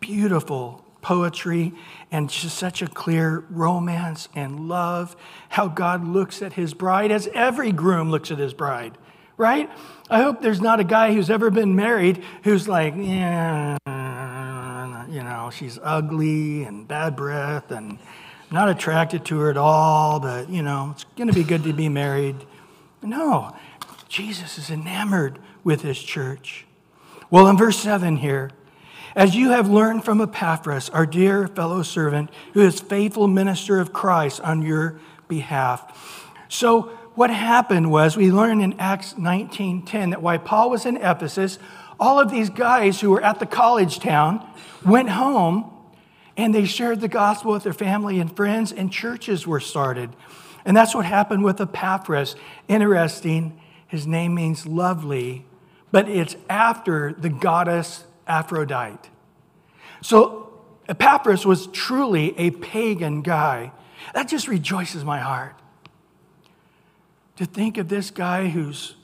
Beautiful 0.00 0.84
poetry 1.00 1.72
and 2.10 2.28
just 2.28 2.58
such 2.58 2.82
a 2.82 2.88
clear 2.88 3.44
romance 3.48 4.28
and 4.34 4.66
love. 4.66 5.14
How 5.50 5.68
God 5.68 6.04
looks 6.04 6.42
at 6.42 6.54
his 6.54 6.74
bride 6.74 7.12
as 7.12 7.28
every 7.32 7.70
groom 7.70 8.10
looks 8.10 8.32
at 8.32 8.38
his 8.38 8.52
bride, 8.52 8.98
right? 9.36 9.70
I 10.10 10.22
hope 10.22 10.40
there's 10.40 10.60
not 10.60 10.80
a 10.80 10.84
guy 10.84 11.14
who's 11.14 11.30
ever 11.30 11.48
been 11.48 11.76
married 11.76 12.24
who's 12.42 12.66
like, 12.66 12.94
yeah, 12.96 13.76
you 15.08 15.22
know, 15.22 15.50
she's 15.54 15.78
ugly 15.80 16.64
and 16.64 16.88
bad 16.88 17.14
breath 17.14 17.70
and 17.70 18.00
not 18.50 18.68
attracted 18.68 19.24
to 19.26 19.38
her 19.38 19.50
at 19.50 19.56
all, 19.56 20.18
but, 20.18 20.50
you 20.50 20.64
know, 20.64 20.90
it's 20.90 21.04
going 21.16 21.28
to 21.28 21.34
be 21.34 21.44
good 21.44 21.62
to 21.62 21.72
be 21.72 21.88
married. 21.88 22.44
No, 23.06 23.54
Jesus 24.08 24.58
is 24.58 24.70
enamored 24.70 25.38
with 25.64 25.82
his 25.82 26.02
church. 26.02 26.66
Well, 27.30 27.48
in 27.48 27.56
verse 27.56 27.78
7 27.78 28.16
here, 28.16 28.50
as 29.14 29.34
you 29.34 29.50
have 29.50 29.68
learned 29.68 30.04
from 30.04 30.20
Epaphras, 30.20 30.90
our 30.90 31.06
dear 31.06 31.48
fellow 31.48 31.82
servant, 31.82 32.30
who 32.52 32.60
is 32.60 32.80
faithful 32.80 33.28
minister 33.28 33.80
of 33.80 33.92
Christ 33.92 34.40
on 34.42 34.62
your 34.62 35.00
behalf. 35.28 36.30
So, 36.48 36.90
what 37.14 37.30
happened 37.30 37.90
was 37.90 38.16
we 38.16 38.30
learned 38.30 38.60
in 38.60 38.78
Acts 38.78 39.14
19:10 39.16 40.10
that 40.10 40.20
while 40.20 40.38
Paul 40.38 40.68
was 40.68 40.84
in 40.84 40.98
Ephesus, 40.98 41.58
all 41.98 42.20
of 42.20 42.30
these 42.30 42.50
guys 42.50 43.00
who 43.00 43.10
were 43.10 43.22
at 43.22 43.38
the 43.38 43.46
college 43.46 44.00
town 44.00 44.46
went 44.84 45.08
home 45.08 45.70
and 46.36 46.54
they 46.54 46.66
shared 46.66 47.00
the 47.00 47.08
gospel 47.08 47.52
with 47.52 47.62
their 47.62 47.72
family 47.72 48.20
and 48.20 48.34
friends, 48.36 48.70
and 48.70 48.92
churches 48.92 49.46
were 49.46 49.60
started. 49.60 50.10
And 50.66 50.76
that's 50.76 50.94
what 50.94 51.06
happened 51.06 51.44
with 51.44 51.60
Epaphras. 51.60 52.34
Interesting, 52.66 53.58
his 53.86 54.06
name 54.06 54.34
means 54.34 54.66
lovely, 54.66 55.46
but 55.92 56.08
it's 56.08 56.36
after 56.50 57.12
the 57.12 57.30
goddess 57.30 58.04
Aphrodite. 58.26 59.08
So 60.02 60.60
Epaphras 60.88 61.46
was 61.46 61.68
truly 61.68 62.36
a 62.38 62.50
pagan 62.50 63.22
guy. 63.22 63.72
That 64.12 64.28
just 64.28 64.48
rejoices 64.48 65.04
my 65.04 65.20
heart. 65.20 65.54
To 67.36 67.46
think 67.46 67.78
of 67.78 67.88
this 67.88 68.10
guy 68.10 68.48
who's 68.48 68.96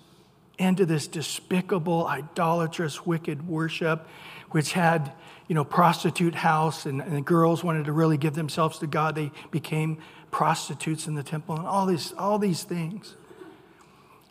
into 0.58 0.84
this 0.84 1.06
despicable, 1.06 2.06
idolatrous, 2.06 3.06
wicked 3.06 3.46
worship, 3.46 4.06
which 4.50 4.72
had 4.72 5.12
you 5.48 5.54
know, 5.54 5.64
prostitute 5.64 6.34
house, 6.34 6.86
and, 6.86 7.00
and 7.02 7.16
the 7.16 7.20
girls 7.20 7.62
wanted 7.62 7.84
to 7.84 7.92
really 7.92 8.16
give 8.16 8.34
themselves 8.34 8.78
to 8.78 8.86
God. 8.86 9.14
They 9.14 9.30
became 9.50 9.98
prostitutes 10.32 11.06
in 11.06 11.14
the 11.14 11.22
temple 11.22 11.56
and 11.56 11.66
all 11.66 11.86
these, 11.86 12.12
all 12.18 12.40
these 12.40 12.64
things. 12.64 13.14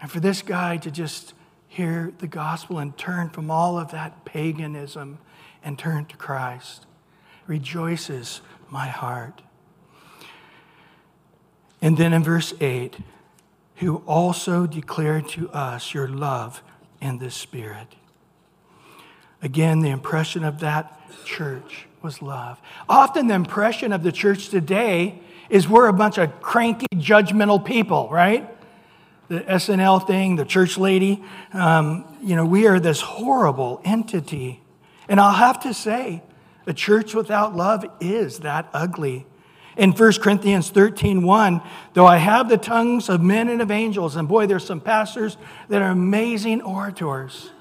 And 0.02 0.12
for 0.12 0.20
this 0.20 0.41
guy 0.41 0.76
to 0.78 0.91
just 0.91 1.34
hear 1.70 2.12
the 2.18 2.28
gospel 2.28 2.80
and 2.80 2.97
turn 2.97 3.30
from 3.30 3.49
all 3.49 3.80
of 3.80 3.91
that 3.91 4.26
paganism 4.26 5.20
and 5.64 5.80
turn 5.80 6.06
to 6.06 6.18
Christ 6.18 6.86
rejoices 7.47 8.41
my 8.70 8.88
heart. 8.88 9.41
And 11.82 11.97
then 11.97 12.14
in 12.14 12.24
verse 12.24 12.54
8, 12.60 12.97
who 13.78 13.97
also 14.08 14.68
declared 14.68 15.28
to 15.30 15.49
us 15.52 15.93
your 15.93 16.08
love 16.08 16.62
in 16.99 17.20
the 17.20 17.32
Spirit. 17.32 17.95
Again, 19.41 19.80
the 19.80 19.89
impression 19.89 20.43
of 20.43 20.60
that 20.60 20.99
church 21.26 21.88
was 22.02 22.22
love. 22.22 22.60
Often, 22.88 23.28
the 23.28 23.34
impression 23.34 23.91
of 23.91 24.04
the 24.04 24.12
church 24.12 24.49
today 24.49 25.22
is 25.52 25.68
we're 25.68 25.88
a 25.88 25.93
bunch 25.93 26.18
of 26.18 26.41
cranky, 26.41 26.88
judgmental 26.95 27.64
people, 27.64 28.10
right? 28.10 28.49
The 29.28 29.41
SNL 29.41 30.08
thing, 30.08 30.36
the 30.36 30.45
church 30.45 30.78
lady, 30.78 31.24
um, 31.54 32.06
you 32.24 32.36
know, 32.36 32.45
we 32.45 32.68
are 32.68 32.80
this 32.80 33.02
horrible 33.02 33.82
entity. 33.86 34.62
And 35.08 35.20
I'll 35.20 35.34
have 35.34 35.62
to 35.62 35.74
say, 35.74 36.24
a 36.66 36.74
church 36.74 37.14
without 37.14 37.56
love 37.56 37.86
is 37.99 38.39
that 38.39 38.70
ugly. 38.74 39.28
In 39.78 39.91
1 39.91 40.14
Corinthians 40.22 40.70
13, 40.70 41.24
1, 41.24 41.62
though 41.93 42.08
I 42.08 42.18
have 42.18 42.49
the 42.49 42.58
tongues 42.58 43.10
of 43.10 43.22
men 43.22 43.47
and 43.47 43.62
of 43.62 43.72
angels, 43.72 44.16
and 44.16 44.28
boy, 44.28 44.47
there's 44.47 44.66
some 44.66 44.82
pastors 44.82 45.38
that 45.70 45.82
are 45.82 45.91
amazing 45.91 46.62
orators 46.62 47.52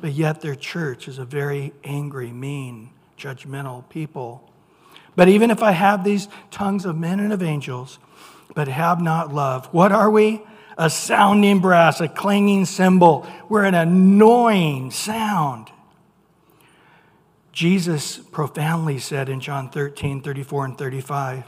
but 0.00 0.12
yet 0.12 0.40
their 0.40 0.54
church 0.54 1.08
is 1.08 1.18
a 1.18 1.24
very 1.24 1.72
angry, 1.84 2.30
mean, 2.30 2.90
judgmental 3.18 3.88
people. 3.88 4.50
But 5.16 5.28
even 5.28 5.50
if 5.50 5.62
I 5.62 5.72
have 5.72 6.04
these 6.04 6.28
tongues 6.50 6.84
of 6.84 6.96
men 6.96 7.18
and 7.18 7.32
of 7.32 7.42
angels, 7.42 7.98
but 8.54 8.68
have 8.68 9.00
not 9.00 9.34
love, 9.34 9.66
what 9.72 9.90
are 9.90 10.10
we? 10.10 10.42
A 10.78 10.90
sounding 10.90 11.60
brass, 11.60 12.00
a 12.02 12.08
clanging 12.08 12.66
cymbal. 12.66 13.26
We're 13.48 13.64
an 13.64 13.74
annoying 13.74 14.90
sound. 14.90 15.70
Jesus 17.50 18.18
profoundly 18.18 18.98
said 18.98 19.30
in 19.30 19.40
John 19.40 19.70
13, 19.70 20.20
34, 20.20 20.64
and 20.66 20.78
35, 20.78 21.44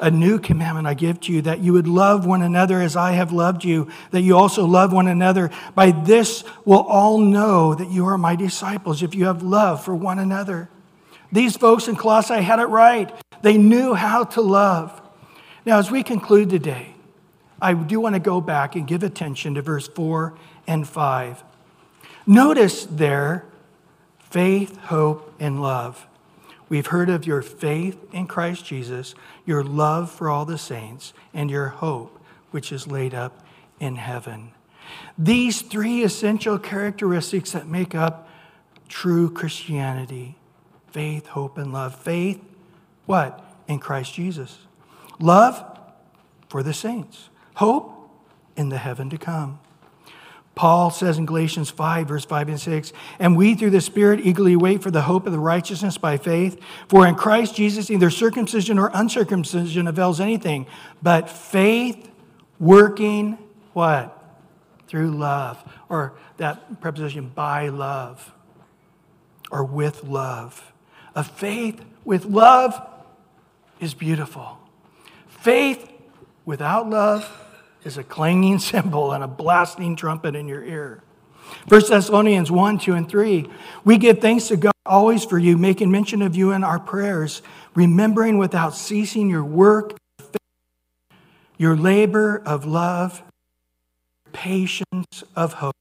a 0.00 0.10
new 0.10 0.40
commandment 0.40 0.88
I 0.88 0.94
give 0.94 1.20
to 1.20 1.32
you 1.32 1.42
that 1.42 1.60
you 1.60 1.72
would 1.72 1.86
love 1.86 2.26
one 2.26 2.42
another 2.42 2.82
as 2.82 2.96
I 2.96 3.12
have 3.12 3.30
loved 3.30 3.64
you, 3.64 3.88
that 4.10 4.22
you 4.22 4.36
also 4.36 4.64
love 4.64 4.92
one 4.92 5.06
another. 5.06 5.52
By 5.76 5.92
this 5.92 6.42
will 6.64 6.82
all 6.82 7.18
know 7.18 7.74
that 7.74 7.90
you 7.90 8.06
are 8.06 8.18
my 8.18 8.34
disciples 8.34 9.04
if 9.04 9.14
you 9.14 9.26
have 9.26 9.44
love 9.44 9.84
for 9.84 9.94
one 9.94 10.18
another. 10.18 10.68
These 11.34 11.56
folks 11.56 11.88
in 11.88 11.96
Colossae 11.96 12.42
had 12.42 12.60
it 12.60 12.66
right. 12.66 13.12
They 13.42 13.58
knew 13.58 13.94
how 13.94 14.22
to 14.22 14.40
love. 14.40 15.02
Now, 15.66 15.80
as 15.80 15.90
we 15.90 16.04
conclude 16.04 16.48
today, 16.48 16.94
I 17.60 17.74
do 17.74 17.98
want 17.98 18.14
to 18.14 18.20
go 18.20 18.40
back 18.40 18.76
and 18.76 18.86
give 18.86 19.02
attention 19.02 19.54
to 19.54 19.62
verse 19.62 19.88
4 19.88 20.38
and 20.68 20.86
5. 20.86 21.42
Notice 22.24 22.84
there 22.84 23.46
faith, 24.20 24.76
hope, 24.76 25.34
and 25.40 25.60
love. 25.60 26.06
We've 26.68 26.86
heard 26.86 27.10
of 27.10 27.26
your 27.26 27.42
faith 27.42 27.98
in 28.12 28.28
Christ 28.28 28.64
Jesus, 28.64 29.16
your 29.44 29.64
love 29.64 30.12
for 30.12 30.30
all 30.30 30.44
the 30.44 30.56
saints, 30.56 31.12
and 31.32 31.50
your 31.50 31.66
hope, 31.66 32.16
which 32.52 32.70
is 32.70 32.86
laid 32.86 33.12
up 33.12 33.44
in 33.80 33.96
heaven. 33.96 34.52
These 35.18 35.62
three 35.62 36.04
essential 36.04 36.60
characteristics 36.60 37.50
that 37.50 37.66
make 37.66 37.92
up 37.92 38.28
true 38.88 39.28
Christianity 39.28 40.36
faith, 40.94 41.26
hope, 41.26 41.58
and 41.58 41.72
love. 41.72 41.96
Faith, 41.96 42.40
what? 43.04 43.44
In 43.66 43.80
Christ 43.80 44.14
Jesus. 44.14 44.58
Love 45.18 45.62
for 46.48 46.62
the 46.62 46.72
saints. 46.72 47.30
Hope 47.56 48.08
in 48.56 48.68
the 48.68 48.78
heaven 48.78 49.10
to 49.10 49.18
come. 49.18 49.58
Paul 50.54 50.90
says 50.90 51.18
in 51.18 51.26
Galatians 51.26 51.68
5, 51.68 52.06
verse 52.06 52.24
5 52.24 52.48
and 52.48 52.60
6, 52.60 52.92
and 53.18 53.36
we 53.36 53.56
through 53.56 53.70
the 53.70 53.80
Spirit 53.80 54.20
eagerly 54.20 54.54
wait 54.54 54.84
for 54.84 54.92
the 54.92 55.02
hope 55.02 55.26
of 55.26 55.32
the 55.32 55.38
righteousness 55.40 55.98
by 55.98 56.16
faith. 56.16 56.60
For 56.86 57.08
in 57.08 57.16
Christ 57.16 57.56
Jesus, 57.56 57.90
neither 57.90 58.08
circumcision 58.08 58.78
or 58.78 58.92
uncircumcision 58.94 59.88
avails 59.88 60.20
anything, 60.20 60.66
but 61.02 61.28
faith 61.28 62.08
working 62.60 63.36
what? 63.72 64.22
Through 64.86 65.10
love. 65.10 65.60
Or 65.88 66.14
that 66.36 66.80
preposition, 66.80 67.30
by 67.34 67.68
love, 67.68 68.32
or 69.50 69.64
with 69.64 70.04
love. 70.04 70.72
A 71.14 71.22
faith 71.22 71.84
with 72.04 72.24
love 72.24 72.80
is 73.80 73.94
beautiful. 73.94 74.58
Faith 75.28 75.90
without 76.44 76.88
love 76.88 77.30
is 77.84 77.98
a 77.98 78.04
clanging 78.04 78.58
cymbal 78.70 79.12
and 79.12 79.22
a 79.22 79.28
blasting 79.28 79.96
trumpet 79.96 80.34
in 80.34 80.48
your 80.48 80.64
ear. 80.64 81.02
1 81.68 81.82
Thessalonians 81.88 82.50
1, 82.50 82.78
2, 82.78 82.94
and 82.94 83.08
3. 83.08 83.46
We 83.84 83.98
give 83.98 84.18
thanks 84.18 84.48
to 84.48 84.56
God 84.56 84.72
always 84.86 85.24
for 85.24 85.38
you, 85.38 85.56
making 85.56 85.90
mention 85.90 86.22
of 86.22 86.34
you 86.34 86.52
in 86.52 86.64
our 86.64 86.78
prayers, 86.78 87.42
remembering 87.74 88.38
without 88.38 88.74
ceasing 88.74 89.28
your 89.30 89.44
work, 89.44 89.96
your 91.56 91.76
labor 91.76 92.42
of 92.44 92.64
love, 92.64 93.22
patience 94.32 95.22
of 95.36 95.54
hope. 95.54 95.74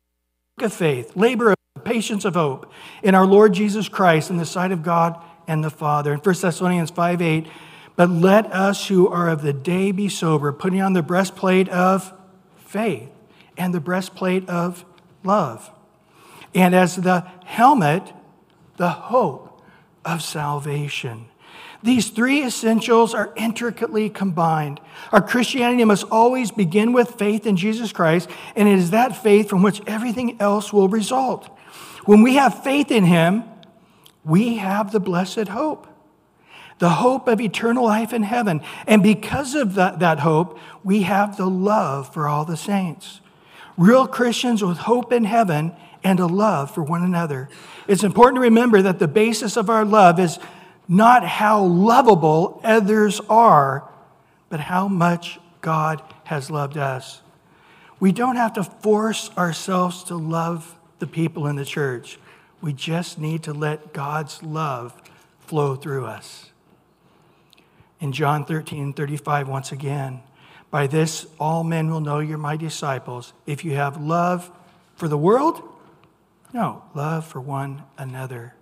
Of 0.61 0.71
faith, 0.71 1.15
labor 1.15 1.49
of 1.49 1.57
patience 1.83 2.25
of 2.25 2.35
hope 2.35 2.71
in 3.01 3.15
our 3.15 3.25
Lord 3.25 3.53
Jesus 3.53 3.89
Christ 3.89 4.29
in 4.29 4.37
the 4.37 4.45
sight 4.45 4.71
of 4.71 4.83
God 4.83 5.21
and 5.47 5.63
the 5.63 5.69
Father. 5.69 6.13
In 6.13 6.19
1 6.19 6.35
Thessalonians 6.41 6.91
5 6.91 7.21
8, 7.21 7.47
but 7.95 8.09
let 8.09 8.51
us 8.51 8.87
who 8.87 9.07
are 9.07 9.29
of 9.29 9.41
the 9.41 9.53
day 9.53 9.91
be 9.91 10.09
sober, 10.09 10.51
putting 10.51 10.81
on 10.81 10.93
the 10.93 11.03
breastplate 11.03 11.69
of 11.69 12.13
faith 12.57 13.09
and 13.57 13.73
the 13.73 13.79
breastplate 13.79 14.47
of 14.49 14.85
love. 15.23 15.71
And 16.55 16.73
as 16.75 16.95
the 16.95 17.21
helmet, 17.45 18.13
the 18.77 18.89
hope 18.89 19.61
of 20.05 20.21
salvation. 20.21 21.27
These 21.83 22.09
three 22.09 22.43
essentials 22.45 23.13
are 23.13 23.33
intricately 23.35 24.09
combined. 24.09 24.79
Our 25.11 25.21
Christianity 25.21 25.83
must 25.83 26.05
always 26.09 26.49
begin 26.49 26.93
with 26.93 27.15
faith 27.15 27.45
in 27.45 27.57
Jesus 27.57 27.91
Christ, 27.91 28.29
and 28.55 28.69
it 28.69 28.77
is 28.77 28.91
that 28.91 29.21
faith 29.21 29.49
from 29.49 29.63
which 29.63 29.81
everything 29.85 30.39
else 30.39 30.71
will 30.71 30.87
result. 30.87 31.52
When 32.05 32.21
we 32.21 32.35
have 32.35 32.63
faith 32.63 32.91
in 32.91 33.05
Him, 33.05 33.43
we 34.25 34.57
have 34.57 34.91
the 34.91 34.99
blessed 34.99 35.49
hope, 35.49 35.87
the 36.79 36.89
hope 36.89 37.27
of 37.27 37.39
eternal 37.39 37.85
life 37.85 38.13
in 38.13 38.23
heaven. 38.23 38.61
And 38.87 39.03
because 39.03 39.55
of 39.55 39.75
that, 39.75 39.99
that 39.99 40.19
hope, 40.19 40.59
we 40.83 41.03
have 41.03 41.37
the 41.37 41.49
love 41.49 42.13
for 42.13 42.27
all 42.27 42.45
the 42.45 42.57
saints. 42.57 43.21
Real 43.77 44.07
Christians 44.07 44.63
with 44.63 44.77
hope 44.77 45.11
in 45.11 45.23
heaven 45.23 45.73
and 46.03 46.19
a 46.19 46.25
love 46.25 46.71
for 46.71 46.83
one 46.83 47.03
another. 47.03 47.49
It's 47.87 48.03
important 48.03 48.35
to 48.35 48.41
remember 48.41 48.81
that 48.81 48.99
the 48.99 49.07
basis 49.07 49.57
of 49.57 49.69
our 49.69 49.85
love 49.85 50.19
is 50.19 50.39
not 50.87 51.25
how 51.25 51.63
lovable 51.63 52.59
others 52.63 53.21
are, 53.29 53.89
but 54.49 54.59
how 54.59 54.87
much 54.87 55.39
God 55.61 56.01
has 56.25 56.51
loved 56.51 56.77
us. 56.77 57.21
We 57.99 58.11
don't 58.11 58.35
have 58.35 58.53
to 58.53 58.63
force 58.63 59.31
ourselves 59.37 60.03
to 60.05 60.15
love 60.15 60.77
the 61.03 61.07
people 61.07 61.47
in 61.47 61.57
the 61.57 61.65
church. 61.65 62.17
We 62.61 62.71
just 62.71 63.19
need 63.19 63.43
to 63.43 63.51
let 63.51 63.91
God's 63.91 64.41
love 64.41 64.95
flow 65.41 65.75
through 65.75 66.05
us. 66.05 66.49
In 67.99 68.13
John 68.13 68.45
13 68.45 68.93
35, 68.93 69.49
once 69.49 69.73
again, 69.73 70.21
by 70.71 70.87
this 70.87 71.27
all 71.41 71.65
men 71.65 71.91
will 71.91 71.99
know 71.99 72.19
you're 72.19 72.37
my 72.37 72.55
disciples 72.55 73.33
if 73.45 73.65
you 73.65 73.75
have 73.75 74.01
love 74.01 74.49
for 74.95 75.09
the 75.09 75.17
world. 75.17 75.61
No, 76.53 76.83
love 76.95 77.27
for 77.27 77.41
one 77.41 77.83
another. 77.97 78.53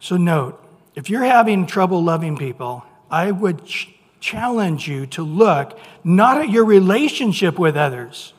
So, 0.00 0.16
note, 0.16 0.60
if 0.96 1.08
you're 1.08 1.22
having 1.22 1.68
trouble 1.68 2.02
loving 2.02 2.36
people, 2.36 2.84
I 3.12 3.30
would 3.30 3.64
ch- 3.64 3.94
challenge 4.18 4.88
you 4.88 5.06
to 5.06 5.22
look 5.22 5.78
not 6.02 6.38
at 6.38 6.50
your 6.50 6.64
relationship 6.64 7.60
with 7.60 7.76
others, 7.76 8.32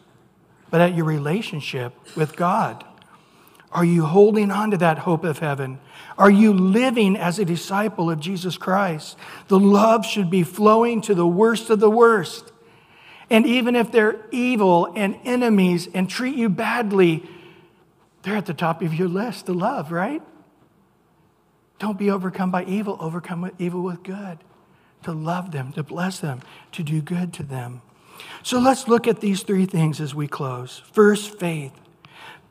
but 0.70 0.82
at 0.82 0.96
your 0.96 1.06
relationship 1.06 1.94
with 2.16 2.36
God. 2.36 2.84
Are 3.72 3.86
you 3.86 4.06
holding 4.06 4.50
on 4.50 4.72
to 4.72 4.78
that 4.78 5.00
hope 5.00 5.24
of 5.24 5.40
heaven? 5.40 5.80
Are 6.18 6.32
you 6.32 6.54
living 6.54 7.16
as 7.18 7.38
a 7.38 7.46
disciple 7.46 8.10
of 8.10 8.20
Jesus 8.20 8.58
Christ? 8.58 9.18
The 9.50 9.60
love 9.60 10.06
should 10.06 10.30
be 10.30 10.44
flowing 10.44 11.02
to 11.02 11.14
the 11.14 11.28
worst 11.28 11.70
of 11.70 11.80
the 11.80 11.90
worst. 11.90 12.52
And 13.30 13.46
even 13.46 13.76
if 13.76 13.92
they're 13.92 14.26
evil 14.32 14.92
and 14.96 15.20
enemies 15.26 15.90
and 15.94 16.10
treat 16.10 16.36
you 16.36 16.48
badly, 16.48 17.30
they're 18.24 18.38
at 18.38 18.46
the 18.46 18.54
top 18.54 18.82
of 18.82 18.94
your 18.94 19.10
list, 19.10 19.46
the 19.46 19.54
love, 19.54 19.92
right? 19.92 20.22
Don't 21.80 22.00
be 22.00 22.10
overcome 22.10 22.52
by 22.52 22.64
evil, 22.64 22.98
overcome 23.00 23.42
with 23.42 23.54
evil 23.60 23.84
with 23.84 24.02
good. 24.04 24.40
To 25.04 25.12
love 25.12 25.52
them, 25.52 25.74
to 25.74 25.84
bless 25.84 26.20
them, 26.20 26.42
to 26.72 26.84
do 26.84 27.02
good 27.02 27.34
to 27.34 27.44
them. 27.44 27.82
So 28.44 28.60
let's 28.60 28.88
look 28.88 29.08
at 29.08 29.20
these 29.20 29.44
three 29.44 29.66
things 29.66 30.00
as 30.00 30.16
we 30.16 30.28
close. 30.28 30.82
First, 30.92 31.40
faith. 31.40 31.74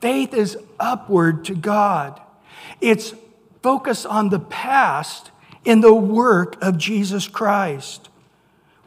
Faith 0.01 0.35
is 0.35 0.59
upward 0.79 1.45
to 1.47 1.55
God, 1.55 2.21
it's 2.81 3.15
focused 3.63 4.07
on 4.07 4.29
the 4.29 4.39
past 4.39 5.31
in 5.65 5.81
the 5.81 5.95
work 5.95 6.57
of 6.63 6.79
Jesus 6.79 7.27
Christ. 7.27 8.09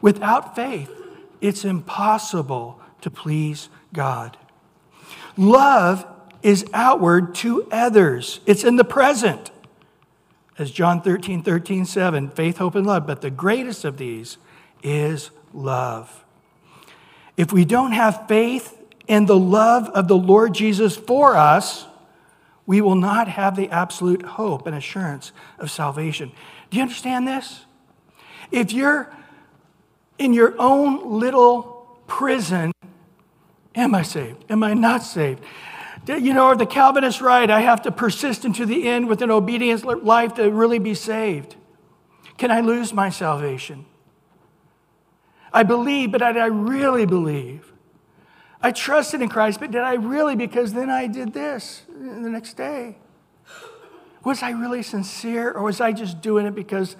Without 0.00 0.54
faith, 0.54 0.90
it's 1.40 1.64
impossible 1.64 2.80
to 3.02 3.10
please 3.10 3.68
God. 3.92 4.36
Love 5.36 6.06
is 6.42 6.64
outward 6.72 7.34
to 7.36 7.68
others, 7.70 8.40
it's 8.46 8.64
in 8.64 8.76
the 8.76 8.84
present. 8.84 9.50
As 10.58 10.70
John 10.70 11.00
13, 11.00 11.42
13, 11.42 11.86
7, 11.86 12.28
faith, 12.28 12.58
hope, 12.58 12.74
and 12.74 12.86
love. 12.86 13.06
But 13.06 13.22
the 13.22 13.30
greatest 13.30 13.86
of 13.86 13.96
these 13.96 14.36
is 14.82 15.30
love. 15.54 16.19
If 17.40 17.54
we 17.54 17.64
don't 17.64 17.92
have 17.92 18.28
faith 18.28 18.78
in 19.08 19.24
the 19.24 19.38
love 19.38 19.88
of 19.88 20.08
the 20.08 20.16
Lord 20.16 20.52
Jesus 20.52 20.94
for 20.94 21.34
us, 21.36 21.86
we 22.66 22.82
will 22.82 22.96
not 22.96 23.28
have 23.28 23.56
the 23.56 23.70
absolute 23.70 24.20
hope 24.20 24.66
and 24.66 24.76
assurance 24.76 25.32
of 25.58 25.70
salvation. 25.70 26.32
Do 26.68 26.76
you 26.76 26.82
understand 26.82 27.26
this? 27.26 27.64
If 28.50 28.74
you're 28.74 29.10
in 30.18 30.34
your 30.34 30.54
own 30.58 31.18
little 31.18 31.98
prison, 32.06 32.72
am 33.74 33.94
I 33.94 34.02
saved? 34.02 34.44
Am 34.50 34.62
I 34.62 34.74
not 34.74 35.02
saved? 35.02 35.42
You 36.06 36.34
know, 36.34 36.54
the 36.54 36.66
Calvinists 36.66 37.22
right? 37.22 37.48
I 37.48 37.60
have 37.60 37.80
to 37.84 37.90
persist 37.90 38.44
into 38.44 38.66
the 38.66 38.86
end 38.86 39.08
with 39.08 39.22
an 39.22 39.30
obedience 39.30 39.82
life 39.82 40.34
to 40.34 40.50
really 40.50 40.78
be 40.78 40.92
saved. 40.92 41.56
Can 42.36 42.50
I 42.50 42.60
lose 42.60 42.92
my 42.92 43.08
salvation? 43.08 43.86
I 45.52 45.62
believe, 45.62 46.12
but 46.12 46.18
did 46.18 46.36
I 46.36 46.46
really 46.46 47.06
believe 47.06 47.70
I 48.62 48.72
trusted 48.72 49.22
in 49.22 49.28
Christ, 49.28 49.58
but 49.58 49.70
did 49.70 49.80
I 49.80 49.94
really? 49.94 50.36
Because 50.36 50.72
then 50.72 50.90
I 50.90 51.06
did 51.06 51.32
this 51.32 51.82
the 51.88 52.28
next 52.28 52.56
day. 52.56 52.98
Was 54.22 54.42
I 54.42 54.50
really 54.50 54.82
sincere, 54.82 55.50
or 55.50 55.62
was 55.62 55.80
I 55.80 55.92
just 55.92 56.20
doing 56.20 56.44
it 56.44 56.54
because 56.54 56.94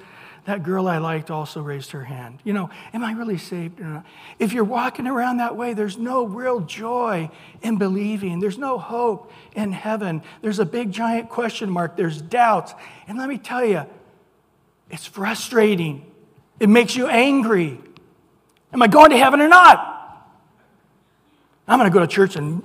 that 0.46 0.62
girl 0.62 0.88
I 0.88 0.96
liked 0.96 1.30
also 1.30 1.60
raised 1.60 1.90
her 1.90 2.04
hand? 2.04 2.38
You 2.44 2.54
know, 2.54 2.70
am 2.94 3.04
I 3.04 3.12
really 3.12 3.36
saved 3.36 3.78
or 3.78 3.84
not? 3.84 4.06
If 4.38 4.54
you're 4.54 4.64
walking 4.64 5.06
around 5.06 5.36
that 5.36 5.54
way, 5.54 5.74
there's 5.74 5.98
no 5.98 6.24
real 6.24 6.60
joy 6.60 7.30
in 7.60 7.76
believing. 7.76 8.40
There's 8.40 8.56
no 8.56 8.78
hope 8.78 9.30
in 9.54 9.72
heaven. 9.72 10.22
There's 10.40 10.60
a 10.60 10.64
big 10.64 10.92
giant 10.92 11.28
question 11.28 11.68
mark. 11.68 11.94
There's 11.94 12.22
doubts. 12.22 12.72
And 13.06 13.18
let 13.18 13.28
me 13.28 13.36
tell 13.36 13.62
you, 13.62 13.84
it's 14.88 15.04
frustrating. 15.04 16.10
It 16.58 16.70
makes 16.70 16.96
you 16.96 17.06
angry. 17.06 17.80
Am 18.72 18.82
I 18.82 18.86
going 18.86 19.10
to 19.10 19.18
heaven 19.18 19.40
or 19.40 19.48
not? 19.48 19.86
I'm 21.66 21.78
going 21.78 21.90
to 21.90 21.94
go 21.94 22.00
to 22.00 22.06
church 22.06 22.36
and 22.36 22.62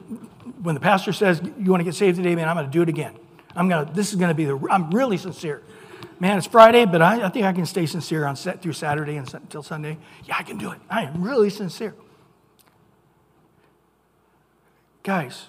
when 0.62 0.76
the 0.76 0.82
pastor 0.82 1.14
says, 1.14 1.41
You 1.60 1.72
want 1.72 1.82
to 1.82 1.86
get 1.86 1.95
saved 1.95 2.18
today, 2.18 2.36
man, 2.36 2.49
I'm 2.49 2.56
going 2.56 2.66
to 2.66 2.72
do 2.72 2.82
it 2.82 2.89
again. 2.89 3.16
I'm 3.56 3.70
going 3.70 3.86
to, 3.86 3.93
this 3.93 4.10
is 4.10 4.16
going 4.16 4.30
to 4.30 4.36
be 4.36 4.45
the, 4.45 4.60
I'm 4.70 4.91
really 4.91 5.18
sincere. 5.18 5.62
Man, 6.20 6.38
it's 6.38 6.47
Friday, 6.47 6.86
but 6.86 7.01
I, 7.01 7.26
I 7.26 7.30
think 7.30 7.45
I 7.45 7.53
can 7.53 7.66
stay 7.66 7.86
sincere 7.86 8.26
on 8.26 8.36
set 8.36 8.62
through 8.62 8.74
Saturday 8.74 9.18
and 9.18 9.32
until 9.34 9.64
Sunday. 9.64 9.97
Yeah, 10.24 10.36
I 10.38 10.43
can 10.43 10.58
do 10.58 10.72
it. 10.72 10.80
I 10.89 11.03
am 11.03 11.22
really 11.22 11.49
sincere. 11.49 11.93
Guys, 15.03 15.47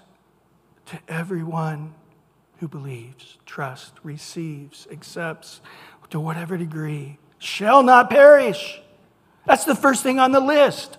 to 0.87 0.99
everyone 1.09 1.95
who 2.59 2.69
believes, 2.69 3.39
trusts, 3.47 3.93
receives, 4.03 4.87
accepts, 4.91 5.61
to 6.11 6.21
whatever 6.21 6.57
degree, 6.57 7.19
shall 7.39 7.83
not 7.83 8.11
perish. 8.11 8.81
That's 9.47 9.65
the 9.65 9.75
first 9.75 10.03
thing 10.03 10.19
on 10.19 10.33
the 10.33 10.41
list. 10.41 10.99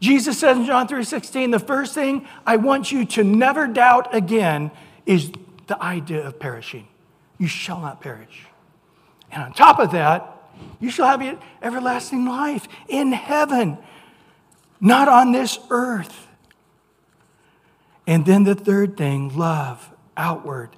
Jesus 0.00 0.38
says 0.38 0.56
in 0.56 0.64
John 0.64 0.88
3:16, 0.88 1.50
the 1.50 1.58
first 1.58 1.94
thing 1.94 2.26
I 2.46 2.56
want 2.56 2.90
you 2.90 3.04
to 3.04 3.22
never 3.22 3.66
doubt 3.66 4.14
again 4.14 4.70
is 5.04 5.30
the 5.66 5.80
idea 5.82 6.26
of 6.26 6.40
perishing. 6.40 6.88
You 7.38 7.46
shall 7.46 7.80
not 7.80 8.00
perish. 8.00 8.46
And 9.30 9.42
on 9.42 9.52
top 9.52 9.78
of 9.78 9.92
that, 9.92 10.36
you 10.80 10.90
shall 10.90 11.06
have 11.06 11.38
everlasting 11.62 12.24
life 12.26 12.66
in 12.88 13.12
heaven, 13.12 13.78
not 14.80 15.08
on 15.08 15.32
this 15.32 15.58
earth. 15.68 16.26
And 18.06 18.26
then 18.26 18.44
the 18.44 18.54
third 18.54 18.96
thing, 18.96 19.36
love 19.36 19.90
outward 20.16 20.70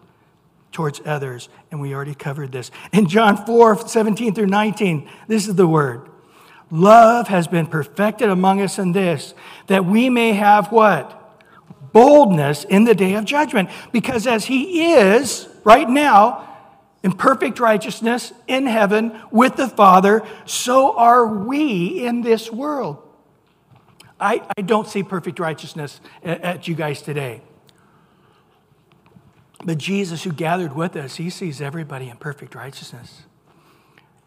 towards 0.72 1.00
others. 1.04 1.48
And 1.70 1.80
we 1.80 1.94
already 1.94 2.14
covered 2.14 2.52
this. 2.52 2.70
In 2.92 3.06
John 3.06 3.46
4 3.46 3.88
17 3.88 4.34
through 4.34 4.46
19, 4.46 5.08
this 5.28 5.48
is 5.48 5.54
the 5.54 5.66
word 5.66 6.08
Love 6.72 7.28
has 7.28 7.46
been 7.46 7.66
perfected 7.66 8.30
among 8.30 8.62
us 8.62 8.78
in 8.78 8.92
this, 8.92 9.34
that 9.66 9.84
we 9.84 10.08
may 10.08 10.32
have 10.32 10.72
what? 10.72 11.18
Boldness 11.92 12.64
in 12.64 12.84
the 12.84 12.94
day 12.94 13.12
of 13.12 13.26
judgment. 13.26 13.68
Because 13.92 14.26
as 14.26 14.46
He 14.46 14.92
is 14.92 15.46
right 15.64 15.88
now, 15.88 16.48
in 17.02 17.12
perfect 17.12 17.60
righteousness 17.60 18.32
in 18.46 18.66
heaven 18.66 19.20
with 19.30 19.56
the 19.56 19.68
Father, 19.68 20.22
so 20.46 20.96
are 20.96 21.26
we 21.26 22.06
in 22.06 22.22
this 22.22 22.50
world. 22.50 22.96
I, 24.18 24.40
I 24.56 24.62
don't 24.62 24.88
see 24.88 25.02
perfect 25.02 25.38
righteousness 25.40 26.00
at, 26.22 26.40
at 26.40 26.68
you 26.68 26.74
guys 26.74 27.02
today. 27.02 27.42
But 29.64 29.76
Jesus, 29.76 30.22
who 30.22 30.32
gathered 30.32 30.74
with 30.74 30.96
us, 30.96 31.16
he 31.16 31.28
sees 31.28 31.60
everybody 31.60 32.08
in 32.08 32.16
perfect 32.16 32.54
righteousness. 32.54 33.24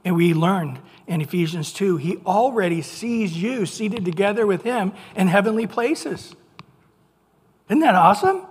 And 0.05 0.15
we 0.15 0.35
learn 0.35 0.79
in 1.07 1.19
Ephesians 1.19 1.73
2, 1.73 1.97
he 1.97 2.17
already 2.25 2.81
sees 2.81 3.35
you 3.35 3.65
seated 3.65 4.05
together 4.05 4.45
with 4.45 4.63
him 4.63 4.93
in 5.15 5.27
heavenly 5.27 5.67
places. 5.67 6.35
Isn't 7.67 7.79
that 7.79 7.95
awesome? 7.95 8.45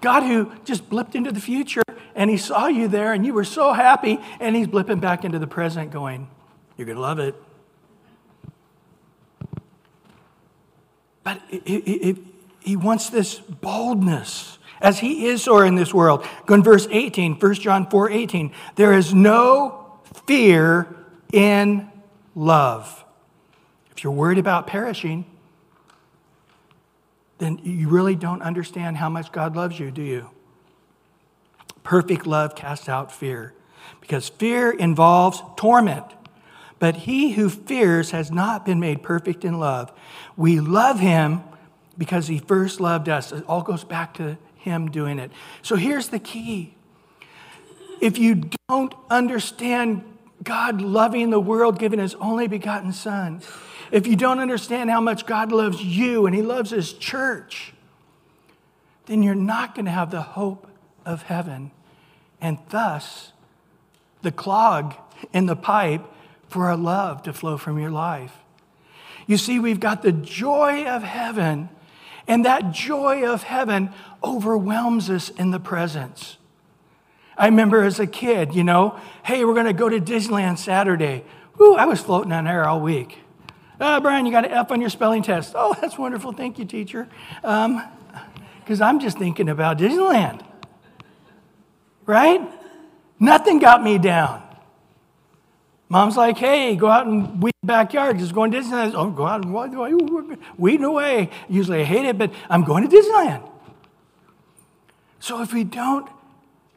God, 0.00 0.22
who 0.22 0.50
just 0.64 0.88
blipped 0.90 1.14
into 1.14 1.30
the 1.30 1.40
future 1.40 1.82
and 2.14 2.28
he 2.28 2.36
saw 2.36 2.66
you 2.66 2.88
there 2.88 3.12
and 3.12 3.24
you 3.24 3.32
were 3.34 3.44
so 3.44 3.72
happy, 3.72 4.18
and 4.40 4.56
he's 4.56 4.66
blipping 4.66 5.00
back 5.00 5.24
into 5.24 5.38
the 5.38 5.46
present 5.46 5.90
going, 5.90 6.28
You're 6.76 6.86
going 6.86 6.96
to 6.96 7.02
love 7.02 7.18
it. 7.18 7.34
But 11.24 11.40
it, 11.50 11.62
it, 11.64 12.08
it, 12.08 12.16
he 12.60 12.76
wants 12.76 13.10
this 13.10 13.38
boldness 13.38 14.58
as 14.80 14.98
he 14.98 15.26
is 15.26 15.46
or 15.46 15.64
in 15.64 15.76
this 15.76 15.94
world. 15.94 16.26
Go 16.46 16.54
in 16.54 16.62
verse 16.62 16.88
18, 16.90 17.36
1 17.36 17.54
John 17.54 17.88
4 17.88 18.10
18. 18.10 18.52
There 18.74 18.92
is 18.92 19.14
no 19.14 19.81
fear 20.26 20.94
in 21.32 21.90
love. 22.34 23.04
If 23.90 24.04
you're 24.04 24.12
worried 24.12 24.38
about 24.38 24.66
perishing, 24.66 25.24
then 27.38 27.58
you 27.62 27.88
really 27.88 28.14
don't 28.14 28.42
understand 28.42 28.96
how 28.96 29.08
much 29.08 29.32
God 29.32 29.56
loves 29.56 29.78
you, 29.78 29.90
do 29.90 30.02
you? 30.02 30.30
Perfect 31.82 32.26
love 32.26 32.54
casts 32.54 32.88
out 32.88 33.10
fear 33.10 33.52
because 34.00 34.28
fear 34.28 34.70
involves 34.70 35.42
torment. 35.56 36.06
But 36.78 36.96
he 36.96 37.32
who 37.32 37.48
fears 37.48 38.10
has 38.10 38.30
not 38.30 38.64
been 38.66 38.80
made 38.80 39.02
perfect 39.02 39.44
in 39.44 39.58
love. 39.58 39.92
We 40.36 40.60
love 40.60 40.98
him 40.98 41.42
because 41.96 42.26
he 42.26 42.38
first 42.38 42.80
loved 42.80 43.08
us. 43.08 43.30
It 43.32 43.44
all 43.46 43.62
goes 43.62 43.84
back 43.84 44.14
to 44.14 44.36
him 44.56 44.90
doing 44.90 45.18
it. 45.18 45.30
So 45.62 45.76
here's 45.76 46.08
the 46.08 46.18
key 46.18 46.74
if 48.02 48.18
you 48.18 48.42
don't 48.68 48.92
understand 49.08 50.02
God 50.42 50.82
loving 50.82 51.30
the 51.30 51.40
world, 51.40 51.78
giving 51.78 52.00
his 52.00 52.16
only 52.16 52.48
begotten 52.48 52.92
Son, 52.92 53.40
if 53.92 54.08
you 54.08 54.16
don't 54.16 54.40
understand 54.40 54.90
how 54.90 55.00
much 55.00 55.24
God 55.24 55.52
loves 55.52 55.80
you 55.80 56.26
and 56.26 56.34
he 56.34 56.42
loves 56.42 56.70
his 56.70 56.92
church, 56.92 57.72
then 59.06 59.22
you're 59.22 59.36
not 59.36 59.76
going 59.76 59.84
to 59.84 59.92
have 59.92 60.10
the 60.10 60.20
hope 60.20 60.66
of 61.06 61.22
heaven 61.22 61.70
and 62.40 62.58
thus 62.70 63.32
the 64.22 64.32
clog 64.32 64.94
in 65.32 65.46
the 65.46 65.56
pipe 65.56 66.04
for 66.48 66.70
a 66.70 66.76
love 66.76 67.22
to 67.22 67.32
flow 67.32 67.56
from 67.56 67.78
your 67.78 67.90
life. 67.90 68.34
You 69.28 69.36
see, 69.36 69.60
we've 69.60 69.78
got 69.78 70.02
the 70.02 70.10
joy 70.10 70.84
of 70.86 71.04
heaven, 71.04 71.68
and 72.26 72.44
that 72.44 72.72
joy 72.72 73.24
of 73.24 73.44
heaven 73.44 73.90
overwhelms 74.24 75.08
us 75.08 75.28
in 75.28 75.52
the 75.52 75.60
presence. 75.60 76.36
I 77.36 77.46
remember 77.46 77.82
as 77.82 77.98
a 77.98 78.06
kid, 78.06 78.54
you 78.54 78.64
know, 78.64 78.98
hey, 79.24 79.44
we're 79.44 79.54
going 79.54 79.66
to 79.66 79.72
go 79.72 79.88
to 79.88 80.00
Disneyland 80.00 80.58
Saturday. 80.58 81.24
Woo, 81.58 81.74
I 81.74 81.86
was 81.86 82.00
floating 82.00 82.32
on 82.32 82.46
air 82.46 82.68
all 82.68 82.80
week. 82.80 83.18
Oh, 83.80 84.00
Brian, 84.00 84.26
you 84.26 84.32
got 84.32 84.44
an 84.44 84.52
F 84.52 84.70
on 84.70 84.80
your 84.80 84.90
spelling 84.90 85.22
test. 85.22 85.54
Oh, 85.56 85.74
that's 85.80 85.98
wonderful. 85.98 86.32
Thank 86.32 86.58
you, 86.58 86.64
teacher. 86.64 87.08
Because 87.40 87.66
um, 87.66 88.82
I'm 88.82 89.00
just 89.00 89.18
thinking 89.18 89.48
about 89.48 89.78
Disneyland. 89.78 90.44
Right? 92.06 92.40
Nothing 93.18 93.58
got 93.58 93.82
me 93.82 93.98
down. 93.98 94.42
Mom's 95.88 96.16
like, 96.16 96.38
hey, 96.38 96.74
go 96.74 96.88
out 96.88 97.06
and 97.06 97.42
weed 97.42 97.52
the 97.62 97.66
backyard. 97.66 98.18
Just 98.18 98.34
going 98.34 98.50
to 98.50 98.60
Disneyland. 98.60 98.92
Oh, 98.94 99.10
go 99.10 99.26
out 99.26 99.44
and 99.44 99.52
weed 100.58 100.82
away. 100.82 101.30
Usually 101.48 101.80
I 101.80 101.84
hate 101.84 102.06
it, 102.06 102.16
but 102.16 102.32
I'm 102.48 102.64
going 102.64 102.88
to 102.88 102.96
Disneyland. 102.96 103.48
So 105.20 105.42
if 105.42 105.52
we 105.52 105.64
don't 105.64 106.08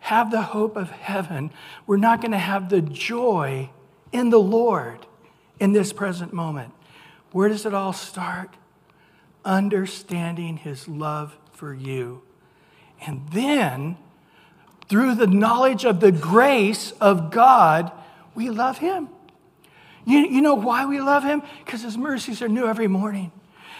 have 0.05 0.29
the 0.29 0.43
hope 0.43 0.75
of 0.75 0.91
heaven, 0.91 1.49
we're 1.87 1.97
not 1.97 2.21
going 2.21 2.31
to 2.31 2.37
have 2.37 2.69
the 2.69 2.79
joy 2.79 3.67
in 4.11 4.29
the 4.29 4.39
Lord 4.39 5.03
in 5.59 5.71
this 5.71 5.91
present 5.91 6.31
moment. 6.31 6.71
Where 7.31 7.49
does 7.49 7.65
it 7.65 7.73
all 7.73 7.91
start? 7.91 8.51
Understanding 9.43 10.57
his 10.57 10.87
love 10.87 11.35
for 11.53 11.73
you. 11.73 12.21
And 13.07 13.27
then, 13.31 13.97
through 14.89 15.15
the 15.15 15.25
knowledge 15.25 15.85
of 15.85 16.01
the 16.01 16.11
grace 16.11 16.91
of 17.01 17.31
God, 17.31 17.91
we 18.35 18.51
love 18.51 18.77
him. 18.77 19.09
You, 20.05 20.19
you 20.19 20.41
know 20.41 20.53
why 20.53 20.85
we 20.85 21.01
love 21.01 21.23
him? 21.23 21.41
Because 21.65 21.81
his 21.81 21.97
mercies 21.97 22.43
are 22.43 22.47
new 22.47 22.67
every 22.67 22.87
morning. 22.87 23.31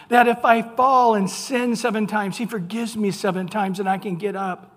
That 0.09 0.28
if 0.28 0.43
I 0.43 0.63
fall 0.63 1.13
and 1.13 1.30
sin 1.30 1.76
seven 1.76 2.07
times, 2.07 2.38
he 2.39 2.47
forgives 2.47 2.97
me 2.97 3.11
seven 3.11 3.47
times 3.47 3.80
and 3.80 3.88
I 3.88 3.99
can 3.99 4.15
get 4.15 4.36
up. 4.36 4.71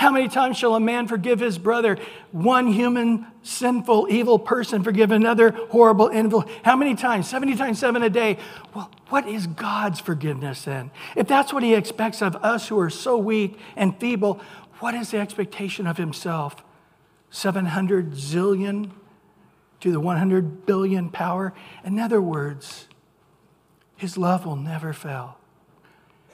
How 0.00 0.10
many 0.10 0.28
times 0.28 0.56
shall 0.56 0.74
a 0.76 0.80
man 0.80 1.08
forgive 1.08 1.40
his 1.40 1.58
brother? 1.58 1.98
One 2.32 2.68
human, 2.68 3.26
sinful, 3.42 4.06
evil 4.08 4.38
person 4.38 4.82
forgive 4.82 5.10
another 5.10 5.50
horrible, 5.50 6.10
evil. 6.10 6.46
How 6.64 6.74
many 6.74 6.94
times? 6.94 7.28
70 7.28 7.56
times 7.56 7.78
seven 7.78 8.02
a 8.02 8.08
day. 8.08 8.38
Well, 8.74 8.90
what 9.10 9.28
is 9.28 9.46
God's 9.46 10.00
forgiveness 10.00 10.64
then? 10.64 10.90
If 11.16 11.28
that's 11.28 11.52
what 11.52 11.62
he 11.62 11.74
expects 11.74 12.22
of 12.22 12.34
us 12.36 12.68
who 12.68 12.80
are 12.80 12.88
so 12.88 13.18
weak 13.18 13.58
and 13.76 13.94
feeble, 14.00 14.40
what 14.78 14.94
is 14.94 15.10
the 15.10 15.18
expectation 15.18 15.86
of 15.86 15.98
himself? 15.98 16.64
700 17.28 18.12
zillion 18.12 18.92
to 19.80 19.92
the 19.92 20.00
100 20.00 20.64
billion 20.64 21.10
power? 21.10 21.52
In 21.84 21.98
other 21.98 22.22
words, 22.22 22.88
his 23.96 24.16
love 24.16 24.46
will 24.46 24.56
never 24.56 24.94
fail. 24.94 25.36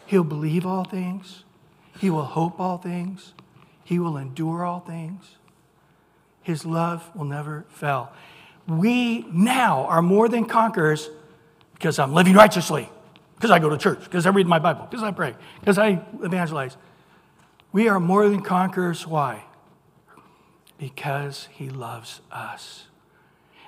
He'll 0.06 0.22
believe 0.22 0.64
all 0.64 0.84
things. 0.84 1.42
He 1.98 2.10
will 2.10 2.26
hope 2.26 2.60
all 2.60 2.78
things. 2.78 3.34
He 3.86 4.00
will 4.00 4.16
endure 4.16 4.64
all 4.64 4.80
things. 4.80 5.36
His 6.42 6.66
love 6.66 7.08
will 7.14 7.24
never 7.24 7.64
fail. 7.68 8.10
We 8.66 9.24
now 9.30 9.84
are 9.86 10.02
more 10.02 10.28
than 10.28 10.46
conquerors 10.46 11.08
because 11.74 12.00
I'm 12.00 12.12
living 12.12 12.34
righteously. 12.34 12.90
because 13.36 13.50
I 13.50 13.58
go 13.58 13.68
to 13.68 13.78
church, 13.78 14.02
because 14.04 14.26
I 14.26 14.30
read 14.30 14.46
my 14.46 14.58
Bible, 14.58 14.86
because 14.90 15.04
I 15.04 15.10
pray, 15.10 15.34
because 15.60 15.78
I 15.78 16.02
evangelize. 16.22 16.76
We 17.70 17.88
are 17.88 18.00
more 18.00 18.28
than 18.28 18.40
conquerors. 18.40 19.06
Why? 19.06 19.44
Because 20.78 21.48
he 21.52 21.68
loves 21.68 22.20
us. 22.32 22.86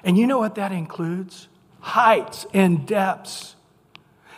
And 0.03 0.17
you 0.17 0.27
know 0.27 0.39
what 0.39 0.55
that 0.55 0.73
includes? 0.73 1.49
Heights 1.81 2.47
and 2.55 2.87
depths. 2.87 3.57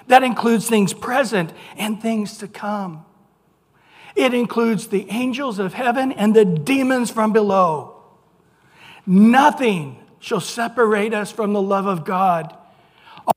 That 0.08 0.24
includes 0.24 0.68
things 0.68 0.92
present 0.92 1.52
and 1.76 2.02
things 2.02 2.38
to 2.38 2.48
come. 2.48 3.04
It 4.20 4.34
includes 4.34 4.88
the 4.88 5.08
angels 5.08 5.58
of 5.58 5.72
heaven 5.72 6.12
and 6.12 6.36
the 6.36 6.44
demons 6.44 7.10
from 7.10 7.32
below. 7.32 8.02
Nothing 9.06 9.96
shall 10.18 10.40
separate 10.40 11.14
us 11.14 11.32
from 11.32 11.54
the 11.54 11.62
love 11.62 11.86
of 11.86 12.04
God. 12.04 12.54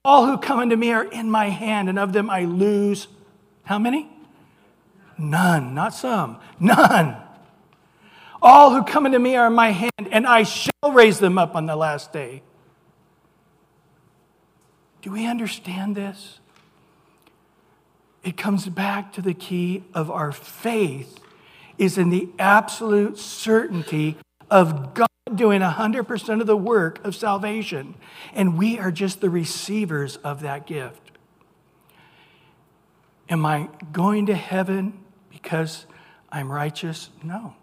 All 0.04 0.26
who 0.26 0.38
come 0.38 0.60
unto 0.60 0.76
me 0.76 0.92
are 0.92 1.06
in 1.06 1.32
my 1.32 1.48
hand, 1.48 1.88
and 1.88 1.98
of 1.98 2.12
them 2.12 2.30
I 2.30 2.44
lose 2.44 3.08
how 3.64 3.80
many? 3.80 4.10
None, 5.18 5.74
not 5.74 5.94
some, 5.94 6.42
none. 6.60 7.16
All 8.42 8.72
who 8.72 8.84
come 8.84 9.06
unto 9.06 9.20
me 9.20 9.38
are 9.38 9.48
in 9.48 9.54
my 9.54 9.70
hand, 9.70 10.10
and 10.12 10.28
I 10.28 10.44
shall 10.44 10.92
raise 10.92 11.18
them 11.18 11.38
up 11.38 11.56
on 11.56 11.66
the 11.66 11.78
last 11.78 12.12
day. 12.12 12.44
Do 15.02 15.12
we 15.12 15.26
understand 15.28 15.96
this? 15.96 16.42
It 18.24 18.38
comes 18.38 18.68
back 18.70 19.12
to 19.14 19.22
the 19.22 19.34
key 19.34 19.84
of 19.94 20.10
our 20.10 20.32
faith 20.32 21.20
is 21.78 21.98
in 21.98 22.10
the 22.10 22.30
absolute 22.40 23.18
certainty 23.18 24.18
of 24.50 24.94
God 24.94 25.08
doing 25.36 25.62
100% 25.62 26.42
of 26.42 26.48
the 26.48 26.58
work 26.58 27.04
of 27.04 27.16
salvation, 27.16 27.96
and 28.34 28.58
we 28.58 28.80
are 28.80 28.92
just 28.92 29.20
the 29.20 29.30
receivers 29.30 30.18
of 30.18 30.42
that 30.42 30.68
gift. 30.68 31.12
Am 33.30 33.46
I 33.46 33.70
going 33.92 34.28
to 34.28 34.36
heaven 34.36 35.00
because 35.32 35.86
I'm 36.32 36.52
righteous? 36.52 37.10
No. 37.24 37.56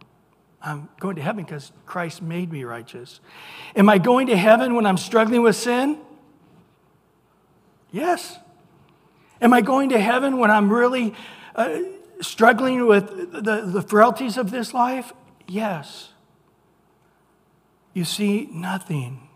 I'm 0.63 0.89
going 0.99 1.17
to 1.17 1.23
heaven 1.23 1.45
because 1.45 1.73
Christ 1.87 2.21
made 2.21 2.53
me 2.53 2.65
righteous. 2.65 3.21
Am 3.77 3.89
I 3.89 3.99
going 3.99 4.27
to 4.27 4.37
heaven 4.37 4.75
when 4.75 4.85
I'm 4.85 4.99
struggling 4.99 5.43
with 5.43 5.57
sin? 5.57 5.99
Yes. 7.93 8.39
Am 9.41 9.53
I 9.53 9.61
going 9.61 9.89
to 9.91 9.99
heaven 9.99 10.39
when 10.39 10.51
I'm 10.51 10.73
really 10.73 11.15
uh, 11.55 11.79
struggling 12.21 12.87
with 12.87 13.33
the, 13.33 13.63
the 13.67 13.83
frailties 13.83 14.37
of 14.37 14.51
this 14.51 14.75
life? 14.75 15.13
Yes. 15.49 16.11
You 17.95 18.05
see, 18.05 18.49
nothing, 18.53 19.29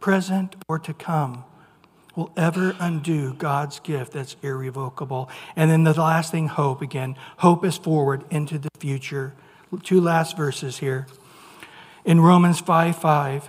present 0.00 0.56
or 0.68 0.78
to 0.80 0.94
come, 0.94 1.44
will 2.16 2.32
ever 2.36 2.74
undo 2.78 3.34
God's 3.34 3.80
gift 3.80 4.12
that's 4.12 4.36
irrevocable. 4.42 5.30
And 5.56 5.70
then 5.70 5.84
the 5.84 5.92
last 5.92 6.30
thing, 6.30 6.48
hope 6.48 6.82
again. 6.82 7.16
Hope 7.38 7.64
is 7.64 7.76
forward 7.76 8.24
into 8.30 8.58
the 8.58 8.70
future. 8.78 9.34
Two 9.82 10.00
last 10.00 10.36
verses 10.36 10.78
here. 10.78 11.06
In 12.04 12.20
Romans 12.20 12.60
5 12.60 12.96
5, 12.96 13.48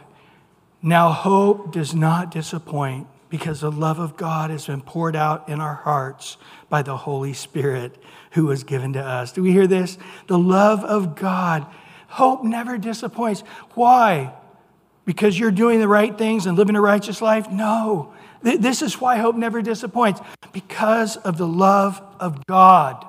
now 0.81 1.11
hope 1.11 1.71
does 1.73 1.95
not 1.95 2.31
disappoint 2.31 3.07
because 3.33 3.61
the 3.61 3.71
love 3.71 3.97
of 3.97 4.15
God 4.15 4.51
has 4.51 4.67
been 4.67 4.83
poured 4.83 5.15
out 5.15 5.49
in 5.49 5.59
our 5.59 5.73
hearts 5.73 6.37
by 6.69 6.83
the 6.83 6.95
Holy 6.95 7.33
Spirit 7.33 7.97
who 8.33 8.45
was 8.45 8.63
given 8.63 8.93
to 8.93 9.01
us. 9.01 9.31
Do 9.31 9.41
we 9.41 9.51
hear 9.51 9.65
this? 9.65 9.97
The 10.27 10.37
love 10.37 10.83
of 10.83 11.15
God 11.15 11.65
Hope 12.13 12.43
never 12.43 12.77
disappoints. 12.77 13.41
Why? 13.73 14.35
Because 15.03 15.39
you're 15.39 15.49
doing 15.49 15.79
the 15.79 15.87
right 15.87 16.15
things 16.15 16.45
and 16.45 16.55
living 16.55 16.75
a 16.75 16.81
righteous 16.81 17.23
life? 17.23 17.49
No. 17.49 18.13
This 18.43 18.83
is 18.83 19.01
why 19.01 19.17
hope 19.17 19.35
never 19.35 19.63
disappoints. 19.63 20.21
Because 20.51 21.17
of 21.17 21.39
the 21.39 21.47
love 21.47 22.03
of 22.19 22.45
God 22.45 23.03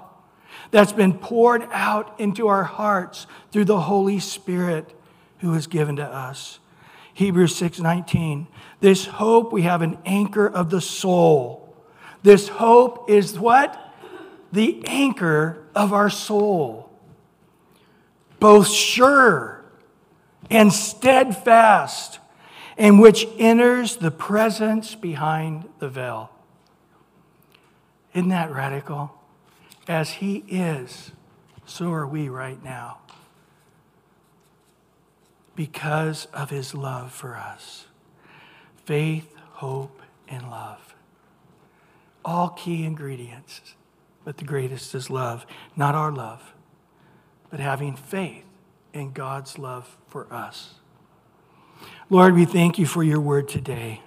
that's 0.70 0.94
been 0.94 1.18
poured 1.18 1.68
out 1.70 2.18
into 2.18 2.48
our 2.48 2.64
hearts 2.64 3.26
through 3.52 3.66
the 3.66 3.80
Holy 3.82 4.20
Spirit 4.20 4.98
who 5.40 5.52
is 5.52 5.66
given 5.66 5.96
to 5.96 6.04
us. 6.04 6.60
Hebrews 7.12 7.54
6:19. 7.54 8.46
This 8.84 9.06
hope 9.06 9.50
we 9.50 9.62
have 9.62 9.80
an 9.80 9.96
anchor 10.04 10.46
of 10.46 10.68
the 10.68 10.82
soul. 10.82 11.74
This 12.22 12.48
hope 12.48 13.08
is 13.08 13.38
what? 13.38 13.80
The 14.52 14.82
anchor 14.86 15.64
of 15.74 15.94
our 15.94 16.10
soul 16.10 16.90
both 18.38 18.68
sure 18.68 19.64
and 20.50 20.70
steadfast, 20.70 22.18
and 22.76 23.00
which 23.00 23.26
enters 23.38 23.96
the 23.96 24.10
presence 24.10 24.94
behind 24.94 25.66
the 25.78 25.88
veil. 25.88 26.30
Isn't 28.12 28.28
that 28.28 28.52
radical? 28.52 29.18
As 29.88 30.10
He 30.10 30.44
is, 30.46 31.12
so 31.64 31.90
are 31.90 32.06
we 32.06 32.28
right 32.28 32.62
now. 32.62 32.98
Because 35.56 36.26
of 36.34 36.50
His 36.50 36.74
love 36.74 37.12
for 37.12 37.34
us 37.34 37.83
faith, 38.84 39.34
hope, 39.52 40.00
and 40.28 40.50
love. 40.50 40.94
All 42.24 42.50
key 42.50 42.84
ingredients, 42.84 43.74
but 44.24 44.38
the 44.38 44.44
greatest 44.44 44.94
is 44.94 45.10
love, 45.10 45.46
not 45.76 45.94
our 45.94 46.10
love 46.10 46.54
but 47.54 47.60
having 47.60 47.94
faith 47.94 48.42
in 48.92 49.12
God's 49.12 49.60
love 49.60 49.96
for 50.08 50.26
us. 50.32 50.74
Lord, 52.10 52.34
we 52.34 52.44
thank 52.44 52.80
you 52.80 52.84
for 52.84 53.04
your 53.04 53.20
word 53.20 53.48
today. 53.48 54.00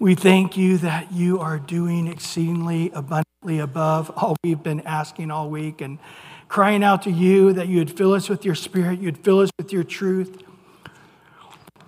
We 0.00 0.16
thank 0.16 0.56
you 0.56 0.76
that 0.78 1.12
you 1.12 1.38
are 1.38 1.60
doing 1.60 2.08
exceedingly 2.08 2.90
abundantly 2.92 3.60
above 3.60 4.10
all 4.16 4.34
we've 4.42 4.60
been 4.60 4.80
asking 4.80 5.30
all 5.30 5.48
week 5.48 5.80
and 5.80 6.00
crying 6.48 6.82
out 6.82 7.02
to 7.02 7.12
you 7.12 7.52
that 7.52 7.68
you'd 7.68 7.96
fill 7.96 8.12
us 8.12 8.28
with 8.28 8.44
your 8.44 8.56
spirit, 8.56 8.98
you'd 8.98 9.18
fill 9.18 9.38
us 9.38 9.50
with 9.56 9.72
your 9.72 9.84
truth. 9.84 10.42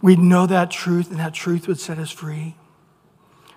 We'd 0.02 0.18
know 0.18 0.46
that 0.46 0.70
truth, 0.72 1.10
and 1.10 1.20
that 1.20 1.32
truth 1.32 1.68
would 1.68 1.78
set 1.78 1.98
us 1.98 2.10
free. 2.10 2.56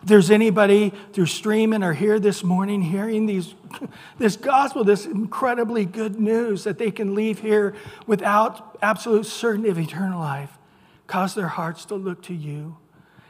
If 0.03 0.09
there's 0.09 0.29
anybody 0.29 0.93
through 1.11 1.25
streaming 1.25 1.81
or 1.81 1.93
here 1.93 2.19
this 2.19 2.43
morning 2.43 2.83
hearing 2.83 3.25
these, 3.25 3.55
this 4.19 4.37
gospel, 4.37 4.83
this 4.83 5.07
incredibly 5.07 5.85
good 5.85 6.19
news 6.19 6.63
that 6.63 6.77
they 6.77 6.91
can 6.91 7.15
leave 7.15 7.39
here 7.39 7.73
without 8.05 8.77
absolute 8.83 9.25
certainty 9.25 9.69
of 9.69 9.79
eternal 9.79 10.19
life, 10.19 10.59
cause 11.07 11.33
their 11.33 11.47
hearts 11.47 11.85
to 11.85 11.95
look 11.95 12.21
to 12.23 12.35
you 12.35 12.77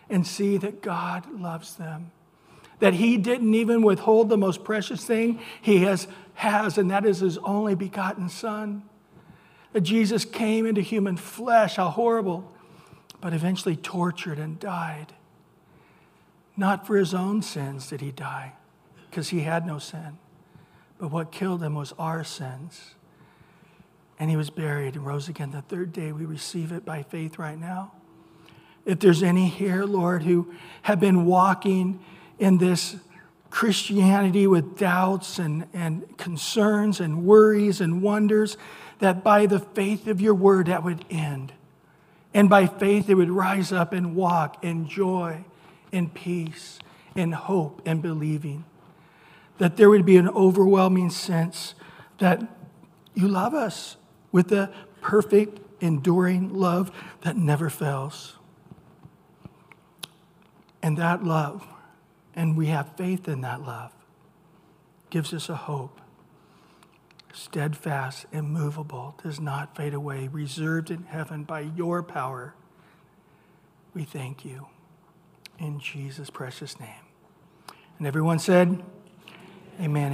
and 0.10 0.28
see 0.28 0.58
that 0.58 0.82
God 0.82 1.40
loves 1.40 1.76
them. 1.76 2.12
That 2.80 2.96
He 2.96 3.16
didn't 3.16 3.56
even 3.56 3.82
withhold 3.82 4.28
the 4.28 4.38
most 4.38 4.66
precious 4.66 5.06
thing 5.06 5.40
He 5.62 5.84
has, 5.84 6.10
has 6.34 6.78
and 6.78 6.92
that 6.92 7.06
is 7.06 7.20
His 7.20 7.38
only 7.38 7.76
begotten 7.76 8.28
Son. 8.28 8.84
That 9.72 9.82
Jesus 9.82 10.26
came 10.26 10.66
into 10.66 10.82
human 10.82 11.16
flesh, 11.16 11.78
how 11.78 11.90
horrible, 11.90 12.54
but 13.22 13.34
eventually 13.34 13.76
tortured 13.76 14.40
and 14.40 14.60
died 14.60 15.14
not 16.58 16.88
for 16.88 16.96
his 16.96 17.14
own 17.14 17.42
sins 17.42 17.88
did 17.90 18.02
he 18.02 18.12
die, 18.12 18.54
because 19.10 19.30
he 19.30 19.42
had 19.42 19.66
no 19.66 19.80
sin. 19.80 20.18
But 20.98 21.12
what 21.12 21.32
killed 21.32 21.62
him 21.62 21.76
was 21.76 21.94
our 22.00 22.24
sins. 22.24 22.96
And 24.18 24.30
he 24.30 24.38
was 24.38 24.50
buried 24.50 24.96
and 24.96 25.06
rose 25.06 25.28
again 25.28 25.52
the 25.52 25.62
third 25.62 25.92
day. 25.92 26.14
We 26.14 26.26
receive 26.26 26.72
it 26.72 26.86
by 26.86 27.04
faith 27.04 27.38
right 27.38 27.60
now. 27.60 27.92
If 28.86 29.00
there's 29.00 29.22
any 29.22 29.48
here, 29.50 29.84
Lord, 29.84 30.24
who 30.24 30.54
have 30.84 31.02
been 31.02 31.26
walking 31.26 32.00
in 32.40 32.60
this 32.60 32.96
Christianity 33.50 34.48
with 34.48 34.78
doubts 34.78 35.38
and, 35.40 35.68
and 35.74 36.18
concerns 36.18 37.02
and 37.02 37.26
worries 37.26 37.82
and 37.82 38.02
wonders, 38.02 38.58
that 39.00 39.24
by 39.24 39.46
the 39.48 39.60
faith 39.60 40.08
of 40.08 40.22
your 40.22 40.34
word 40.34 40.68
that 40.68 40.84
would 40.84 41.04
end. 41.10 41.52
And 42.36 42.50
by 42.50 42.68
faith 42.68 43.10
it 43.10 43.14
would 43.16 43.30
rise 43.30 43.72
up 43.72 43.94
and 43.94 44.14
walk 44.14 44.62
in 44.62 44.90
joy 44.90 45.46
in 45.94 46.10
peace, 46.10 46.80
in 47.16 47.32
hope, 47.32 47.82
and 47.86 48.02
believing. 48.02 48.66
That 49.58 49.78
there 49.78 49.90
would 49.90 50.06
be 50.06 50.18
an 50.18 50.28
overwhelming 50.28 51.12
sense 51.12 51.76
that 52.18 52.44
you 53.14 53.30
love 53.30 53.54
us 53.54 53.96
with 54.34 54.52
a 54.52 54.70
perfect, 55.00 55.62
enduring 55.80 56.54
love 56.54 56.92
that 57.22 57.38
never 57.38 57.70
fails. 57.70 58.36
And 60.84 60.98
that 60.98 61.24
love, 61.24 61.66
and 62.36 62.58
we 62.58 62.68
have 62.68 62.98
faith 62.98 63.30
in 63.30 63.40
that 63.42 63.62
love, 63.62 63.94
gives 65.10 65.34
us 65.34 65.48
a 65.48 65.56
hope. 65.56 66.02
Steadfast, 67.36 68.26
immovable, 68.32 69.20
does 69.22 69.42
not 69.42 69.76
fade 69.76 69.94
away, 69.94 70.30
reserved 70.30 70.90
in 70.90 71.04
heaven 71.04 71.44
by 71.44 71.60
your 71.60 72.02
power. 72.02 72.56
We 73.94 74.06
thank 74.06 74.46
you 74.46 74.68
in 75.60 75.80
Jesus' 75.80 76.30
precious 76.30 76.80
name. 76.80 76.90
And 77.98 78.08
everyone 78.08 78.40
said, 78.40 78.68
Amen. 79.80 80.14